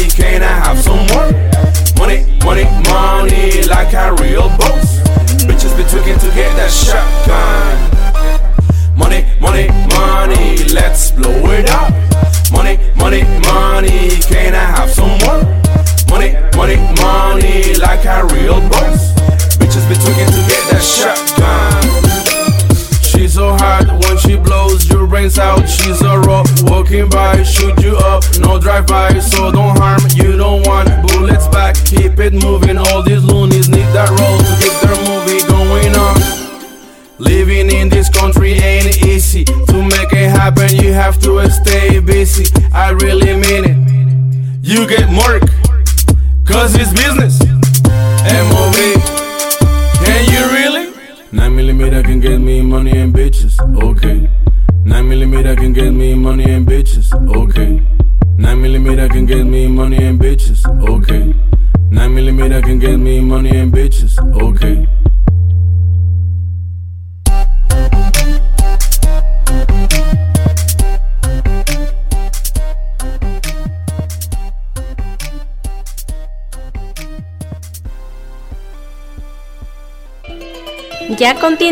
parachute 27.36 27.75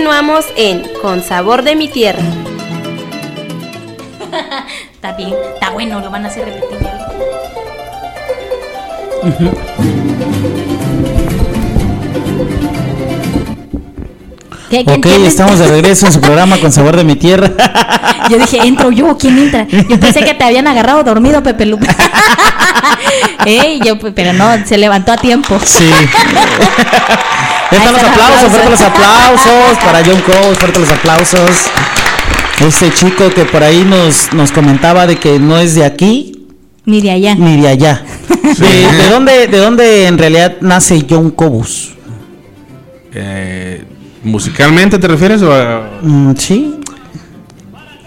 continuamos 0.04 0.44
en 0.58 0.84
Con 1.02 1.24
Sabor 1.24 1.64
de 1.64 1.78
mi 1.78 1.88
Tierra. 1.88 2.20
Está 4.92 5.14
bien, 5.14 5.34
está 5.54 5.70
bueno, 5.70 6.02
lo 6.02 6.12
van 6.12 6.26
a 6.26 6.28
hacer 6.28 6.44
repetir. 6.44 6.78
¿Qué- 14.70 14.84
quién- 14.84 14.98
Ok, 14.98 15.02
quién 15.04 15.26
estamos 15.26 15.60
de 15.60 15.68
regreso 15.68 16.08
en 16.08 16.14
su 16.14 16.22
programa 16.22 16.58
con 16.58 16.72
sabor 16.72 16.96
de 16.98 17.04
mi 17.04 17.16
tierra. 17.16 17.52
Yo 18.30 18.38
dije, 18.38 18.58
entro 18.64 18.90
yo, 18.92 19.18
¿quién 19.18 19.38
entra? 19.38 19.68
Yo 19.68 20.00
pensé 20.00 20.24
que 20.24 20.34
te 20.34 20.44
habían 20.46 20.66
agarrado 20.66 21.04
dormido, 21.04 21.44
Pepe 21.44 21.66
Lupe. 21.66 21.88
Ey, 23.46 23.82
yo, 23.84 24.00
pero 24.00 24.32
no, 24.32 24.66
se 24.66 24.78
levantó 24.78 25.12
a 25.12 25.18
tiempo. 25.18 25.60
Sí. 25.64 25.90
Ahí 27.74 27.80
Están 27.80 27.94
los 27.94 28.04
aplausos, 28.04 28.50
fuertes 28.52 28.70
los 28.72 28.82
aplausos 28.82 29.78
para 29.84 30.04
John 30.06 30.22
Cole, 30.26 30.56
fuertes 30.56 30.82
los 30.82 30.92
aplausos. 30.92 31.50
Este 32.66 32.92
chico 32.94 33.30
que 33.32 33.46
por 33.46 33.64
ahí 33.64 33.84
nos, 33.84 34.32
nos 34.34 34.52
comentaba 34.52 35.08
de 35.08 35.18
que 35.18 35.40
no 35.40 35.58
es 35.58 35.74
de 35.76 35.84
aquí 35.86 36.46
Ni 36.86 37.02
de 37.02 37.12
allá. 37.12 37.36
ni 37.36 37.60
de 37.62 37.68
allá. 37.68 38.04
De, 38.60 38.68
de 38.92 39.10
dónde, 39.10 39.48
¿De 39.48 39.58
dónde 39.58 40.06
en 40.08 40.18
realidad 40.18 40.58
nace 40.62 41.04
John 41.10 41.32
Cobus? 41.32 41.94
Eh, 43.14 43.84
¿Musicalmente 44.24 45.00
te 45.00 45.08
refieres 45.08 45.42
o 45.42 45.52
a- 45.54 45.90
Mm, 46.02 46.36
sí. 46.38 46.80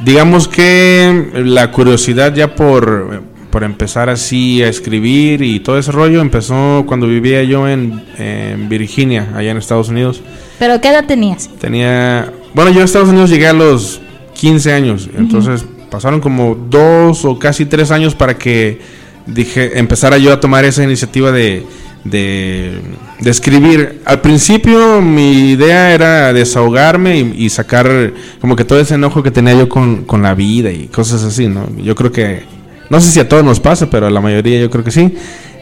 Digamos 0.00 0.46
que 0.46 1.30
la 1.44 1.70
curiosidad 1.72 2.32
ya 2.34 2.54
por, 2.54 3.22
por 3.56 3.64
empezar 3.64 4.10
así 4.10 4.62
a 4.62 4.68
escribir 4.68 5.40
y 5.40 5.60
todo 5.60 5.78
ese 5.78 5.90
rollo 5.90 6.20
empezó 6.20 6.84
cuando 6.86 7.06
vivía 7.06 7.42
yo 7.42 7.66
en, 7.66 8.04
en 8.18 8.68
Virginia, 8.68 9.30
allá 9.34 9.50
en 9.50 9.56
Estados 9.56 9.88
Unidos. 9.88 10.20
¿Pero 10.58 10.78
qué 10.82 10.88
edad 10.88 11.06
tenías? 11.06 11.48
Tenía, 11.58 12.30
bueno, 12.52 12.70
yo 12.70 12.82
a 12.82 12.84
Estados 12.84 13.08
Unidos 13.08 13.30
llegué 13.30 13.48
a 13.48 13.54
los 13.54 14.02
15 14.34 14.72
años, 14.74 15.08
entonces 15.16 15.64
pasaron 15.90 16.20
como 16.20 16.54
dos 16.54 17.24
o 17.24 17.38
casi 17.38 17.64
tres 17.64 17.90
años 17.90 18.14
para 18.14 18.36
que 18.36 18.78
dije, 19.24 19.78
empezara 19.78 20.18
yo 20.18 20.34
a 20.34 20.38
tomar 20.38 20.66
esa 20.66 20.84
iniciativa 20.84 21.32
de, 21.32 21.64
de, 22.04 22.78
de 23.20 23.30
escribir. 23.30 24.02
Al 24.04 24.20
principio 24.20 25.00
mi 25.00 25.52
idea 25.52 25.94
era 25.94 26.34
desahogarme 26.34 27.20
y, 27.20 27.44
y 27.46 27.48
sacar 27.48 28.12
como 28.38 28.54
que 28.54 28.66
todo 28.66 28.78
ese 28.78 28.96
enojo 28.96 29.22
que 29.22 29.30
tenía 29.30 29.54
yo 29.54 29.66
con, 29.66 30.04
con 30.04 30.20
la 30.20 30.34
vida 30.34 30.70
y 30.70 30.88
cosas 30.88 31.24
así, 31.24 31.48
¿no? 31.48 31.74
Yo 31.78 31.94
creo 31.94 32.12
que, 32.12 32.55
no 32.90 33.00
sé 33.00 33.10
si 33.10 33.20
a 33.20 33.28
todos 33.28 33.44
nos 33.44 33.60
pasa, 33.60 33.90
pero 33.90 34.06
a 34.06 34.10
la 34.10 34.20
mayoría 34.20 34.60
yo 34.60 34.70
creo 34.70 34.84
que 34.84 34.90
sí. 34.90 35.14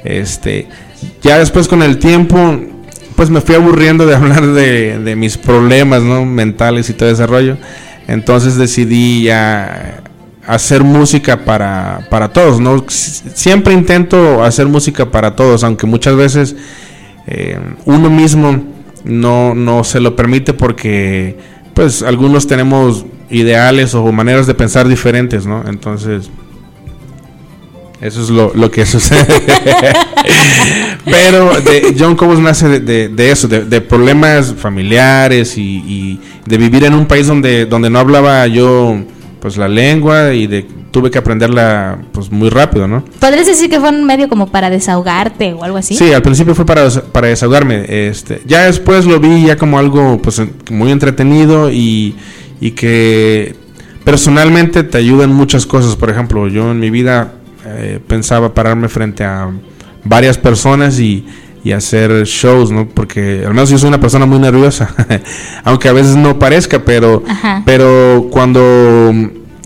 Este, 0.04 0.68
ya 1.22 1.38
después 1.38 1.68
con 1.68 1.82
el 1.82 1.98
tiempo, 1.98 2.58
pues 3.16 3.30
me 3.30 3.40
fui 3.40 3.54
aburriendo 3.54 4.06
de 4.06 4.14
hablar 4.16 4.46
de, 4.46 4.98
de 4.98 5.16
mis 5.16 5.36
problemas, 5.38 6.02
¿no? 6.02 6.24
Mentales 6.24 6.90
y 6.90 6.94
todo 6.94 7.10
ese 7.10 7.26
rollo. 7.26 7.56
Entonces 8.06 8.56
decidí 8.56 9.24
ya 9.24 10.02
hacer 10.46 10.84
música 10.84 11.44
para, 11.44 12.06
para 12.10 12.28
todos, 12.28 12.60
¿no? 12.60 12.84
Siempre 12.88 13.72
intento 13.72 14.44
hacer 14.44 14.66
música 14.66 15.10
para 15.10 15.36
todos, 15.36 15.64
aunque 15.64 15.86
muchas 15.86 16.16
veces 16.16 16.56
eh, 17.26 17.58
uno 17.86 18.10
mismo 18.10 18.62
no, 19.04 19.54
no 19.54 19.84
se 19.84 20.00
lo 20.00 20.16
permite 20.16 20.52
porque 20.52 21.38
pues 21.72 22.02
algunos 22.02 22.46
tenemos 22.46 23.06
ideales 23.30 23.94
o 23.94 24.12
maneras 24.12 24.46
de 24.46 24.54
pensar 24.54 24.86
diferentes, 24.86 25.46
¿no? 25.46 25.64
Entonces, 25.66 26.30
eso 28.04 28.22
es 28.22 28.28
lo, 28.30 28.52
lo 28.54 28.70
que 28.70 28.84
sucede. 28.86 29.26
Pero 31.04 31.60
de, 31.60 31.94
John 31.98 32.14
Cobos 32.16 32.38
nace 32.38 32.68
de, 32.68 32.80
de- 32.80 33.08
de 33.08 33.30
eso, 33.30 33.48
de, 33.48 33.80
problemas 33.80 34.54
familiares 34.56 35.56
y, 35.58 35.62
y 35.86 36.20
de 36.46 36.58
vivir 36.58 36.84
en 36.84 36.94
un 36.94 37.06
país 37.06 37.26
donde, 37.26 37.66
donde 37.66 37.90
no 37.90 37.98
hablaba 37.98 38.46
yo 38.46 38.96
pues 39.40 39.56
la 39.56 39.68
lengua 39.68 40.32
y 40.32 40.46
de 40.46 40.66
tuve 40.90 41.10
que 41.10 41.18
aprenderla 41.18 41.98
pues 42.12 42.30
muy 42.30 42.48
rápido, 42.50 42.86
¿no? 42.86 43.04
¿Podrías 43.18 43.46
decir 43.46 43.68
que 43.68 43.80
fue 43.80 43.88
un 43.90 44.04
medio 44.04 44.28
como 44.28 44.46
para 44.46 44.70
desahogarte 44.70 45.52
o 45.52 45.64
algo 45.64 45.76
así? 45.76 45.94
Sí, 45.96 46.12
al 46.12 46.22
principio 46.22 46.54
fue 46.54 46.64
para, 46.64 46.88
para 46.88 47.28
desahogarme. 47.28 47.84
Este, 48.08 48.40
ya 48.46 48.64
después 48.66 49.04
lo 49.04 49.18
vi 49.18 49.44
ya 49.46 49.56
como 49.56 49.78
algo 49.78 50.20
pues 50.22 50.40
muy 50.70 50.92
entretenido 50.92 51.70
y, 51.70 52.14
y 52.60 52.70
que 52.72 53.56
personalmente 54.04 54.82
te 54.84 54.98
ayuda 54.98 55.24
en 55.24 55.32
muchas 55.32 55.66
cosas. 55.66 55.96
Por 55.96 56.10
ejemplo, 56.10 56.48
yo 56.48 56.70
en 56.70 56.78
mi 56.80 56.90
vida 56.90 57.32
eh, 57.76 58.00
pensaba 58.06 58.54
pararme 58.54 58.88
frente 58.88 59.24
a 59.24 59.50
varias 60.04 60.38
personas 60.38 60.98
y, 61.00 61.26
y 61.62 61.72
hacer 61.72 62.24
shows, 62.24 62.70
¿no? 62.70 62.86
Porque 62.88 63.42
al 63.44 63.54
menos 63.54 63.70
yo 63.70 63.78
soy 63.78 63.88
una 63.88 64.00
persona 64.00 64.26
muy 64.26 64.38
nerviosa, 64.38 64.94
aunque 65.64 65.88
a 65.88 65.92
veces 65.92 66.16
no 66.16 66.38
parezca, 66.38 66.84
pero, 66.84 67.22
Ajá. 67.26 67.62
pero 67.64 68.28
cuando 68.30 69.12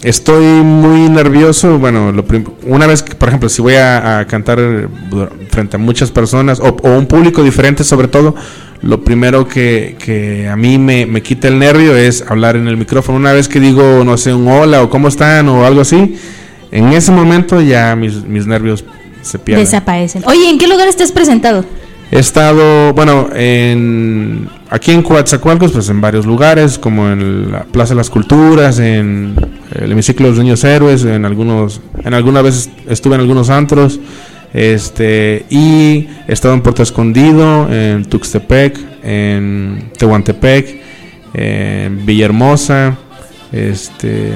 estoy 0.03 0.45
muy 0.63 1.09
nervioso, 1.09 1.79
bueno, 1.79 2.13
lo 2.13 2.25
una 2.67 2.87
vez 2.87 3.03
que, 3.03 3.15
por 3.15 3.29
ejemplo, 3.29 3.49
si 3.49 3.63
voy 3.63 3.75
a, 3.75 4.21
a 4.21 4.27
cantar 4.27 4.89
frente 5.51 5.77
a 5.77 5.79
muchas 5.79 6.11
personas 6.11 6.61
o, 6.61 6.69
o 6.69 6.91
un 6.97 7.07
público 7.07 7.43
diferente 7.43 7.83
sobre 7.83 8.09
todo, 8.09 8.35
lo 8.83 9.03
primero 9.03 9.49
que, 9.49 9.97
que 9.99 10.49
a 10.49 10.57
mí 10.57 10.79
me, 10.79 11.05
me 11.07 11.23
quita 11.23 11.49
el 11.49 11.59
nervio 11.59 11.97
es 11.97 12.25
hablar 12.29 12.57
en 12.57 12.69
el 12.69 12.77
micrófono. 12.77 13.19
Una 13.19 13.33
vez 13.33 13.49
que 13.49 13.59
digo, 13.59 14.03
no 14.05 14.17
sé, 14.17 14.33
un 14.33 14.47
hola 14.47 14.83
o 14.83 14.91
cómo 14.91 15.09
están 15.09 15.49
o 15.49 15.65
algo 15.67 15.81
así, 15.81 16.17
en 16.71 16.89
ese 16.93 17.13
momento 17.13 17.61
ya 17.61 17.95
mis, 17.97 18.25
mis 18.25 18.47
nervios 18.47 18.85
se 19.23 19.39
pierden. 19.39 19.65
Desaparecen. 19.65 20.23
Oye, 20.27 20.49
¿en 20.49 20.59
qué 20.59 20.69
lugar 20.69 20.89
estás 20.89 21.13
presentado? 21.13 21.65
He 22.11 22.19
estado, 22.19 22.95
bueno, 22.95 23.29
en, 23.35 24.49
aquí 24.71 24.93
en 24.93 25.03
Coatzacoalcos, 25.03 25.73
pues 25.73 25.91
en 25.91 26.01
varios 26.01 26.25
lugares, 26.25 26.79
como 26.79 27.11
en 27.11 27.53
la 27.53 27.65
Plaza 27.65 27.91
de 27.91 27.97
las 27.97 28.09
Culturas, 28.09 28.79
en 28.79 29.35
el 29.75 29.93
hemiciclo 29.93 30.27
de 30.27 30.31
los 30.33 30.43
Niños 30.43 30.65
Héroes, 30.65 31.05
en 31.05 31.27
algunos, 31.27 31.83
en 32.03 32.15
alguna 32.15 32.41
vez 32.41 32.71
estuve 32.89 33.17
en 33.17 33.21
algunos 33.21 33.51
antros, 33.51 34.01
este, 34.55 35.45
y 35.51 36.09
he 36.27 36.33
estado 36.33 36.55
en 36.55 36.63
Puerto 36.63 36.83
Escondido, 36.83 37.71
en 37.71 38.07
Tuxtepec, 38.07 38.79
en 39.03 39.91
Tehuantepec, 39.99 40.81
en 41.35 42.07
Villahermosa, 42.07 42.97
este, 43.53 44.33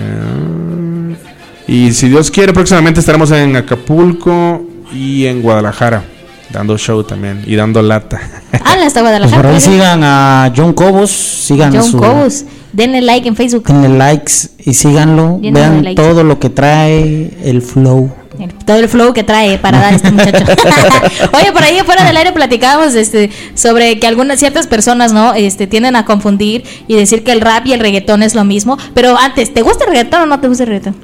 y 1.74 1.92
si 1.92 2.08
Dios 2.08 2.30
quiere, 2.30 2.52
próximamente 2.52 3.00
estaremos 3.00 3.30
en 3.30 3.56
Acapulco 3.56 4.62
y 4.92 5.26
en 5.26 5.42
Guadalajara, 5.42 6.04
dando 6.50 6.76
show 6.76 7.02
también 7.04 7.42
y 7.46 7.54
dando 7.56 7.80
lata. 7.82 8.20
Ah, 8.64 8.74
hasta 8.86 9.00
Pues 9.00 9.02
Guadalajara. 9.02 9.36
por 9.36 9.46
ahí 9.46 9.56
oiga. 9.56 9.60
sigan 9.60 10.00
a 10.04 10.52
John 10.54 10.72
Cobos, 10.74 11.10
sigan 11.10 11.74
John 11.74 11.84
su, 11.84 11.96
Cobos. 11.98 12.44
Denle 12.72 13.00
like 13.02 13.26
en 13.28 13.34
Facebook. 13.36 13.64
Denle 13.66 13.88
likes 13.88 14.32
y 14.58 14.74
síganlo. 14.74 15.38
Vean 15.42 15.82
likes. 15.84 16.00
todo 16.02 16.22
lo 16.24 16.38
que 16.38 16.48
trae 16.50 17.30
el 17.44 17.60
flow. 17.62 18.12
El- 18.38 18.52
todo 18.64 18.76
el 18.78 18.88
flow 18.88 19.12
que 19.14 19.24
trae 19.24 19.58
para 19.58 19.78
dar 19.80 19.94
este 19.94 20.10
muchacho. 20.10 20.44
Oye, 21.38 21.52
por 21.52 21.62
ahí 21.62 21.78
fuera 21.84 22.04
del 22.04 22.16
aire 22.16 22.32
platicábamos 22.32 22.94
este, 22.94 23.30
sobre 23.54 23.98
que 23.98 24.06
algunas 24.06 24.38
ciertas 24.38 24.66
personas, 24.66 25.12
¿no? 25.12 25.34
Este, 25.34 25.66
tienden 25.66 25.96
a 25.96 26.04
confundir 26.04 26.64
y 26.88 26.94
decir 26.94 27.24
que 27.24 27.32
el 27.32 27.40
rap 27.40 27.66
y 27.66 27.72
el 27.72 27.80
reggaetón 27.80 28.22
es 28.22 28.34
lo 28.34 28.44
mismo. 28.44 28.78
Pero 28.94 29.16
antes, 29.18 29.52
¿te 29.52 29.62
gusta 29.62 29.84
el 29.84 29.90
reggaetón 29.90 30.22
o 30.22 30.26
no 30.26 30.40
te 30.40 30.48
gusta 30.48 30.64
el 30.64 30.68
reggaetón? 30.70 30.96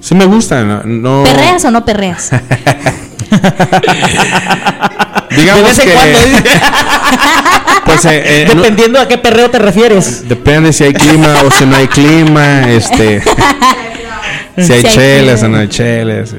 Sí 0.00 0.14
me 0.14 0.24
gusta, 0.26 0.62
no... 0.62 0.82
no- 0.84 1.24
¿Perreas 1.24 1.64
o 1.64 1.70
no 1.70 1.84
perreas? 1.84 2.30
Digamos 5.36 5.62
De 5.62 5.68
vez 5.68 5.78
en 5.78 5.84
que... 5.86 5.92
cuando, 5.92 6.18
dice. 6.18 6.42
pues, 7.84 8.04
eh, 8.06 8.22
eh, 8.24 8.44
no- 8.54 8.62
Dependiendo 8.62 9.00
a 9.00 9.08
qué 9.08 9.18
perreo 9.18 9.50
te 9.50 9.58
refieres. 9.58 10.28
depende 10.28 10.72
si 10.72 10.84
hay 10.84 10.92
clima 10.94 11.42
o 11.44 11.50
si 11.50 11.66
no 11.66 11.76
hay 11.76 11.86
clima, 11.88 12.62
este... 12.70 13.22
si 14.56 14.60
hay 14.60 14.66
Si 14.66 14.72
hay 14.72 14.82
chelas 14.94 15.42
o 15.42 15.48
no 15.48 15.58
hay 15.58 15.68
chelas. 15.68 16.30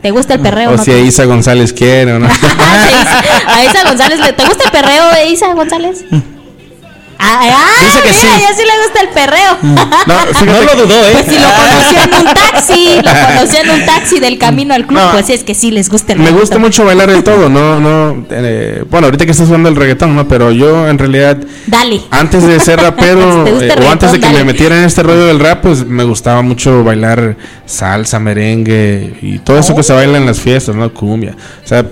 ¿Te 0.00 0.10
gusta 0.10 0.34
el 0.34 0.40
perreo 0.40 0.70
o 0.70 0.74
O 0.74 0.76
no? 0.76 0.84
si 0.84 0.90
te- 0.90 1.00
Isa 1.02 1.24
González 1.26 1.72
quiere 1.72 2.12
o 2.14 2.18
no. 2.18 2.26
A 2.26 3.64
Isa 3.64 3.84
González, 3.86 4.18
le- 4.18 4.32
¿te 4.32 4.44
gusta 4.44 4.64
el 4.64 4.70
perreo 4.70 5.12
de 5.12 5.28
Isa 5.28 5.52
González? 5.54 6.04
Ah, 7.24 7.66
Dice 7.80 8.02
que 8.02 8.08
mira, 8.08 8.20
sí. 8.36 8.42
ya 8.42 8.54
sí 8.54 8.62
le 8.64 8.82
gusta 8.82 9.00
el 9.02 9.08
perreo. 9.10 9.58
No, 10.06 10.16
fíjate 10.34 10.44
No 10.46 10.62
lo 10.62 10.82
dudó, 10.86 11.06
¿eh? 11.06 11.10
Pues 11.12 11.26
si 11.26 11.38
lo 11.40 11.48
conoció 11.48 12.02
en 12.02 12.14
un 12.26 12.34
taxi, 12.34 12.96
lo 12.96 13.12
conoció 13.28 13.60
en 13.60 13.70
un 13.70 13.86
taxi 13.86 14.18
del 14.20 14.38
camino 14.38 14.74
al 14.74 14.86
club, 14.86 14.98
No. 15.00 15.12
pues 15.12 15.30
es 15.30 15.44
que 15.44 15.54
sí 15.54 15.70
les 15.70 15.88
gusta 15.88 16.14
el 16.14 16.18
Me 16.18 16.30
gusta 16.32 16.58
mucho 16.58 16.84
bailar 16.84 17.10
de 17.12 17.22
todo, 17.22 17.48
no, 17.48 17.78
no, 17.78 18.26
eh, 18.30 18.84
bueno, 18.90 19.06
ahorita 19.06 19.24
que 19.24 19.30
estás 19.30 19.46
jugando 19.46 19.68
el 19.68 19.76
reggaetón, 19.76 20.16
¿no? 20.16 20.26
Pero 20.26 20.50
yo 20.50 20.88
en 20.88 20.98
realidad, 20.98 21.36
Dale. 21.66 22.00
antes 22.10 22.44
de 22.44 22.58
ser 22.58 22.80
rapero, 22.80 23.44
¿Te 23.44 23.52
gusta 23.52 23.74
el 23.74 23.82
eh, 23.82 23.86
o 23.86 23.90
antes 23.90 24.12
de 24.12 24.18
que 24.18 24.26
reggaetón? 24.26 24.32
me 24.32 24.38
Dale. 24.38 24.44
metiera 24.44 24.78
en 24.78 24.84
este 24.84 25.02
rollo 25.04 25.26
del 25.26 25.38
rap, 25.38 25.62
pues 25.62 25.86
me 25.86 26.02
gustaba 26.04 26.42
mucho 26.42 26.82
bailar 26.82 27.36
salsa, 27.66 28.18
merengue 28.18 29.16
y 29.22 29.38
todo 29.38 29.58
eso 29.58 29.76
que 29.76 29.82
se 29.84 29.92
baila 29.92 30.18
en 30.18 30.26
las 30.26 30.40
fiestas, 30.40 30.74
¿no? 30.74 30.92
Cumbia. 30.92 31.36
O 31.64 31.68
sea, 31.68 31.84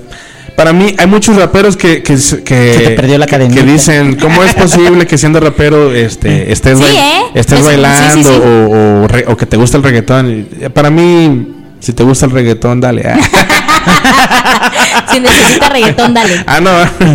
para 0.56 0.72
mí 0.72 0.94
hay 0.98 1.06
muchos 1.06 1.36
raperos 1.36 1.76
que 1.76 2.02
que, 2.02 2.14
que, 2.14 2.18
Se 2.74 2.80
te 2.80 2.90
perdió 2.96 3.18
la 3.18 3.26
que- 3.26 3.38
dicen, 3.38 4.16
¿cómo 4.16 4.42
es 4.44 4.54
posible 4.54 5.06
que 5.06 5.16
siendo 5.18 5.40
rapero 5.40 5.92
este 5.92 6.52
estés, 6.52 6.78
Sí, 6.78 6.84
bail- 6.84 6.96
¿eh? 6.96 7.22
estés 7.34 7.60
Es- 7.60 7.64
bailando 7.64 8.14
sí, 8.14 8.24
sí. 8.24 8.30
O, 8.30 9.02
o 9.04 9.08
re- 9.08 9.24
o 9.28 9.36
que 9.36 9.46
te 9.46 9.56
gusta 9.56 9.76
el 9.76 9.82
reggaetón? 9.82 10.46
Para 10.74 10.90
mí, 10.90 11.48
si 11.80 11.92
te 11.92 12.02
gusta 12.02 12.26
el 12.26 12.32
reggaetón, 12.32 12.80
dale. 12.80 13.02
si 15.12 15.20
necesita 15.20 15.68
reggaetón, 15.70 16.14
dale. 16.14 16.44
Ah, 16.46 16.60
no. 16.60 16.70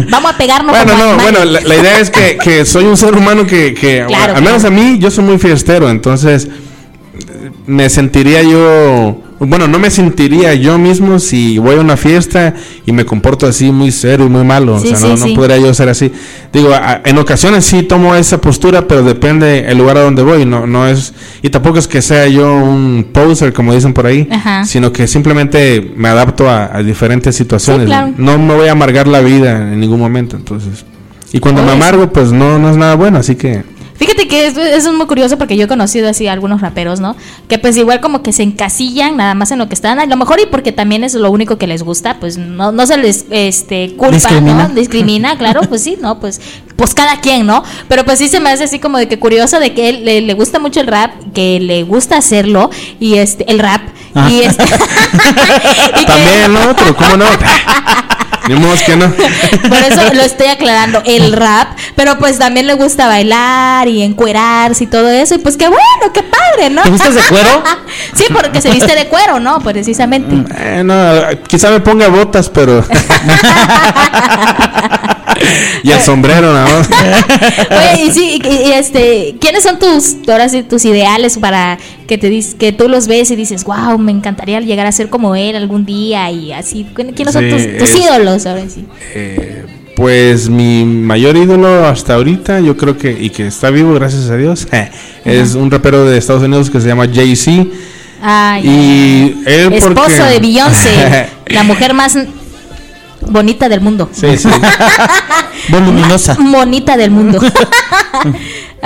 Vamos 0.10 0.34
a 0.34 0.38
pegarnos 0.38 0.72
Bueno, 0.76 0.92
como 0.92 1.04
no, 1.04 1.10
animales. 1.12 1.32
bueno, 1.32 1.52
la, 1.52 1.62
la 1.62 1.76
idea 1.76 2.00
es 2.00 2.10
que, 2.10 2.38
que 2.38 2.66
soy 2.66 2.86
un 2.86 2.98
ser 2.98 3.16
humano 3.16 3.46
que, 3.46 3.74
que 3.74 4.04
Claro, 4.08 4.36
al 4.36 4.42
menos 4.44 4.62
claro. 4.64 4.76
a 4.76 4.80
mí, 4.80 4.98
yo 5.00 5.12
soy 5.12 5.24
muy 5.24 5.38
fiestero, 5.38 5.90
entonces 5.90 6.48
me 7.68 7.90
sentiría 7.90 8.42
yo, 8.44 9.22
bueno, 9.40 9.68
no 9.68 9.80
me 9.80 9.90
sentiría 9.90 10.54
yo 10.54 10.78
mismo 10.78 11.20
si 11.20 11.58
voy 11.58 11.76
a 11.76 11.80
una 11.82 11.98
fiesta 11.98 12.54
y 12.86 12.92
me 12.94 13.06
comporto 13.06 13.46
así 13.48 13.72
muy 13.72 13.92
serio 13.92 14.26
y 14.26 14.30
muy 14.30 14.44
malo, 14.44 14.80
Sí, 14.80 14.94
o 14.94 14.96
sea, 14.96 15.10
no, 15.10 15.18
sí, 15.18 15.22
no 15.24 15.28
sí. 15.30 15.36
podría 15.36 15.58
yo 15.58 15.74
ser 15.74 15.90
así. 15.90 16.12
Digo, 16.54 16.70
a- 16.74 17.02
en 17.04 17.18
ocasiones 17.18 17.66
sí 17.66 17.84
tomo 17.84 18.16
esa 18.16 18.40
postura, 18.40 18.88
pero 18.88 19.04
depende 19.04 19.66
el 19.68 19.78
lugar 19.78 19.98
a 19.98 20.02
donde 20.02 20.24
voy, 20.24 20.46
no, 20.46 20.66
no 20.66 20.88
es, 20.88 21.14
y 21.42 21.50
tampoco 21.50 21.80
es 21.80 21.88
que 21.88 22.02
sea 22.02 22.28
yo 22.28 22.54
un 22.56 23.08
poser, 23.12 23.52
como 23.54 23.74
dicen 23.74 23.94
por 23.94 24.06
ahí, 24.06 24.28
Ajá. 24.32 24.66
sino 24.66 24.92
que 24.94 25.08
simplemente 25.08 25.94
me 25.96 26.08
adapto 26.10 26.50
a, 26.50 26.76
a 26.76 26.82
diferentes 26.84 27.36
situaciones. 27.36 27.88
claro. 27.88 28.14
No 28.18 28.38
me 28.38 28.56
voy 28.56 28.68
a 28.68 28.72
amargar 28.72 29.08
la 29.08 29.20
vida 29.22 29.74
en 29.74 29.80
ningún 29.80 30.00
momento, 30.00 30.36
entonces. 30.38 30.86
Y 31.34 31.40
cuando 31.40 31.62
me 31.64 31.72
amargo, 31.74 32.14
pues 32.14 32.32
no, 32.32 32.58
no 32.60 32.70
es 32.70 32.78
nada 32.78 32.96
bueno, 32.96 33.18
así 33.18 33.36
que... 33.36 33.64
Fíjate 33.98 34.28
que 34.28 34.48
es- 34.48 34.58
eso 34.58 34.90
es 34.92 34.94
muy 34.96 35.06
curioso 35.08 35.38
porque 35.38 35.56
yo 35.56 35.66
he 35.66 35.68
conocido 35.68 36.10
así 36.10 36.28
a 36.28 36.34
algunos 36.34 36.60
raperos, 36.62 37.00
¿no? 37.00 37.16
Que 37.48 37.58
pues 37.60 37.78
igual 37.78 38.02
como 38.02 38.22
que 38.24 38.34
se 38.34 38.44
encasillan 38.44 39.16
nada 39.18 39.36
más 39.36 39.52
en 39.52 39.60
lo 39.60 39.68
que 39.70 39.74
están, 39.76 40.00
a 40.00 40.06
lo 40.06 40.18
mejor 40.18 40.40
y 40.42 40.46
porque 40.48 40.72
también 40.74 41.04
es 41.04 41.14
lo 41.14 41.32
único 41.32 41.58
que 41.58 41.66
les 41.68 41.82
gusta, 41.82 42.18
pues 42.20 42.38
no, 42.38 42.72
no 42.74 42.86
se 42.86 42.98
les 42.98 43.26
este 43.30 43.96
culpa, 43.96 44.16
Discrimina. 44.16 44.68
¿no? 44.68 44.76
Discrimina, 44.76 45.38
claro, 45.38 45.62
pues 45.70 45.82
sí, 45.84 45.98
¿no? 46.02 46.20
Pues 46.20 46.42
pues 46.76 46.94
cada 46.94 47.22
quien, 47.22 47.46
¿no? 47.46 47.64
Pero 47.88 48.04
pues 48.04 48.20
sí 48.20 48.28
se 48.28 48.42
me 48.42 48.50
hace 48.50 48.66
así 48.66 48.80
como 48.80 48.98
de 48.98 49.08
que 49.08 49.18
curioso 49.18 49.60
de 49.62 49.74
que 49.74 49.88
él 49.88 50.04
le, 50.04 50.20
le 50.20 50.34
gusta 50.34 50.60
mucho 50.60 50.82
el 50.82 50.88
rap, 50.88 51.12
que 51.34 51.62
le 51.62 51.84
gusta 51.84 52.18
hacerlo 52.18 52.70
y 53.00 53.16
este 53.16 53.50
el 53.50 53.60
rap 53.60 53.82
Ah. 54.18 54.30
y 54.30 54.42
este 54.42 54.64
y 54.66 56.00
que- 56.00 56.06
También, 56.06 56.54
¿no? 56.54 56.76
Pero 56.76 56.96
¿cómo 56.96 57.18
no? 57.18 57.26
Ni 58.48 58.56
modo 58.56 58.74
que 58.86 58.96
no. 58.96 59.12
Por 59.12 59.78
eso 59.78 60.14
lo 60.14 60.22
estoy 60.22 60.48
aclarando, 60.48 61.02
el 61.06 61.34
rap, 61.34 61.78
pero 61.96 62.18
pues 62.20 62.38
también 62.38 62.68
le 62.68 62.76
gusta 62.76 63.08
bailar 63.08 63.88
y 63.88 64.04
encuerarse 64.04 64.84
y 64.84 64.88
todo 64.88 65.10
eso, 65.10 65.36
y 65.36 65.40
pues 65.40 65.58
qué 65.58 65.68
bueno, 65.68 66.14
qué 66.14 66.24
padre, 66.24 66.70
¿no? 66.70 66.84
¿Te 66.84 66.92
vistes 66.92 67.16
de 67.16 67.22
cuero? 67.22 67.64
sí, 68.14 68.26
porque 68.32 68.62
se 68.62 68.72
viste 68.72 68.96
de 68.96 69.08
cuero, 69.08 69.40
¿no? 69.40 69.60
Precisamente. 69.60 70.36
Eh, 70.58 70.84
no, 70.84 70.96
quizá 71.48 71.70
me 71.70 71.80
ponga 71.80 72.08
botas, 72.08 72.50
pero... 72.50 72.84
y 75.84 75.92
el 75.92 76.02
sombrero, 76.02 76.54
nada 76.54 76.68
más. 76.70 76.90
Oye, 77.72 78.04
y 78.04 78.12
sí, 78.12 78.42
y, 78.44 78.48
y, 78.48 78.72
este, 78.74 79.36
¿quiénes 79.40 79.64
son 79.64 79.80
tus, 79.80 80.16
ahora 80.28 80.50
sí, 80.50 80.64
tus 80.64 80.86
ideales 80.86 81.38
para 81.38 81.78
que 82.08 82.18
te 82.18 82.30
dis- 82.32 82.56
que 82.56 82.72
tú 82.72 82.88
los 82.88 83.08
ves 83.08 83.32
y 83.32 83.36
dices, 83.36 83.64
wow, 83.64 83.98
me 83.98 84.12
encantaría 84.12 84.60
llegar 84.62 84.86
a 84.88 84.92
ser 84.92 85.10
como 85.10 85.36
él 85.36 85.56
algún 85.56 85.86
día 85.86 86.30
y 86.32 86.52
así? 86.54 86.86
¿Quiénes 86.94 87.34
son 87.34 87.44
Sí, 87.44 87.50
tus, 87.50 87.78
tus 87.78 87.90
es- 87.90 87.96
ídolos 88.06 88.46
ahora 88.46 88.64
sí? 88.70 88.86
Eh, 89.14 89.66
pues 89.96 90.50
mi 90.50 90.84
mayor 90.86 91.38
ídolo 91.38 91.86
hasta 91.88 92.16
ahorita, 92.16 92.60
yo 92.60 92.76
creo 92.78 92.98
que, 92.98 93.12
y 93.20 93.30
que 93.30 93.48
está 93.48 93.70
vivo, 93.70 93.94
gracias 93.94 94.30
a 94.30 94.36
Dios, 94.38 94.68
es 95.26 95.56
un 95.56 95.72
rapero 95.72 96.06
de 96.06 96.18
Estados 96.18 96.44
Unidos 96.44 96.70
que 96.70 96.80
se 96.82 96.88
llama 96.88 97.08
Jay-Z. 97.12 97.66
Ay, 98.22 98.62
Y 98.68 99.44
él 99.50 99.74
esposo 99.74 99.94
porque- 99.96 100.14
de 100.34 100.40
Beyoncé, 100.40 101.28
la 101.48 101.64
mujer 101.64 101.94
más 101.94 102.18
bonita 103.28 103.70
del 103.70 103.82
mundo. 103.82 104.10
Sí, 104.12 104.38
sí. 104.38 104.50
Voluminosa. 105.70 106.38
Bonita 106.40 106.96
del 106.98 107.12
mundo. 107.12 107.40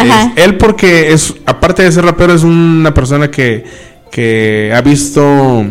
Ajá. 0.02 0.32
Es- 0.36 0.44
él 0.46 0.58
porque 0.58 1.12
es, 1.14 1.34
aparte 1.46 1.84
de 1.84 1.92
ser 1.92 2.06
rapero, 2.06 2.34
es 2.34 2.44
una 2.44 2.94
persona 2.94 3.30
que, 3.30 3.64
que 4.12 4.72
ha 4.76 4.82
visto 4.82 5.66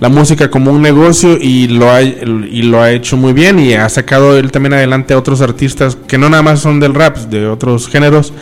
la 0.00 0.08
música 0.08 0.50
como 0.50 0.72
un 0.72 0.82
negocio 0.82 1.36
y 1.40 1.68
lo 1.68 1.90
ha, 1.90 2.02
y 2.02 2.62
lo 2.62 2.82
ha 2.82 2.90
hecho 2.90 3.16
muy 3.16 3.32
bien 3.32 3.58
y 3.60 3.74
ha 3.74 3.88
sacado 3.88 4.36
él 4.36 4.50
también 4.50 4.72
adelante 4.72 5.14
a 5.14 5.18
otros 5.18 5.40
artistas 5.40 5.96
que 6.08 6.18
no 6.18 6.28
nada 6.28 6.42
más 6.42 6.60
son 6.60 6.80
del 6.80 6.94
rap, 6.94 7.16
de 7.16 7.46
otros 7.46 7.88
géneros. 7.88 8.32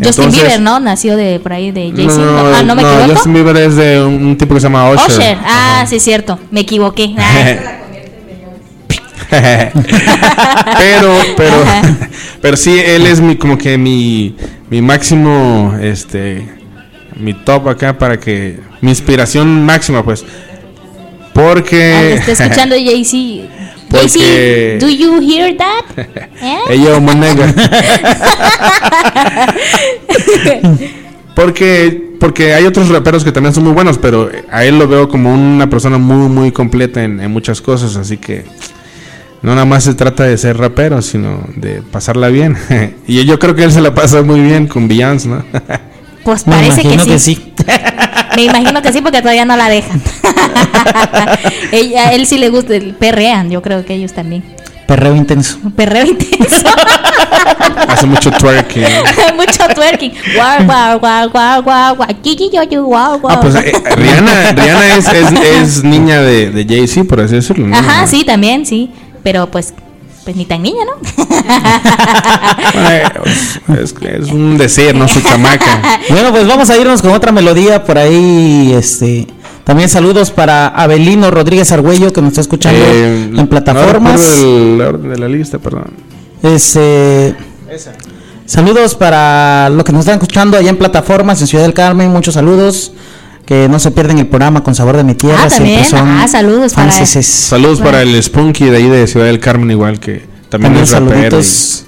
Justin 0.00 0.26
Entonces- 0.26 0.42
Bieber, 0.42 0.60
¿no? 0.60 0.78
Nació 0.78 1.16
de 1.16 1.40
por 1.40 1.52
ahí 1.54 1.72
de 1.72 1.92
Jay-Z. 1.92 2.18
No, 2.18 2.38
ah, 2.54 2.62
no 2.62 2.76
me 2.76 2.82
no, 2.82 2.88
equivoco. 2.92 3.14
Justin 3.14 3.34
Bieber 3.34 3.56
es 3.56 3.74
de 3.74 4.00
un, 4.04 4.26
un 4.26 4.36
tipo 4.38 4.54
que 4.54 4.60
se 4.60 4.66
llama 4.66 4.88
Usher. 4.90 5.10
Usher. 5.10 5.38
Ah, 5.44 5.84
sí, 5.88 5.96
es 5.96 6.04
cierto. 6.04 6.38
Me 6.52 6.60
equivoqué. 6.60 7.16
Ah. 7.18 7.74
pero, 10.78 11.12
pero, 11.36 11.56
pero 12.40 12.56
sí, 12.56 12.78
él 12.78 13.06
es 13.06 13.20
mi, 13.20 13.36
como 13.36 13.58
que 13.58 13.76
mi, 13.76 14.36
mi 14.70 14.82
máximo, 14.82 15.74
este, 15.80 16.46
mi 17.16 17.34
top 17.34 17.68
acá 17.68 17.96
para 17.98 18.18
que, 18.18 18.58
mi 18.80 18.90
inspiración 18.90 19.64
máxima, 19.64 20.04
pues. 20.04 20.24
Porque. 21.32 21.94
Ah, 21.94 22.14
está 22.28 22.44
escuchando 22.44 22.74
Jay-Z. 22.78 23.48
Porque- 23.90 24.78
Jay-Z, 24.80 24.86
¿do 24.86 24.90
you 24.90 25.20
hear 25.22 25.56
that? 25.56 25.84
¿Eh? 26.42 27.00
My 27.00 27.14
nigga. 27.14 27.54
porque, 31.34 32.16
porque 32.20 32.52
hay 32.54 32.64
otros 32.64 32.88
raperos 32.88 33.24
que 33.24 33.32
también 33.32 33.54
son 33.54 33.64
muy 33.64 33.72
buenos, 33.72 33.96
pero 33.96 34.28
a 34.50 34.64
él 34.64 34.78
lo 34.78 34.88
veo 34.88 35.08
como 35.08 35.32
una 35.32 35.70
persona 35.70 35.96
muy, 35.96 36.28
muy 36.28 36.52
completa 36.52 37.02
en, 37.02 37.20
en 37.20 37.30
muchas 37.30 37.62
cosas, 37.62 37.96
así 37.96 38.16
que 38.16 38.44
no 39.42 39.54
nada 39.54 39.64
más 39.64 39.84
se 39.84 39.94
trata 39.94 40.24
de 40.24 40.36
ser 40.38 40.56
rapero, 40.58 41.00
sino 41.02 41.40
de 41.56 41.82
pasarla 41.82 42.28
bien. 42.28 42.56
y 43.06 43.24
yo 43.24 43.38
creo 43.38 43.54
que 43.54 43.64
él 43.64 43.72
se 43.72 43.80
la 43.80 43.94
pasa 43.94 44.22
muy 44.22 44.40
bien 44.40 44.66
con 44.66 44.88
Beyoncé, 44.88 45.28
¿no? 45.28 45.44
Pues 46.24 46.46
Me 46.46 46.56
parece 46.56 46.82
imagino 46.82 47.04
que 47.06 47.18
sí. 47.18 47.36
que 47.36 47.62
sí. 47.64 47.64
Me 48.36 48.42
imagino 48.44 48.82
que 48.82 48.92
sí, 48.92 49.00
porque 49.00 49.20
todavía 49.22 49.46
no 49.46 49.56
la 49.56 49.68
dejan. 49.70 50.02
Ella, 51.72 52.08
a 52.08 52.12
él 52.12 52.26
sí 52.26 52.38
le 52.38 52.50
gusta, 52.50 52.76
el- 52.76 52.94
perrean, 52.94 53.50
yo 53.50 53.62
creo 53.62 53.84
que 53.84 53.94
ellos 53.94 54.12
también. 54.12 54.44
Perreo 54.86 55.14
intenso. 55.16 55.58
Perreo 55.76 56.04
intenso. 56.06 56.66
Hace 57.88 58.06
mucho 58.06 58.30
twerking. 58.30 58.84
Mucho 59.36 59.74
twerking. 59.74 60.12
Guau, 60.34 60.64
guau, 60.64 60.98
guau, 60.98 61.30
guau, 61.30 61.62
guau, 61.62 61.96
guau. 61.96 62.08
Gigi, 62.22 62.50
yo, 62.52 62.62
yo, 62.64 62.84
guau, 62.84 63.18
guau. 63.20 63.36
Ah, 63.36 63.40
pues 63.40 63.54
eh, 63.54 63.72
Rihanna, 63.96 64.52
Rihanna 64.52 64.96
es, 64.96 65.08
es, 65.08 65.32
es 65.32 65.84
niña 65.84 66.20
de, 66.22 66.50
de 66.50 66.64
Jay-Z, 66.64 67.04
por 67.08 67.20
así 67.20 67.34
decirlo. 67.36 67.66
¿no? 67.66 67.76
Ajá, 67.76 68.06
sí, 68.06 68.24
también, 68.24 68.64
sí. 68.66 68.90
Pero 69.22 69.50
pues, 69.50 69.74
pues 70.24 70.36
ni 70.36 70.44
tan 70.44 70.62
niña, 70.62 70.84
¿no? 70.84 70.92
Es, 73.74 73.94
es 74.00 74.30
un 74.30 74.56
decir, 74.58 74.94
no 74.94 75.08
su 75.08 75.20
chamaca. 75.20 76.00
Bueno, 76.10 76.30
pues 76.30 76.46
vamos 76.46 76.70
a 76.70 76.76
irnos 76.76 77.02
con 77.02 77.12
otra 77.12 77.32
melodía 77.32 77.84
por 77.84 77.98
ahí. 77.98 78.72
Este, 78.74 79.26
también 79.64 79.88
saludos 79.88 80.30
para 80.30 80.68
Abelino 80.68 81.30
Rodríguez 81.30 81.70
Argüello 81.72 82.12
que 82.12 82.20
nos 82.20 82.28
está 82.30 82.40
escuchando 82.42 82.80
Eh, 82.82 83.30
en 83.36 83.46
plataformas. 83.48 84.20
No 84.42 84.88
orden 84.88 85.10
de 85.10 85.18
la 85.18 85.28
lista, 85.28 85.58
perdón. 85.58 85.90
Es, 86.42 86.76
eh, 86.76 87.34
Saludos 88.46 88.94
para 88.94 89.68
los 89.68 89.84
que 89.84 89.92
nos 89.92 90.00
están 90.00 90.14
escuchando 90.14 90.56
allá 90.56 90.70
en 90.70 90.78
plataformas 90.78 91.38
en 91.42 91.46
Ciudad 91.46 91.64
del 91.64 91.74
Carmen, 91.74 92.10
muchos 92.10 92.32
saludos. 92.32 92.92
Que 93.48 93.66
no 93.66 93.78
se 93.78 93.90
pierden 93.92 94.18
el 94.18 94.26
programa 94.26 94.62
con 94.62 94.74
sabor 94.74 94.98
de 94.98 95.04
mi 95.04 95.14
tierra. 95.14 95.38
Ah, 95.44 95.48
también. 95.48 95.78
siempre 95.82 95.98
son 95.98 96.06
Ah, 96.06 96.28
saludos 96.28 96.74
para- 96.74 96.92
franceses. 96.92 97.24
Saludos 97.26 97.80
para 97.80 98.02
el 98.02 98.22
Spunky 98.22 98.66
de 98.66 98.76
ahí 98.76 98.88
de 98.90 99.06
Ciudad 99.06 99.24
del 99.24 99.40
Carmen, 99.40 99.70
igual 99.70 99.98
que 99.98 100.26
también, 100.50 100.74
También 100.74 100.82
es 100.84 100.90
rapero. 100.92 101.12
saluditos. 101.42 101.84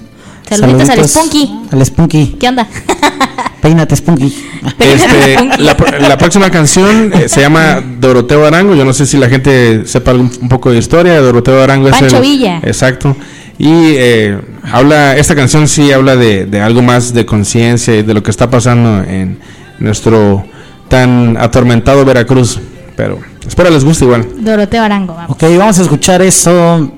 Saluditos 0.49 0.89
al 0.89 1.07
Spunky. 1.07 1.59
Al 1.71 1.85
Spunky. 1.85 2.35
¿Qué 2.39 2.49
onda? 2.49 2.67
Peínate, 3.61 3.95
Spunky. 3.95 4.25
y, 4.25 4.83
este, 4.83 5.35
la, 5.59 5.77
la 5.99 6.17
próxima 6.17 6.49
canción 6.49 7.13
eh, 7.13 7.29
se 7.29 7.41
llama 7.41 7.79
Doroteo 7.99 8.43
Arango. 8.43 8.73
Yo 8.73 8.83
no 8.83 8.91
sé 8.93 9.05
si 9.05 9.17
la 9.17 9.29
gente 9.29 9.83
sepa 9.85 10.09
algún- 10.11 10.31
un 10.41 10.49
poco 10.49 10.71
de 10.71 10.79
historia. 10.79 11.21
Doroteo 11.21 11.61
Arango 11.61 11.89
es 11.89 11.95
Pancho 11.95 12.17
el- 12.17 12.21
Villa. 12.23 12.59
Exacto. 12.63 13.15
Y 13.59 13.69
eh, 13.69 14.35
habla, 14.71 15.15
esta 15.15 15.35
canción 15.35 15.67
sí 15.67 15.91
habla 15.91 16.15
de, 16.15 16.47
de 16.47 16.59
algo 16.59 16.81
más 16.81 17.13
de 17.13 17.23
conciencia 17.27 17.95
y 17.95 18.01
de 18.01 18.13
lo 18.15 18.23
que 18.23 18.31
está 18.31 18.49
pasando 18.49 19.03
en 19.03 19.37
nuestro 19.79 20.43
tan 20.91 21.37
atormentado 21.37 22.05
Veracruz. 22.05 22.59
Pero 22.95 23.17
espero 23.47 23.71
les 23.71 23.83
guste 23.83 24.03
igual. 24.05 24.27
Doroteo 24.43 24.83
Arango, 24.83 25.15
vamos. 25.15 25.31
Ok, 25.31 25.43
vamos 25.57 25.79
a 25.79 25.81
escuchar 25.81 26.21
eso. 26.21 26.51
Allá 26.51 26.91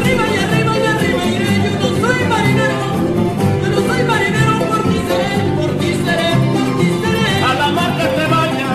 arriba, 0.00 0.24
allá 0.24 0.42
arriba, 0.48 0.72
allá 0.72 0.90
arriba 0.94 1.24
iré, 1.26 1.52
yo 1.62 1.70
no 1.78 1.88
soy 2.00 2.24
marinero, 2.32 2.80
yo 3.62 3.68
no 3.70 3.76
soy 3.86 4.02
marinero, 4.10 4.54
por 4.68 4.80
ti 4.88 4.98
seré, 5.06 5.30
por 5.56 5.70
ti 5.78 5.88
seré, 6.04 6.28
por 6.54 6.68
ti 6.80 6.86
seré. 7.04 7.44
A 7.44 7.54
la 7.54 7.68
mar 7.76 7.90
que 7.98 8.06
te 8.16 8.24
vaya, 8.32 8.68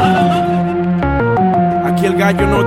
a 0.00 0.08
la 0.08 0.22
mar 0.30 1.92
Aquí 1.92 2.06
el 2.06 2.14
gallo 2.14 2.46
no 2.46 2.64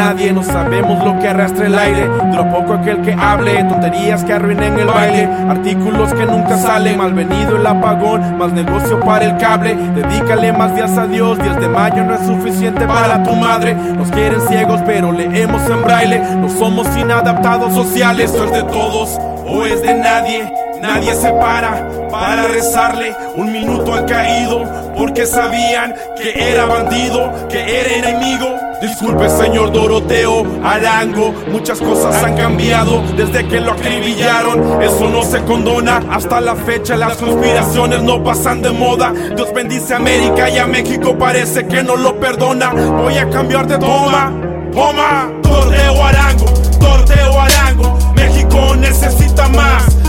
nadie, 0.00 0.32
no 0.32 0.42
sabemos 0.42 1.04
lo 1.04 1.18
que 1.18 1.28
arrastra 1.28 1.66
el 1.66 1.78
aire. 1.78 2.08
De 2.08 2.36
lo 2.36 2.50
poco 2.50 2.74
aquel 2.74 3.02
que 3.02 3.12
hable, 3.12 3.62
tonterías 3.64 4.24
que 4.24 4.32
arruinen 4.32 4.78
el 4.78 4.86
baile, 4.86 5.28
artículos 5.48 6.14
que 6.14 6.24
nunca 6.24 6.56
salen. 6.56 6.96
Malvenido 6.96 7.56
el 7.56 7.66
apagón, 7.66 8.38
más 8.38 8.52
negocio 8.52 8.98
para 9.00 9.26
el 9.26 9.36
cable. 9.36 9.74
Dedícale 9.74 10.52
más 10.52 10.74
días 10.74 10.96
a 10.96 11.06
Dios, 11.06 11.38
10 11.38 11.60
de 11.60 11.68
mayo 11.68 12.02
no 12.04 12.14
es 12.14 12.26
suficiente 12.26 12.86
para 12.86 13.22
tu 13.22 13.34
madre. 13.34 13.74
Nos 13.74 14.10
quieren 14.10 14.40
ciegos, 14.48 14.80
pero 14.86 15.12
leemos 15.12 15.62
en 15.68 15.82
braille. 15.82 16.18
No 16.36 16.48
somos 16.48 16.86
inadaptados 16.96 17.74
sociales, 17.74 18.30
esto 18.30 18.44
es 18.44 18.52
de 18.52 18.62
todos 18.62 19.18
o 19.46 19.66
es 19.66 19.82
de 19.82 19.94
nadie. 19.94 20.50
Nadie 20.80 21.14
se 21.14 21.30
para 21.32 21.86
para 22.10 22.48
rezarle. 22.48 23.14
Un 23.36 23.52
minuto 23.52 23.94
han 23.94 24.06
caído 24.06 24.64
porque 24.96 25.26
sabían 25.26 25.94
que 26.16 26.52
era 26.52 26.64
bandido, 26.64 27.48
que 27.48 27.80
era 27.80 28.08
enemigo. 28.08 28.69
Disculpe, 28.80 29.28
señor 29.28 29.72
Doroteo 29.72 30.42
Arango. 30.64 31.34
Muchas 31.50 31.78
cosas 31.78 32.24
han 32.24 32.34
cambiado 32.34 33.02
desde 33.14 33.46
que 33.46 33.60
lo 33.60 33.72
acribillaron. 33.72 34.82
Eso 34.82 35.08
no 35.10 35.22
se 35.22 35.42
condona. 35.44 36.00
Hasta 36.10 36.40
la 36.40 36.56
fecha, 36.56 36.96
las 36.96 37.18
conspiraciones 37.18 38.02
no 38.02 38.24
pasan 38.24 38.62
de 38.62 38.70
moda. 38.70 39.12
Dios 39.36 39.52
bendice 39.52 39.92
a 39.92 39.98
América 39.98 40.48
y 40.48 40.58
a 40.58 40.66
México 40.66 41.16
parece 41.18 41.66
que 41.66 41.82
no 41.82 41.96
lo 41.96 42.18
perdona. 42.18 42.70
Voy 42.70 43.18
a 43.18 43.28
cambiar 43.28 43.66
de 43.66 43.76
toma. 43.76 44.32
Toma, 44.72 45.30
Doroteo 45.42 46.02
Arango, 46.02 46.46
Doroteo 46.78 47.40
Arango. 47.40 47.98
México 48.14 48.76
necesita 48.76 49.46
más. 49.48 49.99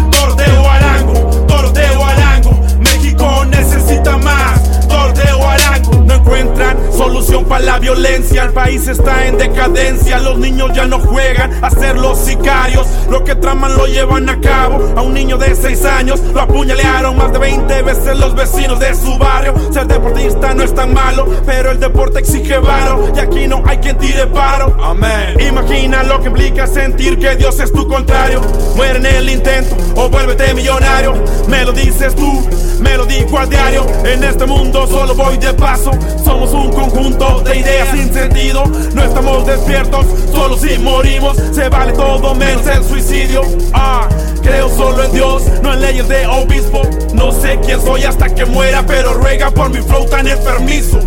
Encuentran 6.31 6.77
solución 6.93 7.43
para 7.45 7.65
la 7.65 7.79
violencia. 7.79 8.43
El 8.43 8.53
país 8.53 8.87
está 8.87 9.27
en 9.27 9.37
decadencia. 9.37 10.19
Los 10.19 10.37
niños 10.37 10.71
ya 10.73 10.85
no 10.85 10.99
juegan 10.99 11.63
a 11.63 11.69
ser 11.69 11.97
los 11.97 12.17
sicarios. 12.19 12.87
Lo 13.09 13.23
que 13.23 13.35
traman 13.35 13.75
lo 13.75 13.85
llevan 13.85 14.29
a 14.29 14.39
cabo. 14.39 14.93
A 14.95 15.01
un 15.01 15.13
niño 15.13 15.37
de 15.37 15.53
6 15.55 15.85
años 15.85 16.21
lo 16.33 16.41
apuñalearon 16.41 17.17
más 17.17 17.33
de 17.33 17.39
20 17.39 17.81
veces 17.81 18.17
los 18.17 18.33
vecinos 18.33 18.79
de 18.79 18.95
su 18.95 19.17
barrio. 19.17 19.53
Ser 19.73 19.87
deportista 19.87 20.53
no 20.53 20.63
es 20.63 20.73
tan 20.73 20.93
malo, 20.93 21.27
pero 21.45 21.71
el 21.71 21.79
deporte 21.79 22.19
exige 22.19 22.57
varo. 22.59 23.11
Y 23.13 23.19
aquí 23.19 23.47
no 23.47 23.61
hay 23.65 23.77
quien 23.79 23.97
tire 23.97 24.27
paro. 24.27 24.77
Amén. 24.81 25.39
Imagina 25.39 26.03
lo 26.03 26.21
que 26.21 26.27
implica 26.27 26.65
sentir 26.65 27.19
que 27.19 27.35
Dios 27.35 27.59
es 27.59 27.73
tu 27.73 27.87
contrario. 27.87 28.41
Muere 28.75 28.99
en 28.99 29.05
el 29.05 29.29
intento 29.29 29.75
o 29.95 30.07
vuélvete 30.07 30.53
millonario. 30.53 31.13
Me 31.47 31.65
lo 31.65 31.73
dices 31.73 32.15
tú, 32.15 32.47
me 32.79 32.95
lo 32.95 33.05
digo 33.05 33.37
al 33.37 33.49
diario. 33.49 33.85
En 34.05 34.23
este 34.23 34.45
mundo 34.45 34.87
solo 34.87 35.13
voy 35.13 35.37
de 35.37 35.53
paso. 35.53 35.91
Somos 36.23 36.51
un 36.53 36.71
conjunto 36.71 37.41
de 37.41 37.57
ideas 37.57 37.89
sin 37.91 38.13
sentido. 38.13 38.63
No 38.93 39.03
estamos 39.03 39.45
despiertos, 39.45 40.05
solo 40.31 40.57
si 40.57 40.77
morimos. 40.77 41.37
Se 41.53 41.69
vale 41.69 41.93
todo 41.93 42.33
menos 42.35 42.65
el 42.67 42.83
suicidio. 42.83 43.41
Ah, 43.73 44.07
creo 44.41 44.69
solo 44.69 45.03
en 45.03 45.11
Dios, 45.11 45.43
no 45.61 45.73
en 45.73 45.81
leyes 45.81 46.07
de 46.07 46.27
obispo. 46.27 46.81
No 47.13 47.31
sé 47.31 47.59
quién 47.65 47.81
soy 47.81 48.03
hasta 48.03 48.29
que 48.33 48.45
muera, 48.45 48.83
pero 48.85 49.13
ruega 49.13 49.51
por 49.51 49.69
mi 49.69 49.81
flow 49.81 50.05
tan 50.05 50.27
enfermizo. 50.27 50.99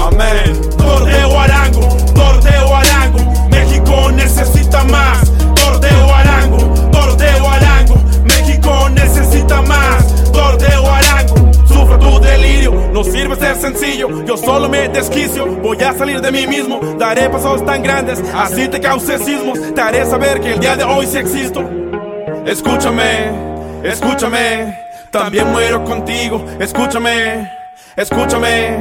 Amén. 0.00 0.60
Doroteo 0.76 1.38
Arango, 1.38 1.88
Doroteo 2.14 2.74
Arango. 2.74 3.48
México 3.50 4.10
necesita 4.12 4.84
más. 4.84 5.30
Doroteo 5.54 6.14
Arango, 6.14 6.58
Doroteo 6.90 7.48
Arango. 7.48 7.96
México 8.24 8.88
necesita 8.90 9.62
más. 9.62 10.07
No 12.98 13.04
sirve 13.04 13.36
ser 13.36 13.54
sencillo. 13.56 14.24
Yo 14.24 14.36
solo 14.36 14.68
me 14.68 14.88
desquicio, 14.88 15.46
voy 15.46 15.80
a 15.82 15.92
salir 15.92 16.20
de 16.20 16.32
mí 16.32 16.46
mismo. 16.48 16.80
Daré 16.98 17.28
pasos 17.30 17.64
tan 17.64 17.80
grandes, 17.82 18.20
así 18.34 18.66
te 18.66 18.80
cause 18.80 19.18
sismos. 19.18 19.72
Te 19.72 19.80
haré 19.80 20.04
saber 20.04 20.40
que 20.40 20.54
el 20.54 20.60
día 20.60 20.76
de 20.76 20.82
hoy 20.82 21.06
sí 21.06 21.18
existo. 21.18 21.60
Escúchame, 22.44 23.30
escúchame, 23.84 24.76
también 25.12 25.46
muero 25.52 25.84
contigo. 25.84 26.44
Escúchame, 26.58 27.57
escúchame, 27.98 28.78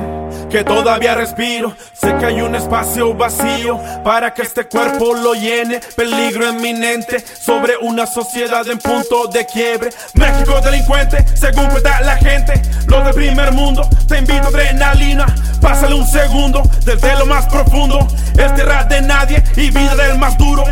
que 0.49 0.63
todavía 0.63 1.15
respiro. 1.15 1.75
Sé 1.93 2.15
que 2.17 2.25
hay 2.25 2.41
un 2.41 2.55
espacio 2.55 3.13
vacío 3.13 3.79
para 4.03 4.33
que 4.33 4.43
este 4.43 4.65
cuerpo 4.65 5.13
lo 5.13 5.33
llene. 5.33 5.79
Peligro 5.95 6.47
eminente 6.47 7.19
sobre 7.19 7.77
una 7.77 8.05
sociedad 8.05 8.67
en 8.69 8.77
punto 8.77 9.27
de 9.27 9.45
quiebre. 9.45 9.89
México 10.13 10.61
delincuente, 10.61 11.25
según 11.35 11.65
cuenta 11.67 11.99
la 12.01 12.17
gente. 12.17 12.61
Los 12.87 13.03
del 13.03 13.13
primer 13.13 13.51
mundo, 13.51 13.87
te 14.07 14.19
invito 14.19 14.43
a 14.43 14.47
adrenalina. 14.47 15.25
Pásale 15.61 15.95
un 15.95 16.07
segundo 16.07 16.61
desde 16.85 17.17
lo 17.17 17.25
más 17.25 17.45
profundo. 17.47 18.07
Es 18.37 18.53
tierra 18.55 18.83
de 18.83 19.01
nadie 19.01 19.43
y 19.55 19.71
vida 19.71 19.95
del 19.95 20.17
más 20.17 20.37
duro. 20.37 20.63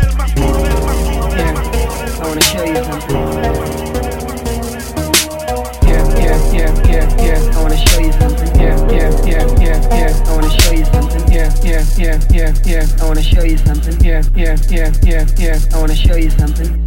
Yeah. 9.90 10.12
I 10.26 10.34
wanna 10.34 10.50
show 10.50 10.72
you 10.72 10.84
something. 10.84 11.32
Yeah, 11.32 11.52
yeah, 11.62 11.84
yeah, 11.96 12.20
yeah, 12.30 12.54
yeah. 12.64 12.86
I 13.00 13.06
wanna 13.06 13.22
show 13.22 13.42
you 13.42 13.58
something. 13.58 14.00
Yeah, 14.04 14.22
yeah, 14.34 14.56
yeah, 14.68 14.92
yeah, 15.02 15.26
yeah. 15.38 15.58
I 15.74 15.80
wanna 15.80 15.94
show 15.94 16.16
you 16.16 16.30
something. 16.30 16.86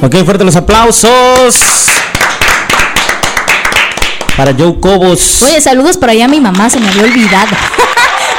Ok, 0.00 0.24
fuerte 0.24 0.44
los 0.44 0.56
aplausos. 0.56 1.86
Para 4.36 4.54
Joe 4.54 4.78
Cobos. 4.80 5.42
Oye, 5.42 5.60
saludos 5.60 5.96
por 5.96 6.10
allá 6.10 6.26
a 6.26 6.28
mi 6.28 6.40
mamá, 6.40 6.70
se 6.70 6.78
me 6.78 6.88
había 6.88 7.02
olvidado. 7.02 7.48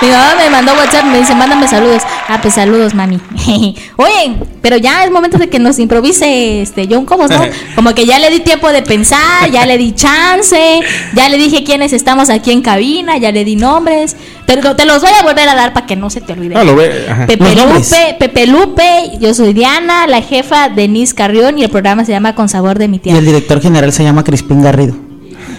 mi 0.02 0.08
mamá 0.08 0.34
me 0.38 0.50
mandó 0.50 0.74
WhatsApp, 0.74 1.06
me 1.06 1.20
dice, 1.20 1.36
mándame 1.36 1.68
saludos. 1.68 2.02
Ah, 2.28 2.40
pues 2.42 2.54
saludos, 2.54 2.94
mami. 2.94 3.20
Oye, 3.98 4.36
pero 4.62 4.78
ya 4.78 5.04
es 5.04 5.12
momento 5.12 5.38
de 5.38 5.50
que 5.50 5.60
nos 5.60 5.78
improvise 5.80 6.62
este 6.62 6.88
John 6.90 7.06
Cobos, 7.06 7.30
¿no? 7.32 7.42
Como 7.76 7.94
que 7.94 8.06
ya 8.06 8.20
le 8.20 8.30
di 8.30 8.40
tiempo 8.40 8.70
de 8.70 8.82
pensar, 8.82 9.50
ya 9.52 9.66
le 9.66 9.78
di 9.78 9.94
chance, 9.94 10.80
ya 11.14 11.28
le 11.30 11.38
dije 11.38 11.64
quiénes 11.64 11.92
estamos 11.94 12.30
aquí 12.30 12.52
en 12.52 12.62
cabina, 12.62 13.18
ya 13.18 13.32
le 13.32 13.44
di 13.44 13.56
nombres. 13.56 14.16
Te, 14.46 14.58
te 14.58 14.86
los 14.86 15.02
voy 15.02 15.12
a 15.20 15.24
volver 15.24 15.48
a 15.50 15.56
dar 15.56 15.74
para 15.74 15.86
que 15.86 15.96
no 15.96 16.10
se 16.10 16.22
te 16.22 16.34
olvide. 16.34 16.56
Ah, 16.56 16.64
lo 16.64 16.76
ve. 16.76 17.06
ajá. 17.10 17.28
Pepe. 17.28 17.56
Lupe, 17.56 18.16
Pepe 18.20 18.48
Lupe, 18.48 19.12
yo 19.20 19.34
soy 19.34 19.54
Diana, 19.54 20.08
la 20.08 20.22
jefa 20.22 20.70
Denise 20.70 21.14
Carrión 21.14 21.60
y 21.60 21.64
el 21.64 21.70
programa 21.70 22.06
se 22.06 22.12
llama 22.14 22.36
Con 22.36 22.48
Sabor 22.50 22.80
de 22.80 22.88
mi 22.88 22.98
Y 22.98 23.00
tierra. 23.00 23.20
el 23.20 23.26
director 23.26 23.62
general 23.62 23.92
se 23.92 24.04
llama 24.04 24.24
Crispín 24.24 24.62
Garrido. 24.64 24.96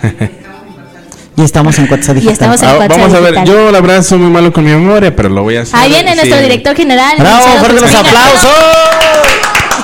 y 1.41 1.45
estamos 1.45 1.79
en 1.79 1.91
WhatsApp 1.91 2.17
Y 2.17 2.21
Digital. 2.21 2.33
estamos 2.33 2.63
en 2.63 2.69
Ah, 2.69 2.73
WhatsApp 2.79 2.99
vamos 2.99 3.15
a 3.15 3.21
ver, 3.21 3.33
digital. 3.35 3.47
yo 3.57 3.71
la 3.73 3.81
verdad 3.81 4.03
soy 4.03 4.19
muy 4.19 4.31
malo 4.31 4.53
con 4.53 4.65
mi 4.65 4.71
memoria, 4.71 5.15
pero 5.15 5.29
lo 5.29 5.43
voy 5.43 5.57
a 5.57 5.63
hacer. 5.63 5.77
Ahí 5.79 5.91
viene 5.91 6.15
nuestro 6.15 6.39
director 6.41 6.77
general. 6.77 7.17
¡Bravo! 7.19 7.47
¡Fuerte 7.59 7.81
los 7.81 7.95
aplausos! 7.95 8.51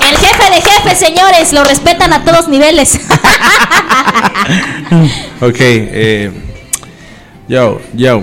El 0.08 0.16
jefe 0.18 0.50
de 0.50 0.60
jefes, 0.60 0.98
señores, 0.98 1.52
lo 1.52 1.64
respetan 1.64 2.12
a 2.12 2.24
todos 2.24 2.48
niveles. 2.48 2.98
Ok, 5.40 5.56
eh, 5.58 6.30
yo, 7.48 7.80
yo. 7.94 8.22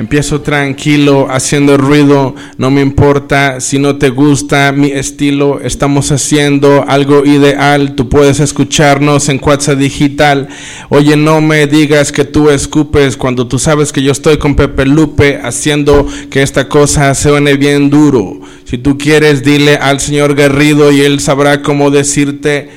Empiezo 0.00 0.40
tranquilo, 0.40 1.26
haciendo 1.30 1.76
ruido, 1.76 2.34
no 2.56 2.70
me 2.70 2.80
importa 2.80 3.60
si 3.60 3.78
no 3.78 3.96
te 3.96 4.08
gusta 4.08 4.72
mi 4.72 4.90
estilo, 4.92 5.60
estamos 5.60 6.10
haciendo 6.10 6.86
algo 6.88 7.26
ideal, 7.26 7.94
tú 7.96 8.08
puedes 8.08 8.40
escucharnos 8.40 9.28
en 9.28 9.38
WhatsApp 9.44 9.76
Digital. 9.76 10.48
Oye, 10.88 11.18
no 11.18 11.42
me 11.42 11.66
digas 11.66 12.12
que 12.12 12.24
tú 12.24 12.48
escupes 12.48 13.18
cuando 13.18 13.46
tú 13.46 13.58
sabes 13.58 13.92
que 13.92 14.02
yo 14.02 14.12
estoy 14.12 14.38
con 14.38 14.56
Pepe 14.56 14.86
Lupe 14.86 15.38
haciendo 15.44 16.06
que 16.30 16.40
esta 16.40 16.66
cosa 16.66 17.14
suene 17.14 17.56
bien 17.56 17.90
duro. 17.90 18.40
Si 18.64 18.78
tú 18.78 18.96
quieres, 18.96 19.44
dile 19.44 19.76
al 19.76 20.00
señor 20.00 20.34
Garrido 20.34 20.90
y 20.92 21.02
él 21.02 21.20
sabrá 21.20 21.60
cómo 21.60 21.90
decirte 21.90 22.70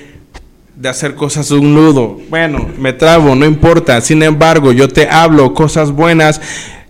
de 0.76 0.90
hacer 0.90 1.16
cosas 1.16 1.52
un 1.52 1.74
nudo. 1.74 2.20
Bueno, 2.30 2.68
me 2.78 2.92
trabo, 2.92 3.34
no 3.34 3.46
importa. 3.46 4.02
Sin 4.02 4.22
embargo, 4.24 4.74
yo 4.74 4.90
te 4.90 5.08
hablo 5.08 5.54
cosas 5.54 5.90
buenas. 5.90 6.42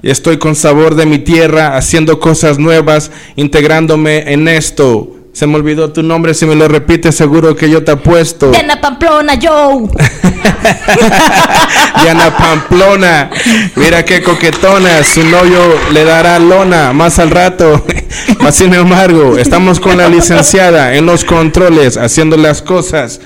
Estoy 0.03 0.37
con 0.37 0.53
sabor 0.53 0.95
de 0.95 1.05
mi 1.05 1.17
tierra, 1.17 1.77
haciendo 1.77 2.19
cosas 2.19 2.59
nuevas, 2.59 3.09
integrándome 3.37 4.33
en 4.33 4.49
esto. 4.49 5.15
Se 5.31 5.47
me 5.47 5.55
olvidó 5.55 5.93
tu 5.93 6.03
nombre, 6.03 6.33
si 6.33 6.45
me 6.45 6.55
lo 6.55 6.67
repites, 6.67 7.15
seguro 7.15 7.55
que 7.55 7.69
yo 7.69 7.85
te 7.85 7.91
apuesto. 7.91 8.51
Diana 8.51 8.81
Pamplona, 8.81 9.39
Joe. 9.41 9.83
Diana 12.03 12.37
Pamplona, 12.37 13.29
mira 13.77 14.03
qué 14.03 14.21
coquetona, 14.21 15.01
su 15.05 15.23
novio 15.23 15.59
le 15.93 16.03
dará 16.03 16.37
lona 16.37 16.91
más 16.91 17.17
al 17.17 17.31
rato. 17.31 17.85
Mas 18.41 18.55
sin 18.55 18.73
embargo, 18.73 19.37
estamos 19.37 19.79
con 19.79 19.97
la 19.97 20.09
licenciada 20.09 20.95
en 20.95 21.05
los 21.05 21.23
controles, 21.23 21.95
haciendo 21.95 22.35
las 22.35 22.61
cosas 22.61 23.21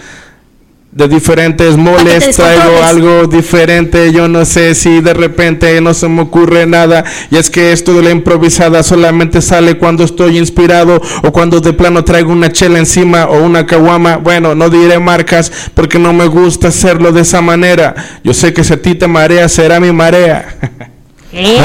de 0.98 1.08
diferentes 1.08 1.78
moles, 1.78 2.26
te 2.26 2.34
traigo 2.34 2.84
algo 2.84 3.28
diferente, 3.28 4.12
yo 4.12 4.28
no 4.28 4.45
sé 4.45 4.74
si 4.74 5.00
de 5.00 5.14
repente 5.14 5.80
no 5.80 5.93
se 5.93 6.10
me 6.10 6.24
ocurre 6.24 6.66
nada, 6.66 7.06
y 7.30 7.38
es 7.38 7.52
que 7.52 7.72
esto 7.72 7.93
de 7.93 8.02
la 8.02 8.10
improvisada 8.10 8.82
solamente 8.82 9.43
sale 9.43 9.78
cuando 9.78 10.04
estoy 10.04 10.39
inspirado 10.39 11.00
o 11.22 11.32
cuando 11.32 11.62
de 11.62 11.74
plano 11.74 12.04
traigo 12.04 12.32
una 12.32 12.52
chela 12.52 12.80
encima 12.80 13.26
o 13.26 13.43
una 13.43 13.68
caguama, 13.68 14.18
bueno, 14.18 14.56
no 14.56 14.72
diré 14.72 14.98
marcas 14.98 15.52
porque 15.76 16.00
no 16.00 16.14
me 16.14 16.26
gusta 16.26 16.70
hacerlo 16.70 17.12
de 17.12 17.22
esa 17.22 17.41
manera, 17.41 17.93
yo 18.24 18.34
sé 18.34 18.52
que 18.52 18.64
si 18.64 18.74
a 18.74 18.82
ti 18.82 18.95
te 18.95 19.08
marea 19.08 19.48
será 19.50 19.80
mi 19.80 19.91
marea. 19.91 20.58
Eh, 21.39 21.60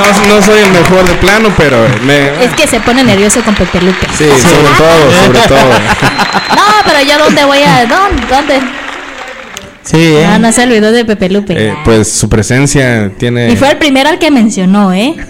No, 0.00 0.36
no 0.36 0.42
soy 0.42 0.60
el 0.60 0.70
mejor 0.72 1.04
de 1.06 1.14
plano, 1.14 1.52
pero 1.56 1.76
me... 2.04 2.44
Es 2.44 2.52
que 2.54 2.66
se 2.66 2.80
pone 2.80 3.04
nervioso 3.04 3.42
con 3.42 3.54
Pepe 3.54 3.80
Lupe. 3.80 4.06
Sí, 4.16 4.24
sobre 4.24 4.74
todo, 4.76 5.24
sobre 5.26 5.40
todo. 5.40 5.58
No, 6.56 6.62
pero 6.84 7.02
yo 7.02 7.18
dónde 7.24 7.44
voy 7.44 7.62
a... 7.62 7.86
¿Dónde? 7.86 8.26
¿Dónde? 8.28 8.60
Sí, 9.84 9.96
¿eh? 9.98 10.26
Ah, 10.26 10.38
no 10.38 10.50
se 10.52 10.62
olvidó 10.62 10.92
de 10.92 11.04
Pepe 11.04 11.28
Lupe. 11.30 11.54
Eh, 11.56 11.74
pues 11.84 12.12
su 12.12 12.28
presencia 12.28 13.10
tiene... 13.18 13.50
Y 13.50 13.56
fue 13.56 13.70
el 13.70 13.78
primero 13.78 14.08
al 14.10 14.18
que 14.18 14.30
mencionó, 14.30 14.92
¿eh? 14.92 15.14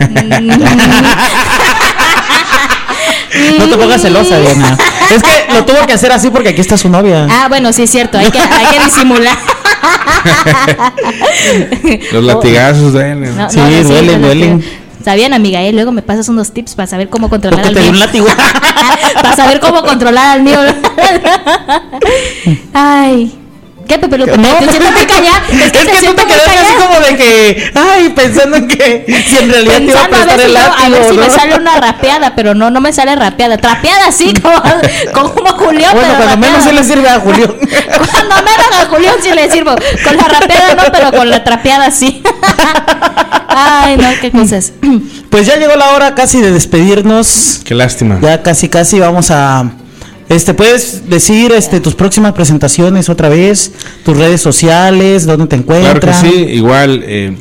No 3.59 3.69
te 3.69 3.77
pongas 3.77 4.03
celosa, 4.03 4.39
Diana. 4.39 4.77
Es 5.11 5.23
que 5.23 5.55
lo 5.55 5.65
tuvo 5.65 5.87
que 5.87 5.93
hacer 5.93 6.13
así 6.13 6.31
porque 6.31 6.51
aquí 6.51 6.61
está 6.61 6.77
su 6.77 6.89
novia. 6.89 7.27
Ah, 7.31 7.47
bueno, 7.49 7.73
sí 7.73 7.83
es 7.83 7.91
cierto, 7.91 8.19
hay 8.19 8.31
que, 8.31 8.39
hay 8.39 8.67
que 8.67 8.85
disimular. 8.85 9.37
Los 12.13 12.25
latigazos 12.25 12.93
de 12.93 13.13
él. 13.13 13.37
No, 13.37 13.51
Sí, 13.51 13.59
no, 13.59 13.71
no, 13.71 13.83
duelen, 13.89 14.23
duelen. 14.23 14.65
bien, 15.15 15.35
amiga, 15.35 15.63
¿eh? 15.63 15.73
Luego 15.73 15.93
me 15.93 16.03
pasas 16.03 16.29
unos 16.29 16.53
tips 16.53 16.75
para 16.75 16.87
saber 16.87 17.09
cómo 17.09 17.29
controlar 17.29 17.67
al 17.67 17.75
mío. 17.75 17.93
para 19.15 19.37
saber 19.37 19.61
cómo 19.61 19.83
controlar 19.83 20.39
al 20.39 20.43
mío. 20.43 20.59
Ay. 22.73 23.40
¿Qué, 23.91 23.99
Pepe 23.99 24.19
Lupe? 24.19 24.39
No. 24.39 24.49
Te 24.55 24.69
siento 24.71 24.93
muy 24.93 25.05
callada. 25.05 25.43
Es 25.51 25.57
Es 25.67 25.73
que, 25.73 25.79
que 25.81 25.85
te 25.85 25.91
tú 25.91 25.99
siento 25.99 26.23
te 26.23 26.29
quedaste 26.29 26.59
así 26.61 26.75
como 26.81 27.01
de 27.01 27.17
que, 27.17 27.73
ay, 27.75 28.09
pensando 28.11 28.57
en 28.59 28.69
que 28.69 29.05
si 29.29 29.39
en 29.39 29.51
realidad 29.51 29.77
te 29.79 29.83
iba 29.83 30.01
a 30.01 30.05
a 30.05 30.09
prestar 30.09 30.39
si, 30.39 30.45
el 30.47 30.53
yo- 30.53 30.59
a 30.61 30.89
ver 30.89 30.91
látigo, 30.93 31.09
si 31.11 31.19
me 31.19 31.31
sale 31.31 31.57
una 31.57 31.81
rapeada, 31.81 32.37
pero 32.37 32.55
no, 32.55 32.71
no 32.71 32.81
me 32.81 32.93
sale 32.93 33.17
rapeada. 33.17 33.57
Trapeada 33.59 34.13
sí, 34.13 34.33
como, 35.13 35.33
como 35.35 35.51
Julián, 35.59 35.93
Bueno, 35.93 36.09
pero 36.17 36.25
cuando 36.29 36.37
menos 36.47 36.63
se 36.63 36.73
le 36.73 36.85
sirve 36.85 37.09
a 37.09 37.19
Julio. 37.19 37.57
Cuando 37.67 38.35
menos 38.37 38.67
a 38.81 38.87
Julián 38.87 39.15
sí 39.21 39.31
le 39.35 39.51
sirvo. 39.51 39.75
Con 40.05 40.17
la 40.17 40.23
rapeada 40.23 40.75
no, 40.77 40.83
pero 40.93 41.11
con 41.11 41.29
la 41.29 41.43
trapeada 41.43 41.91
sí. 41.91 42.23
Ay, 43.49 43.97
no, 43.97 44.09
qué 44.21 44.31
cosas. 44.31 44.73
Pues 45.31 45.47
ya 45.47 45.57
llegó 45.57 45.75
la 45.75 45.91
hora 45.91 46.15
casi 46.15 46.41
de 46.41 46.53
despedirnos. 46.53 47.61
Qué 47.65 47.75
lástima. 47.75 48.19
Ya 48.23 48.43
casi 48.43 48.69
casi 48.69 49.01
vamos 49.01 49.31
a 49.33 49.65
este 50.31 50.55
puedes 50.55 51.11
decir 51.11 51.51
este 51.51 51.81
tus 51.81 51.97
próximas 51.97 52.33
presentaciones 52.35 53.09
otra 53.09 53.29
vez, 53.29 53.73
tus 54.05 54.17
redes 54.17 54.41
sociales, 54.41 55.27
dónde 55.27 55.49
te 55.49 55.61
Claro 55.61 55.77
que 55.77 55.83
encuentras. 55.83 56.21
sí, 56.21 56.47
igual 56.53 57.03
eh, 57.05 57.37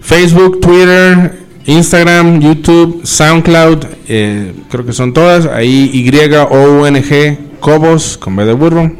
Facebook, 0.00 0.58
Twitter, 0.60 1.38
Instagram, 1.66 2.40
YouTube, 2.40 3.02
SoundCloud, 3.04 3.84
eh, 4.08 4.54
creo 4.70 4.86
que 4.86 4.94
son 4.94 5.12
todas. 5.12 5.44
Ahí 5.44 5.90
Y-O-U-N-G, 5.92 7.38
Cobos, 7.60 8.16
con 8.16 8.36
B 8.36 8.46
de 8.46 8.54
burro. 8.54 8.90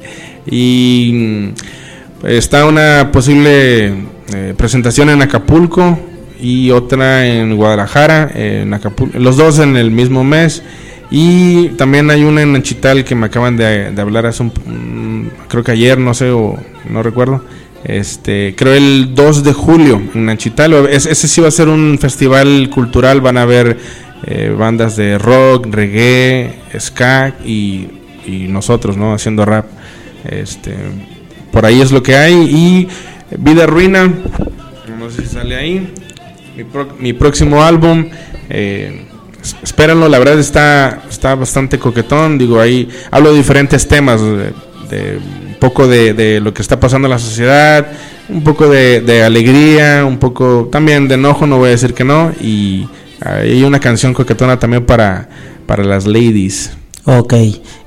y 0.46 1.10
mm, 1.12 2.26
está 2.28 2.64
una 2.64 3.10
posible 3.12 3.88
eh, 4.34 4.54
presentación 4.56 5.10
en 5.10 5.20
Acapulco 5.20 5.98
y 6.40 6.70
otra 6.70 7.26
en 7.26 7.56
Guadalajara, 7.56 8.30
en 8.34 8.72
Acapulco, 8.72 9.18
los 9.18 9.36
dos 9.36 9.58
en 9.58 9.76
el 9.76 9.90
mismo 9.90 10.24
mes. 10.24 10.62
Y 11.10 11.68
también 11.70 12.10
hay 12.10 12.22
una 12.24 12.42
en 12.42 12.52
Nanchital 12.52 13.04
que 13.04 13.14
me 13.14 13.26
acaban 13.26 13.56
de, 13.56 13.92
de 13.92 14.02
hablar 14.02 14.26
hace 14.26 14.42
un, 14.42 14.52
un- 14.66 15.30
creo 15.48 15.64
que 15.64 15.72
ayer, 15.72 15.98
no 15.98 16.12
sé, 16.14 16.30
o 16.30 16.56
no 16.90 17.02
recuerdo. 17.02 17.42
Este, 17.84 18.54
creo 18.56 18.74
el 18.74 19.14
2 19.14 19.44
de 19.44 19.52
julio 19.54 20.02
en 20.14 20.26
Nanchital. 20.26 20.74
Es- 20.88 21.06
ese 21.06 21.26
sí 21.28 21.40
va 21.40 21.48
a 21.48 21.52
ser 21.52 21.68
un 21.68 21.98
festival 21.98 22.68
cultural. 22.70 23.20
Van 23.22 23.38
a 23.38 23.42
haber 23.42 23.78
eh, 24.26 24.54
bandas 24.58 24.96
de 24.96 25.16
rock, 25.16 25.68
reggae, 25.70 26.56
ska 26.78 27.34
y, 27.44 27.86
y 28.26 28.46
nosotros, 28.48 28.96
¿no? 28.98 29.14
Haciendo 29.14 29.44
rap. 29.46 29.64
Este, 30.28 30.74
por 31.52 31.64
ahí 31.64 31.80
es 31.80 31.90
lo 31.90 32.02
que 32.02 32.16
hay. 32.16 32.34
Y 32.34 32.88
Vida 33.38 33.64
Ruina, 33.66 34.12
no 34.98 35.08
sé 35.10 35.22
si 35.22 35.28
sale 35.28 35.56
ahí. 35.56 35.88
Mi, 36.56 36.64
pro- 36.64 36.96
mi 36.98 37.12
próximo 37.14 37.62
álbum. 37.62 38.06
eh, 38.50 39.04
espérenlo, 39.62 40.08
la 40.08 40.18
verdad 40.18 40.38
está, 40.38 41.02
está 41.08 41.34
bastante 41.34 41.78
coquetón. 41.78 42.38
Digo, 42.38 42.60
ahí 42.60 42.88
hablo 43.10 43.32
de 43.32 43.38
diferentes 43.38 43.86
temas. 43.86 44.20
De, 44.20 44.52
de 44.90 45.18
un 45.18 45.56
poco 45.60 45.86
de, 45.86 46.14
de 46.14 46.40
lo 46.40 46.54
que 46.54 46.62
está 46.62 46.78
pasando 46.80 47.06
en 47.06 47.10
la 47.10 47.18
sociedad. 47.18 47.86
Un 48.28 48.42
poco 48.42 48.68
de, 48.68 49.00
de 49.00 49.22
alegría. 49.22 50.04
Un 50.04 50.18
poco 50.18 50.68
también 50.70 51.08
de 51.08 51.14
enojo, 51.14 51.46
no 51.46 51.58
voy 51.58 51.68
a 51.68 51.72
decir 51.72 51.94
que 51.94 52.04
no. 52.04 52.32
Y 52.40 52.88
hay 53.20 53.62
una 53.64 53.80
canción 53.80 54.14
coquetona 54.14 54.58
también 54.58 54.86
para, 54.86 55.28
para 55.66 55.84
las 55.84 56.06
ladies. 56.06 56.70
Ok. 57.04 57.34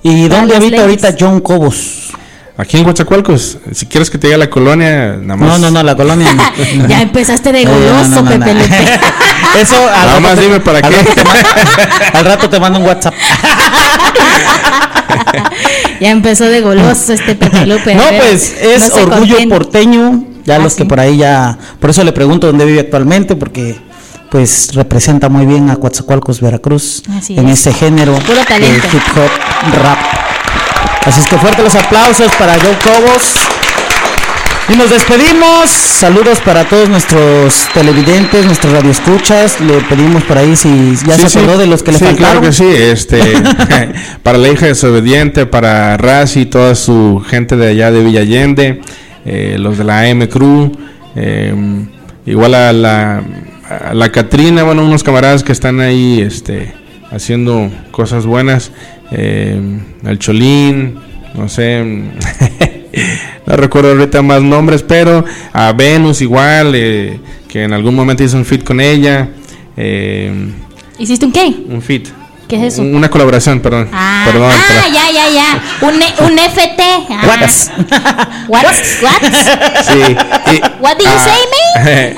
¿Y 0.03 0.27
dónde 0.27 0.55
habita 0.55 0.77
ladies. 0.77 1.03
ahorita 1.03 1.15
John 1.19 1.41
Cobos? 1.41 2.11
Aquí 2.57 2.77
en 2.77 2.83
Coatzacoalcos, 2.83 3.57
si 3.71 3.85
quieres 3.87 4.09
que 4.09 4.17
te 4.17 4.27
diga 4.27 4.37
la 4.37 4.49
colonia, 4.49 5.15
nada 5.19 5.35
más. 5.37 5.49
No, 5.49 5.57
no, 5.57 5.71
no, 5.71 5.83
la 5.83 5.95
colonia 5.95 6.31
no. 6.33 6.43
Ya 6.87 7.01
empezaste 7.01 7.51
de 7.51 7.61
Eh, 7.61 7.65
no, 7.65 7.71
goloso, 7.71 8.21
no, 8.21 8.21
no, 8.23 8.29
Pepe. 8.45 8.51
Eso 9.61 9.75
al 9.75 9.91
Nada 9.91 10.05
rato 10.07 10.21
más 10.21 10.35
te- 10.35 10.41
dime 10.41 10.59
para 10.59 10.77
al 10.79 10.93
qué. 10.93 10.97
rato 11.01 11.21
al 12.17 12.25
rato 12.25 12.49
te 12.49 12.59
mando 12.59 12.79
un 12.79 12.85
WhatsApp. 12.85 13.13
Ya 15.99 16.09
empezó 16.11 16.45
de 16.45 16.61
goloso 16.61 17.13
este 17.13 17.35
Pepe 17.35 17.65
Lupe. 17.65 17.93
a 17.93 17.95
No, 17.95 18.03
ver, 18.05 18.21
pues 18.21 18.55
es 18.59 18.91
orgullo 18.91 19.17
contiene. 19.35 19.47
porteño. 19.55 20.23
Ya 20.45 20.55
Ah, 20.55 20.59
los 20.59 20.73
que 20.73 20.83
sí. 20.83 20.89
por 20.89 20.99
ahí 20.99 21.17
ya, 21.17 21.57
por 21.79 21.91
eso 21.91 22.03
le 22.03 22.11
pregunto 22.11 22.47
dónde 22.47 22.65
vive 22.65 22.79
actualmente, 22.79 23.35
porque 23.35 23.79
pues 24.31 24.73
representa 24.73 25.29
muy 25.29 25.45
bien 25.45 25.69
a 25.69 25.75
Coatzacoalcos, 25.75 26.41
Veracruz, 26.41 27.03
Así 27.15 27.37
en 27.37 27.47
es. 27.49 27.59
ese 27.59 27.73
género 27.73 28.13
Puro 28.15 28.39
de 28.39 28.45
talento. 28.45 28.87
hip 28.91 29.01
hop 29.15 29.73
rap. 29.83 29.99
Así 31.05 31.19
es 31.19 31.27
que 31.27 31.37
fuertes 31.37 31.63
los 31.63 31.75
aplausos 31.75 32.31
para 32.37 32.53
Joe 32.53 32.77
Cobos. 32.83 33.33
Y 34.69 34.75
nos 34.75 34.89
despedimos. 34.89 35.69
Saludos 35.69 36.39
para 36.39 36.63
todos 36.65 36.87
nuestros 36.87 37.67
televidentes, 37.73 38.45
nuestros 38.45 38.71
radioescuchas. 38.73 39.59
Le 39.59 39.81
pedimos 39.81 40.23
por 40.23 40.37
ahí 40.37 40.55
si 40.55 40.95
ya 41.05 41.15
Sí, 41.15 41.21
se 41.23 41.29
sí. 41.29 41.39
acordó 41.39 41.57
de 41.57 41.67
los 41.67 41.83
que 41.83 41.91
le 41.91 41.97
Sí, 41.97 42.05
faltaron. 42.05 42.41
claro 42.41 42.41
que 42.41 42.51
sí. 42.53 42.65
Este, 42.67 43.19
para 44.23 44.37
la 44.37 44.47
hija 44.49 44.67
desobediente, 44.67 45.45
para 45.45 45.97
Raz 45.97 46.37
y 46.37 46.45
toda 46.45 46.75
su 46.75 47.23
gente 47.27 47.57
de 47.57 47.69
allá 47.69 47.91
de 47.91 48.03
Villa 48.03 48.21
Allende, 48.21 48.81
eh, 49.25 49.57
los 49.59 49.77
de 49.77 49.83
la 49.83 50.01
AM 50.01 50.27
Crew, 50.27 50.71
eh, 51.15 51.53
igual 52.27 52.53
a 52.53 52.71
la, 52.71 53.23
a 53.89 53.93
la 53.93 54.11
Catrina, 54.11 54.63
bueno, 54.63 54.85
unos 54.85 55.03
camaradas 55.03 55.43
que 55.43 55.51
están 55.51 55.81
ahí 55.81 56.21
este, 56.21 56.73
haciendo 57.11 57.69
cosas 57.91 58.25
buenas, 58.25 58.71
eh, 59.11 59.61
el 60.03 60.19
Cholín, 60.19 60.95
no 61.35 61.47
sé, 61.49 61.83
no 63.45 63.55
recuerdo 63.55 63.91
ahorita 63.91 64.21
más 64.21 64.41
nombres, 64.41 64.83
pero 64.83 65.23
a 65.53 65.73
Venus 65.73 66.21
igual, 66.21 66.73
eh, 66.75 67.19
que 67.47 67.63
en 67.63 67.73
algún 67.73 67.95
momento 67.95 68.23
hizo 68.23 68.37
un 68.37 68.45
fit 68.45 68.63
con 68.63 68.79
ella. 68.79 69.29
Eh, 69.75 70.31
¿Hiciste 70.97 71.25
un 71.25 71.31
qué? 71.31 71.53
Un 71.69 71.81
fit. 71.81 72.07
¿Qué 72.51 72.57
es 72.67 72.73
eso? 72.73 72.81
Una 72.81 73.09
colaboración, 73.09 73.61
perdón. 73.61 73.87
Ah, 73.93 74.23
perdón. 74.29 74.51
ah, 74.51 74.61
perdón. 74.67 74.93
ya, 74.93 75.09
ya, 75.09 75.29
ya. 75.29 75.87
Un, 75.87 76.01
e- 76.01 76.31
un 76.33 76.37
FT. 76.37 76.83
Ah. 77.09 77.21
Whats. 77.25 77.71
What? 78.49 78.65
What? 79.01 79.21
Sí. 79.83 80.15
y- 80.51 80.61
What 80.83 80.97
do 80.97 81.05
you 81.05 81.11
ah, 81.15 81.27
say, 81.85 82.13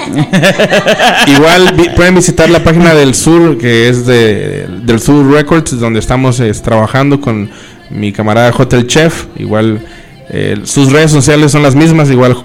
Igual 1.35 1.73
vi- 1.77 1.89
pueden 1.95 2.15
visitar 2.15 2.49
la 2.49 2.63
página 2.63 2.95
del 2.95 3.13
Sur, 3.13 3.59
que 3.59 3.87
es 3.89 4.07
de 4.07 4.65
del 4.81 4.99
Sur 4.99 5.31
Records, 5.31 5.79
donde 5.79 5.99
estamos 5.99 6.39
es, 6.39 6.63
trabajando 6.63 7.21
con 7.21 7.51
mi 7.91 8.11
camarada 8.11 8.51
Hotel 8.57 8.87
Chef. 8.87 9.25
Igual 9.35 9.85
eh, 10.31 10.61
sus 10.63 10.91
redes 10.91 11.11
sociales 11.11 11.51
son 11.51 11.61
las 11.61 11.75
mismas, 11.75 12.09
igual 12.09 12.35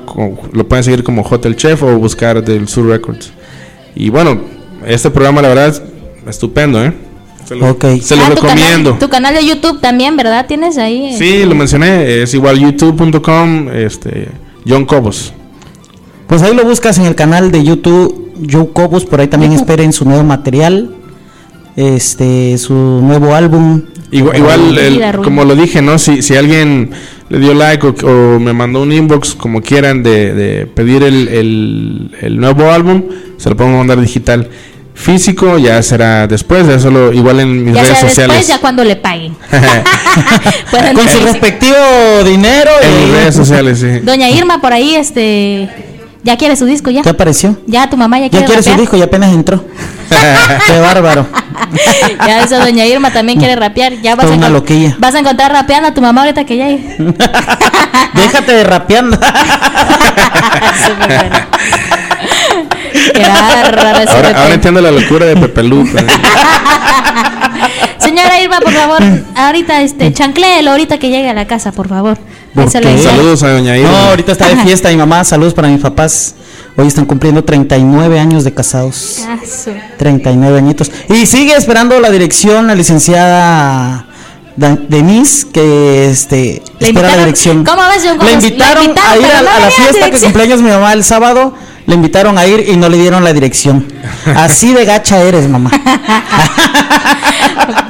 lo 0.53 0.69
pueden 0.69 0.85
seguir 0.85 1.03
como 1.03 1.23
Hotel 1.23 1.57
Chef 1.57 1.83
o 1.83 1.97
buscar 1.97 2.45
del 2.45 2.69
Sur 2.69 2.87
Records. 2.87 3.33
Y 3.95 4.11
bueno, 4.11 4.43
este 4.87 5.09
programa 5.09 5.41
la 5.41 5.49
verdad 5.49 5.69
es 5.69 5.81
estupendo, 6.27 6.85
¿eh? 6.85 6.93
Se 7.49 7.57
lo, 7.57 7.77
se 8.01 8.17
lo 8.17 8.23
Ah, 8.25 8.29
tu 8.29 8.35
recomiendo. 8.43 8.91
Canal, 8.91 8.99
tu 8.99 9.09
canal 9.09 9.35
de 9.35 9.47
YouTube 9.47 9.81
también, 9.81 10.17
¿verdad? 10.17 10.47
¿Tienes 10.47 10.77
ahí? 10.77 11.15
Sí, 11.17 11.45
lo 11.47 11.55
mencioné, 11.55 12.23
es 12.23 12.35
igual 12.35 12.59
youtube.com, 12.59 13.69
este, 13.71 14.29
John 14.69 14.85
Cobos. 14.85 15.33
Pues 16.27 16.43
ahí 16.43 16.55
lo 16.55 16.65
buscas 16.65 16.99
en 16.99 17.07
el 17.07 17.15
canal 17.15 17.51
de 17.51 17.65
YouTube, 17.65 18.33
Joe 18.51 18.69
Cobos, 18.75 19.07
por 19.07 19.21
ahí 19.21 19.29
también 19.29 19.53
esperen 19.53 19.95
su 19.95 20.05
nuevo 20.05 20.23
material, 20.25 20.91
este, 21.77 22.59
su 22.59 22.75
nuevo 22.75 23.35
álbum. 23.35 23.83
Igual, 24.11 24.37
igual 24.39 24.79
el- 24.79 25.17
como 25.23 25.45
lo 25.45 25.55
dije, 25.55 25.83
¿no? 25.83 25.99
Si, 25.99 26.23
si 26.23 26.35
alguien 26.37 26.91
le 27.29 27.39
dio 27.39 27.55
like 27.55 27.87
o, 27.87 27.95
o 28.35 28.39
me 28.41 28.53
mandó 28.53 28.83
un 28.83 28.93
inbox, 28.93 29.35
como 29.35 29.61
quieran, 29.63 30.03
de, 30.03 30.35
de 30.35 30.67
pedir 30.67 31.03
el, 31.03 31.29
el- 31.29 32.11
el 32.21 32.39
nuevo 32.39 32.71
álbum, 32.71 33.05
se 33.37 33.51
lo 33.51 33.57
pongo 33.57 33.75
a 33.75 33.79
mandar 33.79 34.01
digital. 34.01 34.49
Físico 34.99 35.59
ya 35.59 35.81
será 35.81 36.27
después, 36.27 36.67
ya 36.67 36.79
solo 36.81 37.13
igual 37.13 37.39
en 37.39 37.65
mis 37.65 37.73
ya 37.73 37.83
redes 37.83 37.99
sea 37.99 38.09
sociales. 38.09 38.37
después, 38.37 38.57
ya 38.57 38.61
cuando 38.61 38.83
le 38.83 38.97
paguen. 38.97 39.37
Con 40.95 41.09
su 41.09 41.21
respectivo 41.21 41.77
dinero. 42.25 42.71
En 42.83 43.05
mis 43.05 43.11
redes 43.15 43.35
sociales, 43.37 43.79
sí. 43.79 44.01
Doña 44.01 44.29
Irma 44.29 44.61
por 44.61 44.73
ahí, 44.73 44.97
este, 44.97 45.69
ya 46.25 46.37
quiere 46.37 46.57
su 46.57 46.65
disco 46.65 46.91
ya. 46.91 47.03
¿Qué 47.03 47.11
apareció? 47.11 47.57
Ya 47.67 47.89
tu 47.89 47.97
mamá 47.97 48.19
ya 48.19 48.27
Ya 48.27 48.45
quiere, 48.45 48.61
su 48.61 48.75
disco 48.75 48.97
y 48.97 49.03
apenas 49.03 49.33
entró. 49.33 49.65
Qué 50.67 50.81
bárbaro. 50.81 51.29
ya 52.27 52.43
esa 52.43 52.59
doña 52.59 52.85
Irma 52.85 53.13
también 53.13 53.39
quiere 53.39 53.55
rapear. 53.55 53.93
Ya 54.03 54.17
vas 54.17 54.25
Toda 54.27 54.35
a 54.35 54.39
una 54.39 54.49
loquilla. 54.51 54.97
Vas 54.99 55.15
a 55.15 55.21
encontrar 55.21 55.53
rapeando 55.53 55.91
a 55.91 55.95
tu 55.95 56.03
mamá 56.03 56.23
ahorita 56.23 56.45
que 56.45 56.57
ya. 56.57 56.67
Déjate 58.15 58.53
de 58.53 58.65
rapeando. 58.65 59.17
Súper 60.85 61.19
bueno. 61.19 61.37
Ahora, 64.35 64.55
entiendo 64.55 64.81
la 64.81 64.91
locura 64.91 65.27
de 65.27 65.37
Pepe 65.37 65.63
Lupa. 65.63 66.01
Señora 67.99 68.41
Irma, 68.41 68.61
por 68.61 68.73
favor, 68.73 68.99
ahorita 69.37 69.83
este 69.83 70.13
chancléelo 70.13 70.71
ahorita 70.71 70.99
que 70.99 71.11
llegue 71.11 71.29
a 71.29 71.35
la 71.35 71.47
casa, 71.47 71.73
por 71.73 71.89
favor. 71.89 72.17
Saludos 72.71 73.43
a 73.43 73.51
Doña 73.51 73.77
Irma. 73.77 73.91
No, 73.91 73.97
ahorita 74.11 74.33
está 74.33 74.49
de 74.49 74.57
fiesta 74.57 74.89
mi 74.89 74.97
mamá. 74.97 75.25
Saludos 75.25 75.55
para 75.55 75.69
mis 75.69 75.81
papás. 75.81 76.35
Hoy 76.77 76.87
están 76.87 77.05
cumpliendo 77.07 77.45
39 77.45 78.19
años 78.19 78.45
de 78.45 78.55
casados. 78.55 79.19
Ah, 79.29 79.37
su- 79.45 79.73
39 79.99 80.59
añitos. 80.59 80.91
Y 81.09 81.27
sigue 81.27 81.55
esperando 81.57 82.01
la 82.01 82.11
dirección 82.11 82.67
la 82.67 82.75
licenciada 82.75 84.07
Dan- 84.57 84.87
Denise, 84.89 85.47
que 85.53 86.09
este, 86.11 86.63
Le 86.81 86.89
espera 86.89 87.09
la 87.11 87.19
dirección. 87.19 87.65
¿Cómo 87.65 87.83
ves, 87.95 88.05
Le 88.05 88.17
Gómez? 88.17 88.33
invitaron, 88.45 88.85
a 88.97 89.17
ir 89.17 89.25
a, 89.27 89.39
a 89.57 89.61
la 89.61 89.71
fiesta 89.71 90.11
que 90.11 90.19
cumpleaños 90.19 90.61
mi 90.63 90.71
mamá 90.71 90.93
el 90.95 91.05
sábado. 91.05 91.55
Le 91.89 91.95
invitaron 91.95 92.39
a 92.39 92.47
ir 92.47 92.69
y 92.69 92.77
no 92.77 92.89
le 92.89 92.99
dieron 92.99 93.25
la 93.25 93.33
dirección. 93.33 93.85
Así 94.37 94.75
de 94.75 94.85
gacha 94.85 95.21
eres, 95.23 95.49
mamá. 95.49 95.71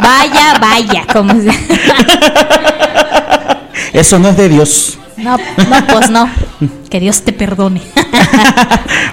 Vaya, 0.00 0.58
vaya, 0.58 1.04
como 1.12 1.34
se... 1.34 1.50
Eso 3.92 4.18
no 4.18 4.30
es 4.30 4.36
de 4.36 4.48
Dios. 4.48 4.98
No, 5.16 5.36
no, 5.36 5.86
pues 5.86 6.10
no. 6.10 6.28
Que 6.88 7.00
Dios 7.00 7.22
te 7.22 7.32
perdone. 7.32 7.82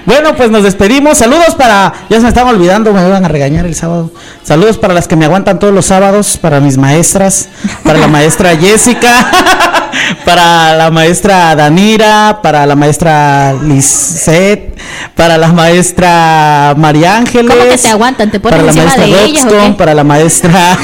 Bueno, 0.06 0.36
pues 0.36 0.50
nos 0.50 0.62
despedimos. 0.62 1.18
Saludos 1.18 1.56
para. 1.56 1.92
Ya 2.08 2.16
se 2.16 2.22
me 2.22 2.28
estaban 2.28 2.54
olvidando, 2.54 2.92
me 2.92 3.06
iban 3.06 3.24
a 3.24 3.28
regañar 3.28 3.66
el 3.66 3.74
sábado. 3.74 4.12
Saludos 4.44 4.78
para 4.78 4.94
las 4.94 5.08
que 5.08 5.16
me 5.16 5.24
aguantan 5.24 5.58
todos 5.58 5.74
los 5.74 5.86
sábados, 5.86 6.38
para 6.40 6.60
mis 6.60 6.78
maestras, 6.78 7.48
para 7.82 7.98
la 7.98 8.06
maestra 8.06 8.56
Jessica, 8.56 9.75
para 10.24 10.74
la 10.76 10.90
maestra 10.90 11.54
Danira, 11.54 12.40
para 12.42 12.66
la 12.66 12.76
maestra 12.76 13.54
Lisette, 13.54 14.76
para 15.14 15.38
la 15.38 15.48
maestra 15.52 16.74
María 16.76 17.16
Ángeles. 17.16 17.50
¿Cómo 17.54 17.68
que 17.70 17.78
te 17.78 17.88
aguantan? 17.88 18.30
¿Te 18.30 18.40
pones 18.40 18.58
para 18.58 18.62
la 18.64 18.70
encima 18.72 18.84
maestra 18.86 19.06
de 19.06 19.24
ellas 19.24 19.44
o 19.44 19.48
Roxton, 19.48 19.72
qué? 19.72 19.78
para 19.78 19.94
la 19.94 20.04
maestra. 20.04 20.78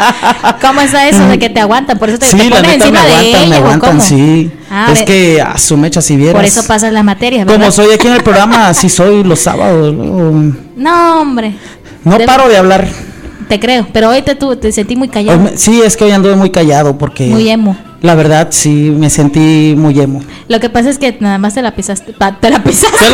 ¿Cómo 0.60 0.80
está 0.80 1.08
eso 1.08 1.26
de 1.28 1.38
que 1.38 1.48
te 1.50 1.60
aguantan? 1.60 1.98
Por 1.98 2.08
eso 2.10 2.18
te, 2.18 2.26
sí, 2.26 2.36
te 2.36 2.48
la 2.50 2.56
pones 2.56 2.78
neta 2.78 2.90
me 2.90 2.98
encima 2.98 3.04
de 3.04 3.12
aguantan, 3.12 3.26
ellas. 3.42 3.48
me 3.48 3.56
¿o 3.56 3.58
aguantan, 3.64 4.00
sí. 4.00 4.50
Ah, 4.70 4.88
es 4.92 5.02
que 5.02 5.40
a 5.40 5.58
su 5.58 5.76
mecha 5.76 6.00
si 6.00 6.16
vieras. 6.16 6.34
Por 6.36 6.44
eso 6.44 6.64
pasas 6.66 6.92
las 6.92 7.04
materias, 7.04 7.46
¿verdad? 7.46 7.60
Como 7.60 7.70
soy 7.72 7.92
aquí 7.94 8.06
en 8.08 8.14
el 8.14 8.22
programa, 8.24 8.68
así 8.68 8.88
soy 8.88 9.22
los 9.24 9.38
sábados. 9.40 9.94
No, 9.94 10.54
No, 10.76 11.20
hombre. 11.20 11.54
no 12.04 12.18
De- 12.18 12.26
paro 12.26 12.48
de 12.48 12.56
hablar. 12.56 12.86
Te 13.48 13.60
creo, 13.60 13.86
pero 13.92 14.08
hoy 14.08 14.22
te, 14.22 14.34
te 14.34 14.72
sentí 14.72 14.96
muy 14.96 15.06
callado. 15.08 15.50
Sí, 15.54 15.80
es 15.80 15.96
que 15.96 16.02
hoy 16.04 16.10
anduve 16.10 16.34
muy 16.34 16.50
callado 16.50 16.98
porque. 16.98 17.26
Muy 17.26 17.48
emo. 17.48 17.76
La 18.02 18.14
verdad, 18.14 18.48
sí, 18.50 18.92
me 18.96 19.08
sentí 19.10 19.74
muy 19.76 19.98
emo. 20.00 20.22
Lo 20.48 20.60
que 20.60 20.68
pasa 20.70 20.90
es 20.90 20.98
que 20.98 21.16
nada 21.20 21.38
más 21.38 21.54
te 21.54 21.62
la 21.62 21.74
pisaste. 21.74 22.12
pa- 22.12 22.38
Te 22.38 22.50
la 22.50 22.62
pisaste. 22.62 22.96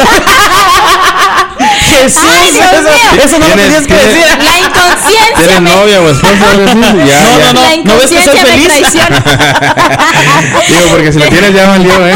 Jesús, 1.82 2.22
Ay, 2.30 2.50
Dios 2.52 2.64
eso, 2.72 2.82
mío. 2.82 3.22
eso 3.24 3.38
no 3.38 3.48
lo 3.48 3.54
¿Tienes- 3.54 3.64
tenías 3.64 3.86
que 3.86 3.94
tienes- 3.94 4.14
decir. 4.14 4.44
La 4.44 4.58
inconsciencia. 4.58 5.36
¿Tienes 5.36 5.60
me- 5.60 5.70
novia 5.70 6.00
o 6.00 6.10
esposa? 6.10 6.34
Ya, 6.62 6.74
No, 6.74 7.06
ya. 7.06 7.52
no, 7.52 7.52
no. 7.52 7.60
La 7.62 7.76
¿no 7.84 7.96
ves 7.96 8.10
que 8.10 8.24
soy 8.24 8.38
inconsciencia 8.38 8.42
me 8.42 8.50
feliz? 8.50 8.66
traiciona. 8.68 9.22
Digo, 10.68 10.88
porque 10.90 11.12
si 11.12 11.18
lo 11.18 11.28
tienes 11.28 11.54
ya 11.54 11.68
valió, 11.68 12.06
¿eh? 12.06 12.14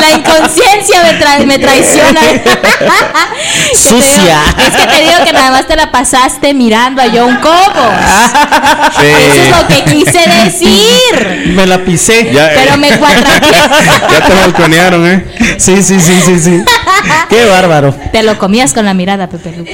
La 0.00 0.10
inconsciencia 0.10 1.02
me, 1.02 1.18
tra- 1.20 1.44
me 1.46 1.58
traiciona. 1.58 2.20
Digo- 2.30 4.00
Sucia. 4.02 4.40
es 4.58 4.76
que 4.76 4.86
te 4.86 5.00
digo 5.02 5.24
que 5.24 5.32
nada 5.32 5.50
más 5.50 5.66
te 5.66 5.76
la 5.76 5.90
pasaste 5.90 6.54
mirando 6.54 7.02
a 7.02 7.06
John 7.12 7.36
Cobos. 7.36 7.94
Sí. 8.98 9.06
Eso 9.06 9.42
es 9.42 9.50
lo 9.50 9.66
que 9.68 9.84
quise 9.84 10.20
decir. 10.44 11.52
Me 11.54 11.66
la 11.66 11.78
pisé. 11.84 12.30
Ya, 12.32 12.50
Pero 12.54 12.74
eh, 12.74 12.76
me 12.76 12.90
cuatraqué. 12.98 13.50
ya 14.12 14.20
te 14.26 14.34
balconearon, 14.34 15.06
¿eh? 15.06 15.24
Sí, 15.58 15.82
sí, 15.82 15.98
sí, 16.00 16.20
sí, 16.24 16.38
sí. 16.38 16.64
Qué 17.28 17.44
bárbaro. 17.50 17.94
Te 18.12 18.22
lo 18.22 18.38
comías 18.38 18.72
con 18.72 18.84
la 18.84 18.94
mirada, 18.94 19.28
Pepe 19.28 19.54
Lu. 19.56 19.64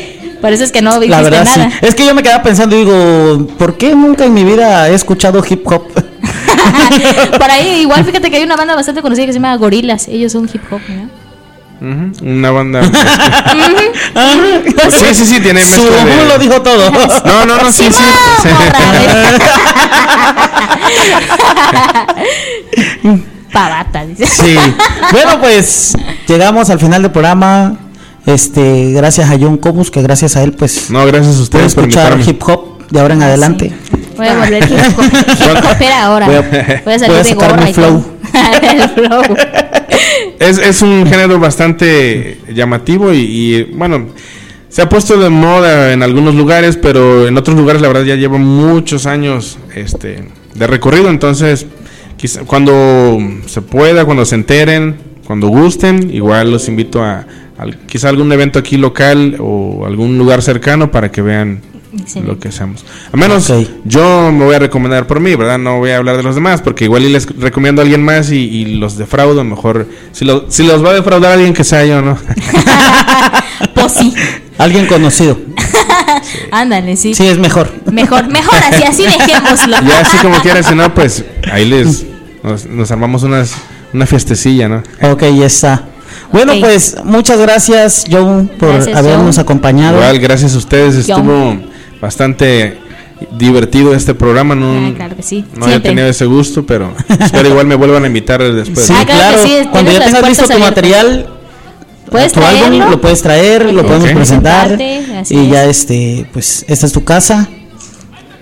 Por 0.41 0.53
eso 0.53 0.65
es 0.65 0.73
que 0.73 0.83
no 0.83 1.01
dijiste 1.01 1.11
La 1.11 1.23
verdad, 1.23 1.45
nada. 1.57 1.71
sí. 1.71 1.77
Es 1.87 1.95
que 1.95 2.05
yo 2.07 2.15
me 2.15 2.23
quedaba 2.23 2.43
pensando 2.43 2.77
y 2.77 2.81
digo, 2.85 3.47
¿por 3.59 3.77
qué 3.79 3.95
nunca 3.95 4.25
en 4.25 4.35
mi 4.35 4.45
vida 4.45 4.89
he 4.91 4.95
escuchado 4.95 5.43
hip 5.49 5.67
hop? 5.67 5.85
Por 7.39 7.51
ahí, 7.51 7.81
igual 7.83 8.05
fíjate 8.05 8.31
que 8.31 8.37
hay 8.39 8.43
una 8.45 8.57
banda 8.57 8.75
bastante 8.75 9.01
conocida 9.03 9.27
que 9.27 9.33
se 9.33 9.39
llama 9.39 9.57
Gorilas. 9.57 10.09
Ellos 10.09 10.33
son 10.33 10.49
hip 10.53 10.63
hop, 10.71 10.81
¿no? 10.89 11.09
Una 12.23 12.51
banda. 12.51 12.83
sí, 14.91 15.15
sí, 15.15 15.27
sí, 15.27 15.41
tiene 15.41 15.63
Su 15.63 15.83
de- 15.85 16.25
lo 16.27 16.39
dijo 16.39 16.63
todo. 16.63 16.91
No, 16.91 17.45
no, 17.47 17.57
no, 17.63 17.71
sí, 17.73 17.85
sí. 17.93 18.03
sí. 18.43 18.49
Pavata, 23.61 24.05
dice. 24.07 24.27
Sí. 24.27 24.55
Bueno, 25.13 25.41
pues 25.41 25.95
llegamos 26.29 26.69
al 26.71 26.79
final 26.79 27.03
del 27.03 27.11
programa. 27.11 27.77
Este, 28.27 28.93
gracias 28.93 29.31
a 29.31 29.37
John 29.41 29.57
Cobus, 29.57 29.91
que 29.91 30.03
gracias 30.03 30.37
a 30.37 30.43
él, 30.43 30.53
pues, 30.53 30.91
No, 30.91 31.07
gracias 31.07 31.37
a 31.39 31.43
ustedes 31.43 31.75
por 31.75 31.85
escuchar 31.85 32.13
invitarme. 32.13 32.31
hip 32.31 32.43
hop 32.49 32.89
de 32.91 33.01
ahora 33.01 33.15
en 33.15 33.23
adelante. 33.23 33.73
Voy 34.17 34.27
a 34.27 34.37
volver 34.39 34.63
hip 34.65 34.99
hop. 34.99 35.05
Hip 35.15 35.65
hopera 35.73 36.05
ahora. 36.05 36.27
Voy 36.27 36.35
Voy 36.37 36.45
a- 36.45 36.77
a, 36.77 36.83
voy 36.85 36.99
salir 36.99 37.17
a 37.17 37.23
de 37.23 37.25
sacar 37.31 37.51
gorra 37.53 37.71
y 37.71 37.75
flow. 37.75 38.05
El 38.63 38.89
flow. 38.91 39.23
Es, 40.39 40.59
es 40.59 40.83
un 40.83 41.07
género 41.07 41.39
bastante 41.39 42.41
llamativo 42.53 43.13
y, 43.13 43.19
y, 43.21 43.63
bueno, 43.75 44.09
se 44.69 44.83
ha 44.83 44.89
puesto 44.89 45.17
de 45.19 45.31
moda 45.31 45.93
en 45.93 46.03
algunos 46.03 46.35
lugares, 46.35 46.77
pero 46.77 47.27
en 47.29 47.37
otros 47.39 47.57
lugares 47.57 47.81
la 47.81 47.89
verdad 47.89 48.03
ya 48.05 48.17
lleva 48.17 48.37
muchos 48.39 49.07
años 49.07 49.59
este, 49.75 50.29
de 50.55 50.67
recorrido, 50.67 51.09
entonces 51.09 51.65
quizá, 52.17 52.43
cuando 52.45 53.19
se 53.47 53.63
pueda, 53.63 54.05
cuando 54.05 54.25
se 54.25 54.35
enteren, 54.35 54.97
cuando 55.27 55.49
gusten, 55.49 56.13
igual 56.15 56.51
los 56.51 56.69
invito 56.69 57.03
a, 57.03 57.27
al- 57.59 57.79
quizá 57.87 58.09
algún 58.09 58.31
evento 58.33 58.59
aquí 58.59 58.77
local 58.77 59.37
o 59.41 59.85
algún 59.87 60.19
lugar 60.19 60.43
cercano 60.43 60.91
para 60.91 61.11
que 61.11 61.23
vean 61.23 61.61
lo 62.27 62.39
que 62.39 62.49
hacemos. 62.49 62.85
A 63.11 63.17
menos 63.17 63.47
yo 63.87 64.31
me 64.31 64.45
voy 64.45 64.55
a 64.55 64.59
recomendar 64.59 65.07
por 65.07 65.19
mí, 65.19 65.35
¿verdad? 65.35 65.59
No 65.59 65.79
voy 65.79 65.91
a 65.91 65.97
hablar 65.97 66.17
de 66.19 66.23
los 66.23 66.35
demás, 66.35 66.61
porque 66.61 66.85
igual 66.85 67.05
y 67.05 67.09
les 67.09 67.27
recomiendo 67.39 67.81
a 67.81 67.85
alguien 67.85 68.05
más 68.05 68.31
y, 68.31 68.37
y 68.39 68.65
los 68.77 68.99
defraudo. 68.99 69.43
Mejor, 69.45 69.89
si, 70.13 70.25
lo- 70.27 70.45
si 70.51 70.67
los 70.67 70.85
va 70.85 70.91
a 70.91 70.95
defraudar 70.95 71.33
alguien 71.33 71.55
que 71.55 71.65
sea 71.65 71.85
yo, 71.87 72.03
¿no? 72.03 72.19
Pues 73.75 73.93
sí. 73.93 74.13
Alguien 74.59 74.87
conocido. 74.87 75.39
Ándale, 76.51 76.97
sí. 76.97 77.15
Sí, 77.15 77.27
es 77.27 77.39
mejor. 77.39 77.71
Mejor, 77.93 78.29
mejor 78.29 78.59
así, 78.71 78.83
así 78.85 79.03
dejémoslo. 79.19 79.77
ya 79.87 80.01
así 80.01 80.17
como 80.19 80.37
quieras, 80.41 80.67
si 80.67 80.75
no, 80.75 80.93
pues 80.95 81.25
ahí 81.53 81.65
les 81.67 82.05
nos, 82.43 82.67
nos 82.67 82.91
armamos 82.91 83.23
unas, 83.23 83.53
una 83.93 84.07
fiestecilla, 84.07 84.69
¿no? 84.69 84.83
Ok, 85.03 85.23
ya 85.37 85.47
está. 85.47 85.85
Bueno, 86.33 86.53
Ey. 86.53 86.61
pues 86.61 86.97
muchas 87.05 87.41
gracias, 87.41 88.05
Joe, 88.11 88.45
por 88.59 88.73
Gracias, 88.75 88.97
habernos 88.97 89.37
Joe. 89.37 89.43
acompañado. 89.43 89.97
Igual, 89.99 90.19
gracias 90.19 90.55
a 90.55 90.59
ustedes. 90.59 90.95
Estuvo 90.97 91.57
bastante 92.01 92.79
divertido 93.39 93.95
este 93.95 94.15
programa. 94.15 94.55
No, 94.55 94.89
Ah, 94.89 94.93
claro 94.95 95.17
que 95.17 95.23
sí. 95.23 95.45
no 95.57 95.65
había 95.67 95.83
tenido 95.83 96.07
ese 96.07 96.25
gusto, 96.27 96.67
pero 96.67 96.93
espero 97.09 97.49
igual 97.49 97.67
me 97.67 97.75
vuelvan 97.75 98.05
a 98.05 98.07
invitar 98.09 98.43
después. 98.43 98.87
Sí, 98.87 98.93
Ah, 98.97 99.05
claro 99.05 99.21
claro. 99.21 99.43
que 99.43 99.49
sí, 99.49 99.69
Cuando 99.71 99.91
ya 99.93 99.99
tengas 100.05 100.13
listo 100.13 100.21
puertas 100.21 100.47
tu 100.47 100.53
abiertas. 100.53 100.71
material, 100.71 101.27
Puedes 102.11 102.33
tu 102.33 102.41
álbum, 102.41 102.91
lo 102.91 103.01
puedes 103.01 103.23
traer, 103.23 103.73
lo 103.73 103.83
Puedes 103.83 104.01
podemos 104.01 104.13
presentar 104.13 104.79
y 104.81 105.49
ya 105.49 105.65
es. 105.65 105.81
este, 105.81 106.29
pues 106.33 106.65
esta 106.69 106.87
es 106.87 106.93
tu 106.93 107.05
casa. 107.05 107.49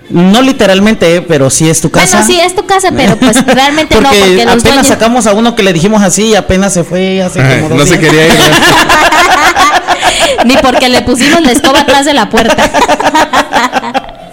No 0.09 0.41
literalmente, 0.43 1.23
pero 1.23 1.49
sí 1.49 1.67
es 1.67 1.81
tu 1.81 1.89
casa. 1.89 2.19
Bueno, 2.19 2.31
sí, 2.31 2.39
es 2.39 2.55
tu 2.55 2.65
casa, 2.65 2.91
pero 2.95 3.15
pues 3.19 3.43
realmente 3.45 3.95
no, 3.95 4.09
porque 4.09 4.19
porque 4.19 4.35
los 4.35 4.45
apenas 4.45 4.63
dueños... 4.63 4.87
sacamos 4.87 5.27
a 5.27 5.33
uno 5.33 5.55
que 5.55 5.63
le 5.63 5.73
dijimos 5.73 6.03
así 6.03 6.27
y 6.27 6.35
apenas 6.35 6.73
se 6.73 6.83
fue 6.83 7.23
hace 7.23 7.41
Ay, 7.41 7.61
como 7.61 7.69
dos 7.69 7.79
no 7.79 7.85
se 7.85 7.99
quería 7.99 8.27
ir. 8.27 8.33
Ni 10.45 10.57
porque 10.57 10.89
le 10.89 11.01
pusimos 11.01 11.41
la 11.41 11.51
escoba 11.51 11.81
atrás 11.81 12.05
de 12.05 12.13
la 12.13 12.29
puerta. 12.29 12.55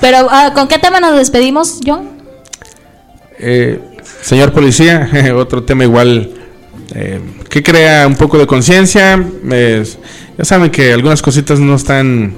Pero, 0.00 0.28
ah, 0.30 0.52
¿con 0.54 0.68
qué 0.68 0.78
tema 0.78 1.00
nos 1.00 1.16
despedimos, 1.16 1.80
John? 1.84 2.08
Eh, 3.38 3.80
señor 4.20 4.52
policía, 4.52 5.10
otro 5.36 5.64
tema 5.64 5.84
igual 5.84 6.30
eh, 6.94 7.20
que 7.48 7.62
crea 7.62 8.06
un 8.06 8.16
poco 8.16 8.38
de 8.38 8.46
conciencia. 8.46 9.24
Ya 10.38 10.44
saben 10.44 10.70
que 10.70 10.92
algunas 10.92 11.22
cositas 11.22 11.60
no 11.60 11.74
están 11.74 12.34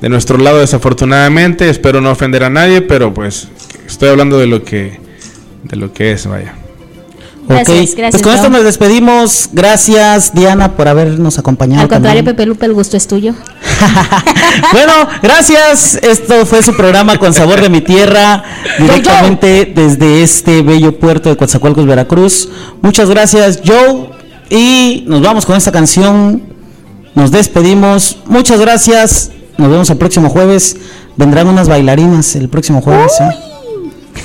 de 0.00 0.08
nuestro 0.08 0.38
lado 0.38 0.60
desafortunadamente. 0.60 1.68
Espero 1.68 2.00
no 2.00 2.10
ofender 2.10 2.44
a 2.44 2.50
nadie, 2.50 2.82
pero 2.82 3.12
pues 3.12 3.48
estoy 3.86 4.08
hablando 4.08 4.38
de 4.38 4.46
lo 4.46 4.64
que 4.64 4.98
de 5.64 5.76
lo 5.76 5.92
que 5.92 6.12
es, 6.12 6.26
vaya. 6.26 6.59
Gracias, 7.50 7.94
pues 8.10 8.22
con 8.22 8.32
esto 8.32 8.48
nos 8.48 8.64
despedimos. 8.64 9.50
Gracias, 9.52 10.32
Diana, 10.32 10.76
por 10.76 10.86
habernos 10.88 11.38
acompañado. 11.38 11.82
Al 11.82 11.88
contrario, 11.88 12.20
también. 12.20 12.36
Pepe 12.36 12.46
Lupe, 12.46 12.66
el 12.66 12.74
gusto 12.74 12.96
es 12.96 13.06
tuyo. 13.08 13.34
bueno, 14.72 14.92
gracias. 15.22 15.96
Esto 15.96 16.46
fue 16.46 16.62
su 16.62 16.76
programa 16.76 17.18
con 17.18 17.34
sabor 17.34 17.60
de 17.60 17.68
mi 17.68 17.80
tierra, 17.80 18.44
directamente 18.78 19.72
desde 19.74 20.22
este 20.22 20.62
bello 20.62 20.98
puerto 20.98 21.28
de 21.28 21.36
Coatzacoalcos, 21.36 21.86
Veracruz. 21.86 22.48
Muchas 22.82 23.10
gracias, 23.10 23.60
Joe. 23.66 24.10
Y 24.48 25.04
nos 25.08 25.20
vamos 25.20 25.44
con 25.44 25.56
esta 25.56 25.72
canción. 25.72 26.42
Nos 27.14 27.30
despedimos. 27.30 28.18
Muchas 28.26 28.60
gracias. 28.60 29.30
Nos 29.58 29.70
vemos 29.70 29.90
el 29.90 29.96
próximo 29.96 30.30
jueves. 30.30 30.76
Vendrán 31.16 31.48
unas 31.48 31.68
bailarinas 31.68 32.36
el 32.36 32.48
próximo 32.48 32.80
jueves. 32.80 33.12
¿eh? 33.20 33.50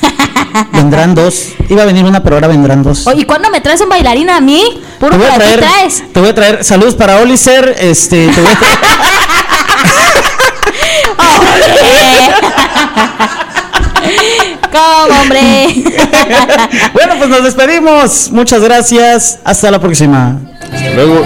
vendrán 0.72 1.16
dos. 1.16 1.49
Iba 1.70 1.84
a 1.84 1.86
venir 1.86 2.06
una, 2.06 2.24
pero 2.24 2.36
ahora 2.36 2.47
vendrán 2.47 2.84
dos. 2.84 3.06
Oye, 3.08 3.22
¿y 3.22 3.26
cuándo 3.26 3.49
me 3.49 3.62
traes 3.62 3.82
un 3.82 3.89
bailarín 3.89 4.30
a 4.30 4.39
mí? 4.41 4.82
Puro 4.99 5.12
Te 5.12 5.18
voy, 5.18 5.28
a 5.28 5.36
traer, 5.36 5.60
traes. 5.60 6.03
te 6.14 6.20
voy 6.20 6.30
a 6.30 6.36
traer 6.36 6.64
saludos 6.64 6.95
para 6.95 7.20
Olicer, 7.20 7.76
este, 7.80 8.28
te 8.30 8.41
voy 8.41 8.51
a 8.51 8.56
traer- 8.60 8.80
¿Cómo, 14.72 15.22
hombre? 15.22 15.68
bueno, 16.93 17.16
pues 17.18 17.30
nos 17.30 17.43
despedimos. 17.43 18.30
Muchas 18.32 18.62
gracias. 18.62 19.39
Hasta 19.43 19.72
la 19.72 19.80
próxima. 19.80 20.38
Hasta 20.62 20.89
luego. 20.91 21.26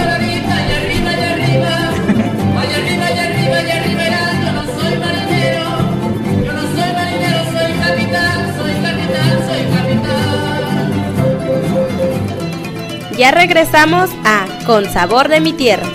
Ya 13.20 13.32
regresamos 13.32 14.08
a 14.24 14.46
Con 14.64 14.90
Sabor 14.90 15.28
de 15.28 15.40
mi 15.40 15.52
Tierra. 15.52 15.86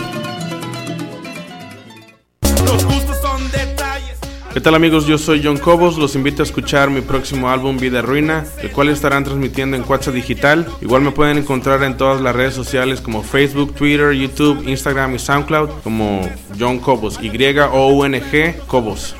Los 2.63 2.85
gustos 2.85 3.17
son 3.19 3.49
detalles. 3.49 4.19
¿Qué 4.53 4.61
tal 4.61 4.75
amigos? 4.75 5.07
Yo 5.07 5.17
soy 5.17 5.41
John 5.43 5.57
Cobos, 5.57 5.97
los 5.97 6.13
invito 6.13 6.43
a 6.43 6.45
escuchar 6.45 6.91
mi 6.91 7.01
próximo 7.01 7.49
álbum 7.49 7.79
Vida 7.79 8.03
Ruina, 8.03 8.45
el 8.61 8.71
cual 8.71 8.89
estarán 8.89 9.23
transmitiendo 9.23 9.75
en 9.75 9.81
Cuatza 9.81 10.11
Digital. 10.11 10.67
Igual 10.81 11.01
me 11.01 11.09
pueden 11.09 11.39
encontrar 11.39 11.81
en 11.81 11.97
todas 11.97 12.21
las 12.21 12.35
redes 12.35 12.53
sociales 12.53 13.01
como 13.01 13.23
Facebook, 13.23 13.73
Twitter, 13.73 14.11
YouTube, 14.11 14.63
Instagram 14.67 15.15
y 15.15 15.17
SoundCloud 15.17 15.81
como 15.83 16.29
John 16.59 16.77
Cobos, 16.77 17.17
Y-O-U-N-G 17.19 18.55
Cobos. 18.67 19.15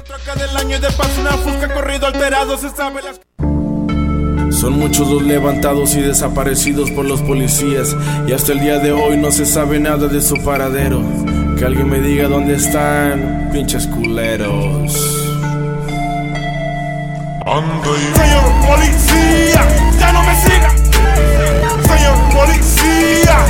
Son 4.66 4.80
muchos 4.80 5.08
los 5.08 5.22
levantados 5.22 5.94
y 5.94 6.02
desaparecidos 6.02 6.90
por 6.90 7.06
los 7.06 7.22
policías 7.22 7.96
y 8.28 8.32
hasta 8.32 8.52
el 8.52 8.62
día 8.62 8.80
de 8.80 8.94
hoy 8.94 9.16
no 9.16 9.32
se 9.32 9.46
sabe 9.46 9.80
nada 9.80 10.08
de 10.08 10.20
su 10.24 10.44
paradero. 10.44 11.04
Que 11.56 11.66
alguien 11.66 11.88
me 11.88 12.00
diga 12.00 12.28
dónde 12.28 12.56
están, 12.56 13.52
pinches 13.54 13.86
culeros. 13.86 14.92
Señor 18.16 18.44
policía, 18.66 19.68
ya 20.00 20.12
no 20.12 20.24
me 20.24 20.36
siga. 20.42 20.70
Señor 21.86 22.18
policía, 22.34 23.46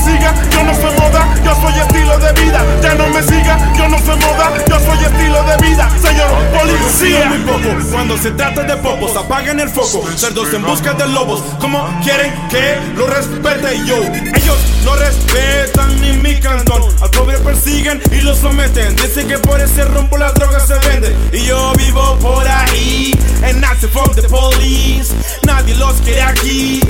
siga, 0.00 0.34
yo 0.50 0.64
no 0.64 0.74
soy 0.74 0.98
moda, 0.98 1.34
yo 1.44 1.54
soy 1.54 1.80
estilo 1.80 2.18
de 2.18 2.32
vida. 2.40 2.64
Ya 2.82 2.94
no 2.94 3.08
me 3.08 3.22
siga, 3.22 3.72
yo 3.76 3.88
no 3.88 3.98
soy 3.98 4.16
moda, 4.16 4.52
yo 4.68 4.80
soy 4.80 5.04
estilo 5.04 5.42
de 5.44 5.56
vida. 5.68 5.88
Señor 6.00 6.30
policía, 6.52 7.26
muy 7.26 7.38
poco. 7.38 7.90
Cuando 7.90 8.18
se 8.18 8.30
trata 8.32 8.62
de 8.62 8.76
popos, 8.76 9.16
apaguen 9.16 9.60
el 9.60 9.68
foco. 9.68 10.04
Cerdos 10.16 10.52
en 10.54 10.62
busca 10.64 10.94
de 10.94 11.06
lobos, 11.08 11.42
como 11.60 11.86
quieren 12.02 12.32
que 12.48 12.78
lo 12.96 13.06
respete 13.06 13.84
yo. 13.86 13.96
Ellos 13.96 14.58
no 14.84 14.96
respetan 14.96 16.00
ni 16.00 16.12
mi 16.18 16.40
cantón. 16.40 16.82
Al 17.00 17.10
pobre 17.10 17.38
persiguen 17.38 18.00
y 18.10 18.20
lo 18.22 18.34
someten. 18.34 18.94
Dicen 18.96 19.28
que 19.28 19.38
por 19.38 19.60
ese 19.60 19.84
rumbo 19.84 20.16
las 20.16 20.34
drogas 20.34 20.66
se 20.66 20.74
venden. 20.88 21.16
Y 21.32 21.44
yo 21.44 21.72
vivo 21.76 22.16
por 22.20 22.46
ahí, 22.46 23.12
en 23.42 23.64
active 23.64 23.92
from 23.92 24.14
the 24.14 24.22
police. 24.22 25.12
Nadie 25.46 25.74
los 25.76 25.94
quiere 26.00 26.22
aquí. 26.22 26.80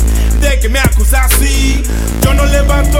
De 0.40 0.58
que 0.58 0.68
me 0.68 0.78
acusa 0.78 1.24
así. 1.24 1.82
Yo 2.22 2.34
no 2.34 2.44
levanto 2.46 2.99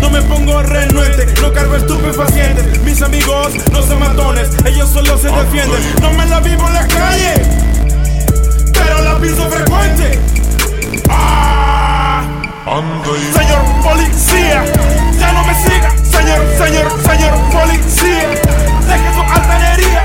no 0.00 0.10
me 0.10 0.22
pongo 0.22 0.62
renuente, 0.62 1.26
no 1.42 1.52
cargo 1.52 1.76
estupefacientes. 1.76 2.80
Mis 2.82 3.02
amigos 3.02 3.52
no 3.70 3.82
son 3.82 3.98
matones, 3.98 4.48
ellos 4.64 4.88
solo 4.88 5.18
se 5.18 5.28
defienden. 5.28 5.80
No 6.00 6.12
me 6.12 6.24
la 6.26 6.40
vivo 6.40 6.66
en 6.66 6.74
la 6.74 6.86
calle, 6.86 7.34
pero 8.72 9.02
la 9.02 9.18
piso 9.18 9.48
frecuente. 9.50 10.18
Ah. 11.10 12.22
Señor 13.32 13.62
policía, 13.82 14.64
ya 15.18 15.32
no 15.32 15.44
me 15.44 15.54
siga. 15.54 15.90
Señor, 16.02 16.40
señor, 16.58 16.92
señor 17.02 17.34
policía, 17.52 18.28
deje 18.86 19.14
su 19.14 19.20
altanería. 19.20 20.02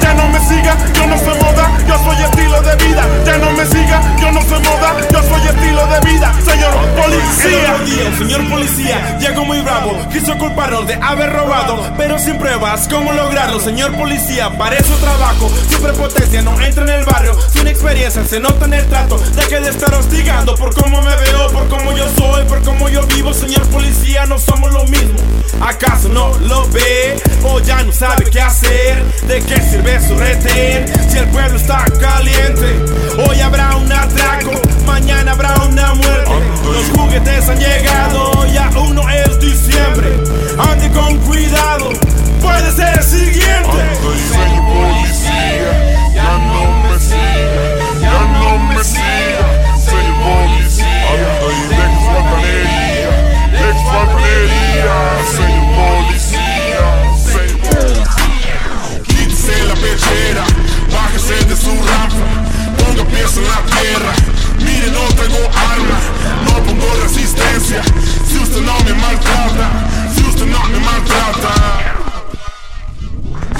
Ya 0.00 0.14
no 0.14 0.28
me 0.28 0.40
siga, 0.40 0.76
yo 0.94 1.06
no 1.06 1.18
soy 1.18 1.38
moda, 1.40 1.70
yo 1.86 1.98
soy 1.98 2.24
estilo 2.24 2.60
de 2.62 2.76
vida. 2.84 3.04
Ya 3.24 3.38
no 3.38 3.50
me 3.52 3.66
siga, 3.66 4.00
yo 4.20 4.32
no 4.32 4.40
soy 4.42 4.60
moda, 4.62 4.94
yo 5.12 5.22
soy 5.22 5.48
estilo 5.48 5.86
de 5.86 6.00
vida. 6.12 6.32
Señor 6.44 6.74
policía. 6.96 8.14
Señor 8.18 8.48
policía 8.48 9.18
llegó 9.18 9.44
muy 9.44 9.60
bravo, 9.60 9.96
quiso 10.12 10.36
culparnos 10.38 10.86
de 10.86 10.94
haber 10.94 11.32
robado, 11.32 11.92
pero 11.96 12.18
sin 12.18 12.38
pruebas, 12.38 12.88
¿cómo 12.88 13.12
lograrlo? 13.12 13.60
Señor 13.60 13.92
policía, 13.92 14.50
para 14.56 14.82
su 14.82 14.94
trabajo, 14.94 15.50
su 15.70 15.80
prepotencia 15.80 16.42
no 16.42 16.60
entra 16.60 16.84
en 16.84 16.90
el 16.90 17.04
barrio, 17.04 17.36
sin 17.52 17.66
experiencia 17.66 18.24
se 18.24 18.40
nota 18.40 18.64
en 18.66 18.74
el 18.74 18.86
trato. 18.86 19.18
Deje 19.34 19.60
de 19.60 19.70
estar 19.70 19.92
hostigando 19.94 20.54
por 20.56 20.74
cómo 20.74 21.02
me 21.02 21.14
veo, 21.16 21.50
por 21.50 21.68
cómo 21.68 21.92
yo 21.92 22.06
soy, 22.16 22.44
por 22.44 22.62
cómo 22.62 22.88
yo 22.88 23.02
vivo, 23.06 23.32
señor 23.32 23.62
policía, 23.68 24.26
no 24.26 24.38
somos 24.38 24.72
lo 24.72 24.84
mismo. 24.84 25.18
¿Acaso 25.60 26.08
no 26.08 26.36
lo 26.40 26.68
ve? 26.70 27.22
O 27.44 27.60
ya 27.60 27.82
no 27.82 27.92
qué 28.30 28.40
hacer, 28.40 29.02
de 29.26 29.40
qué 29.40 29.60
sirve 29.62 29.98
su 30.06 30.14
retén, 30.16 30.86
si 31.08 31.18
el 31.18 31.26
pueblo 31.28 31.56
está 31.56 31.84
caliente. 32.00 32.78
Hoy 33.26 33.40
habrá 33.40 33.76
un 33.76 33.90
atraco, 33.90 34.52
mañana 34.86 35.32
habrá 35.32 35.54
una 35.64 35.94
muerte. 35.94 36.30
Los 36.64 36.98
juguetes 36.98 37.48
han 37.48 37.58
llegado 37.58 38.46
y 38.46 38.56
aún 38.56 38.94
no 38.94 39.08
es 39.08 39.40
diciembre. 39.40 40.08
Ande 40.58 40.90
con 40.90 41.16
cuidado, 41.18 41.90
puede 42.42 42.72
ser 42.72 42.98
el 42.98 43.04
siguiente. 43.04 43.78
Señor 44.28 44.64
policía, 44.66 46.03
Bájese 60.92 61.44
de 61.44 61.56
su 61.56 61.70
rampa, 61.70 62.26
ponga 62.78 63.04
pies 63.04 63.36
en 63.36 63.44
la 63.44 63.60
tierra, 63.66 64.12
mire 64.58 64.90
no 64.90 65.02
tengo 65.14 65.38
arma, 65.72 65.98
no 66.44 66.62
pongo 66.64 66.86
resistencia, 67.02 67.82
si 68.28 68.38
usted 68.38 68.60
no 68.60 68.78
me 68.80 68.94
maltrata, 68.94 69.70
si 70.14 70.22
usted 70.22 70.46
no 70.46 70.64
me 70.68 70.78
maltrata. 70.80 71.94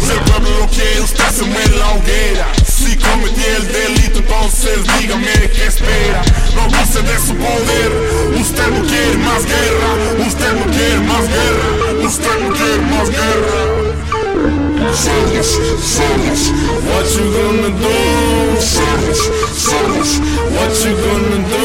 Si 0.00 0.10
el 0.10 0.18
pueblo 0.20 0.50
lo 0.60 0.66
quiere, 0.68 1.00
usted 1.00 1.30
se 1.30 1.44
muere 1.44 1.76
la 1.78 1.88
hoguera. 1.92 2.46
Si 2.66 2.96
cometí 2.96 3.42
el 3.56 3.66
delito, 3.72 4.18
entonces 4.18 4.78
dígame 4.98 5.50
qué 5.54 5.66
espera. 5.66 6.22
No 6.54 6.62
abuse 6.62 7.00
de 7.02 7.18
su 7.18 7.34
poder. 7.34 7.90
Usted 8.38 8.68
no 8.68 8.86
quiere 8.86 9.16
más 9.18 9.46
guerra. 9.46 10.26
Usted 10.26 10.52
no 10.52 10.64
quiere 10.66 11.00
más 11.00 11.28
guerra. 11.28 12.06
Usted 12.06 12.40
no 12.40 12.54
quiere 12.54 12.82
más 12.82 13.10
guerra. 13.10 14.03
Solos, 14.34 15.50
solos. 15.80 16.42
What 16.88 17.06
you 17.14 17.24
gonna 17.36 17.70
do? 17.78 18.60
Solos, 18.60 19.20
solos. 19.54 20.10
What 20.54 20.72
you 20.84 20.92
gonna 21.04 21.38
do? 21.50 21.62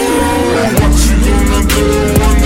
What 0.80 0.95
you 1.05 1.15
gonna 1.26 2.34
do 2.34 2.39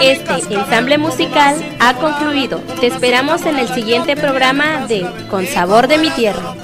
Este 0.00 0.32
ensamble 0.54 0.96
musical 0.96 1.56
ha 1.78 1.94
concluido. 1.94 2.58
Te 2.80 2.86
esperamos 2.86 3.42
en 3.42 3.58
el 3.58 3.68
siguiente 3.68 4.16
programa 4.16 4.86
de 4.86 5.06
Con 5.28 5.46
Sabor 5.46 5.88
de 5.88 5.98
mi 5.98 6.08
Tierra. 6.10 6.54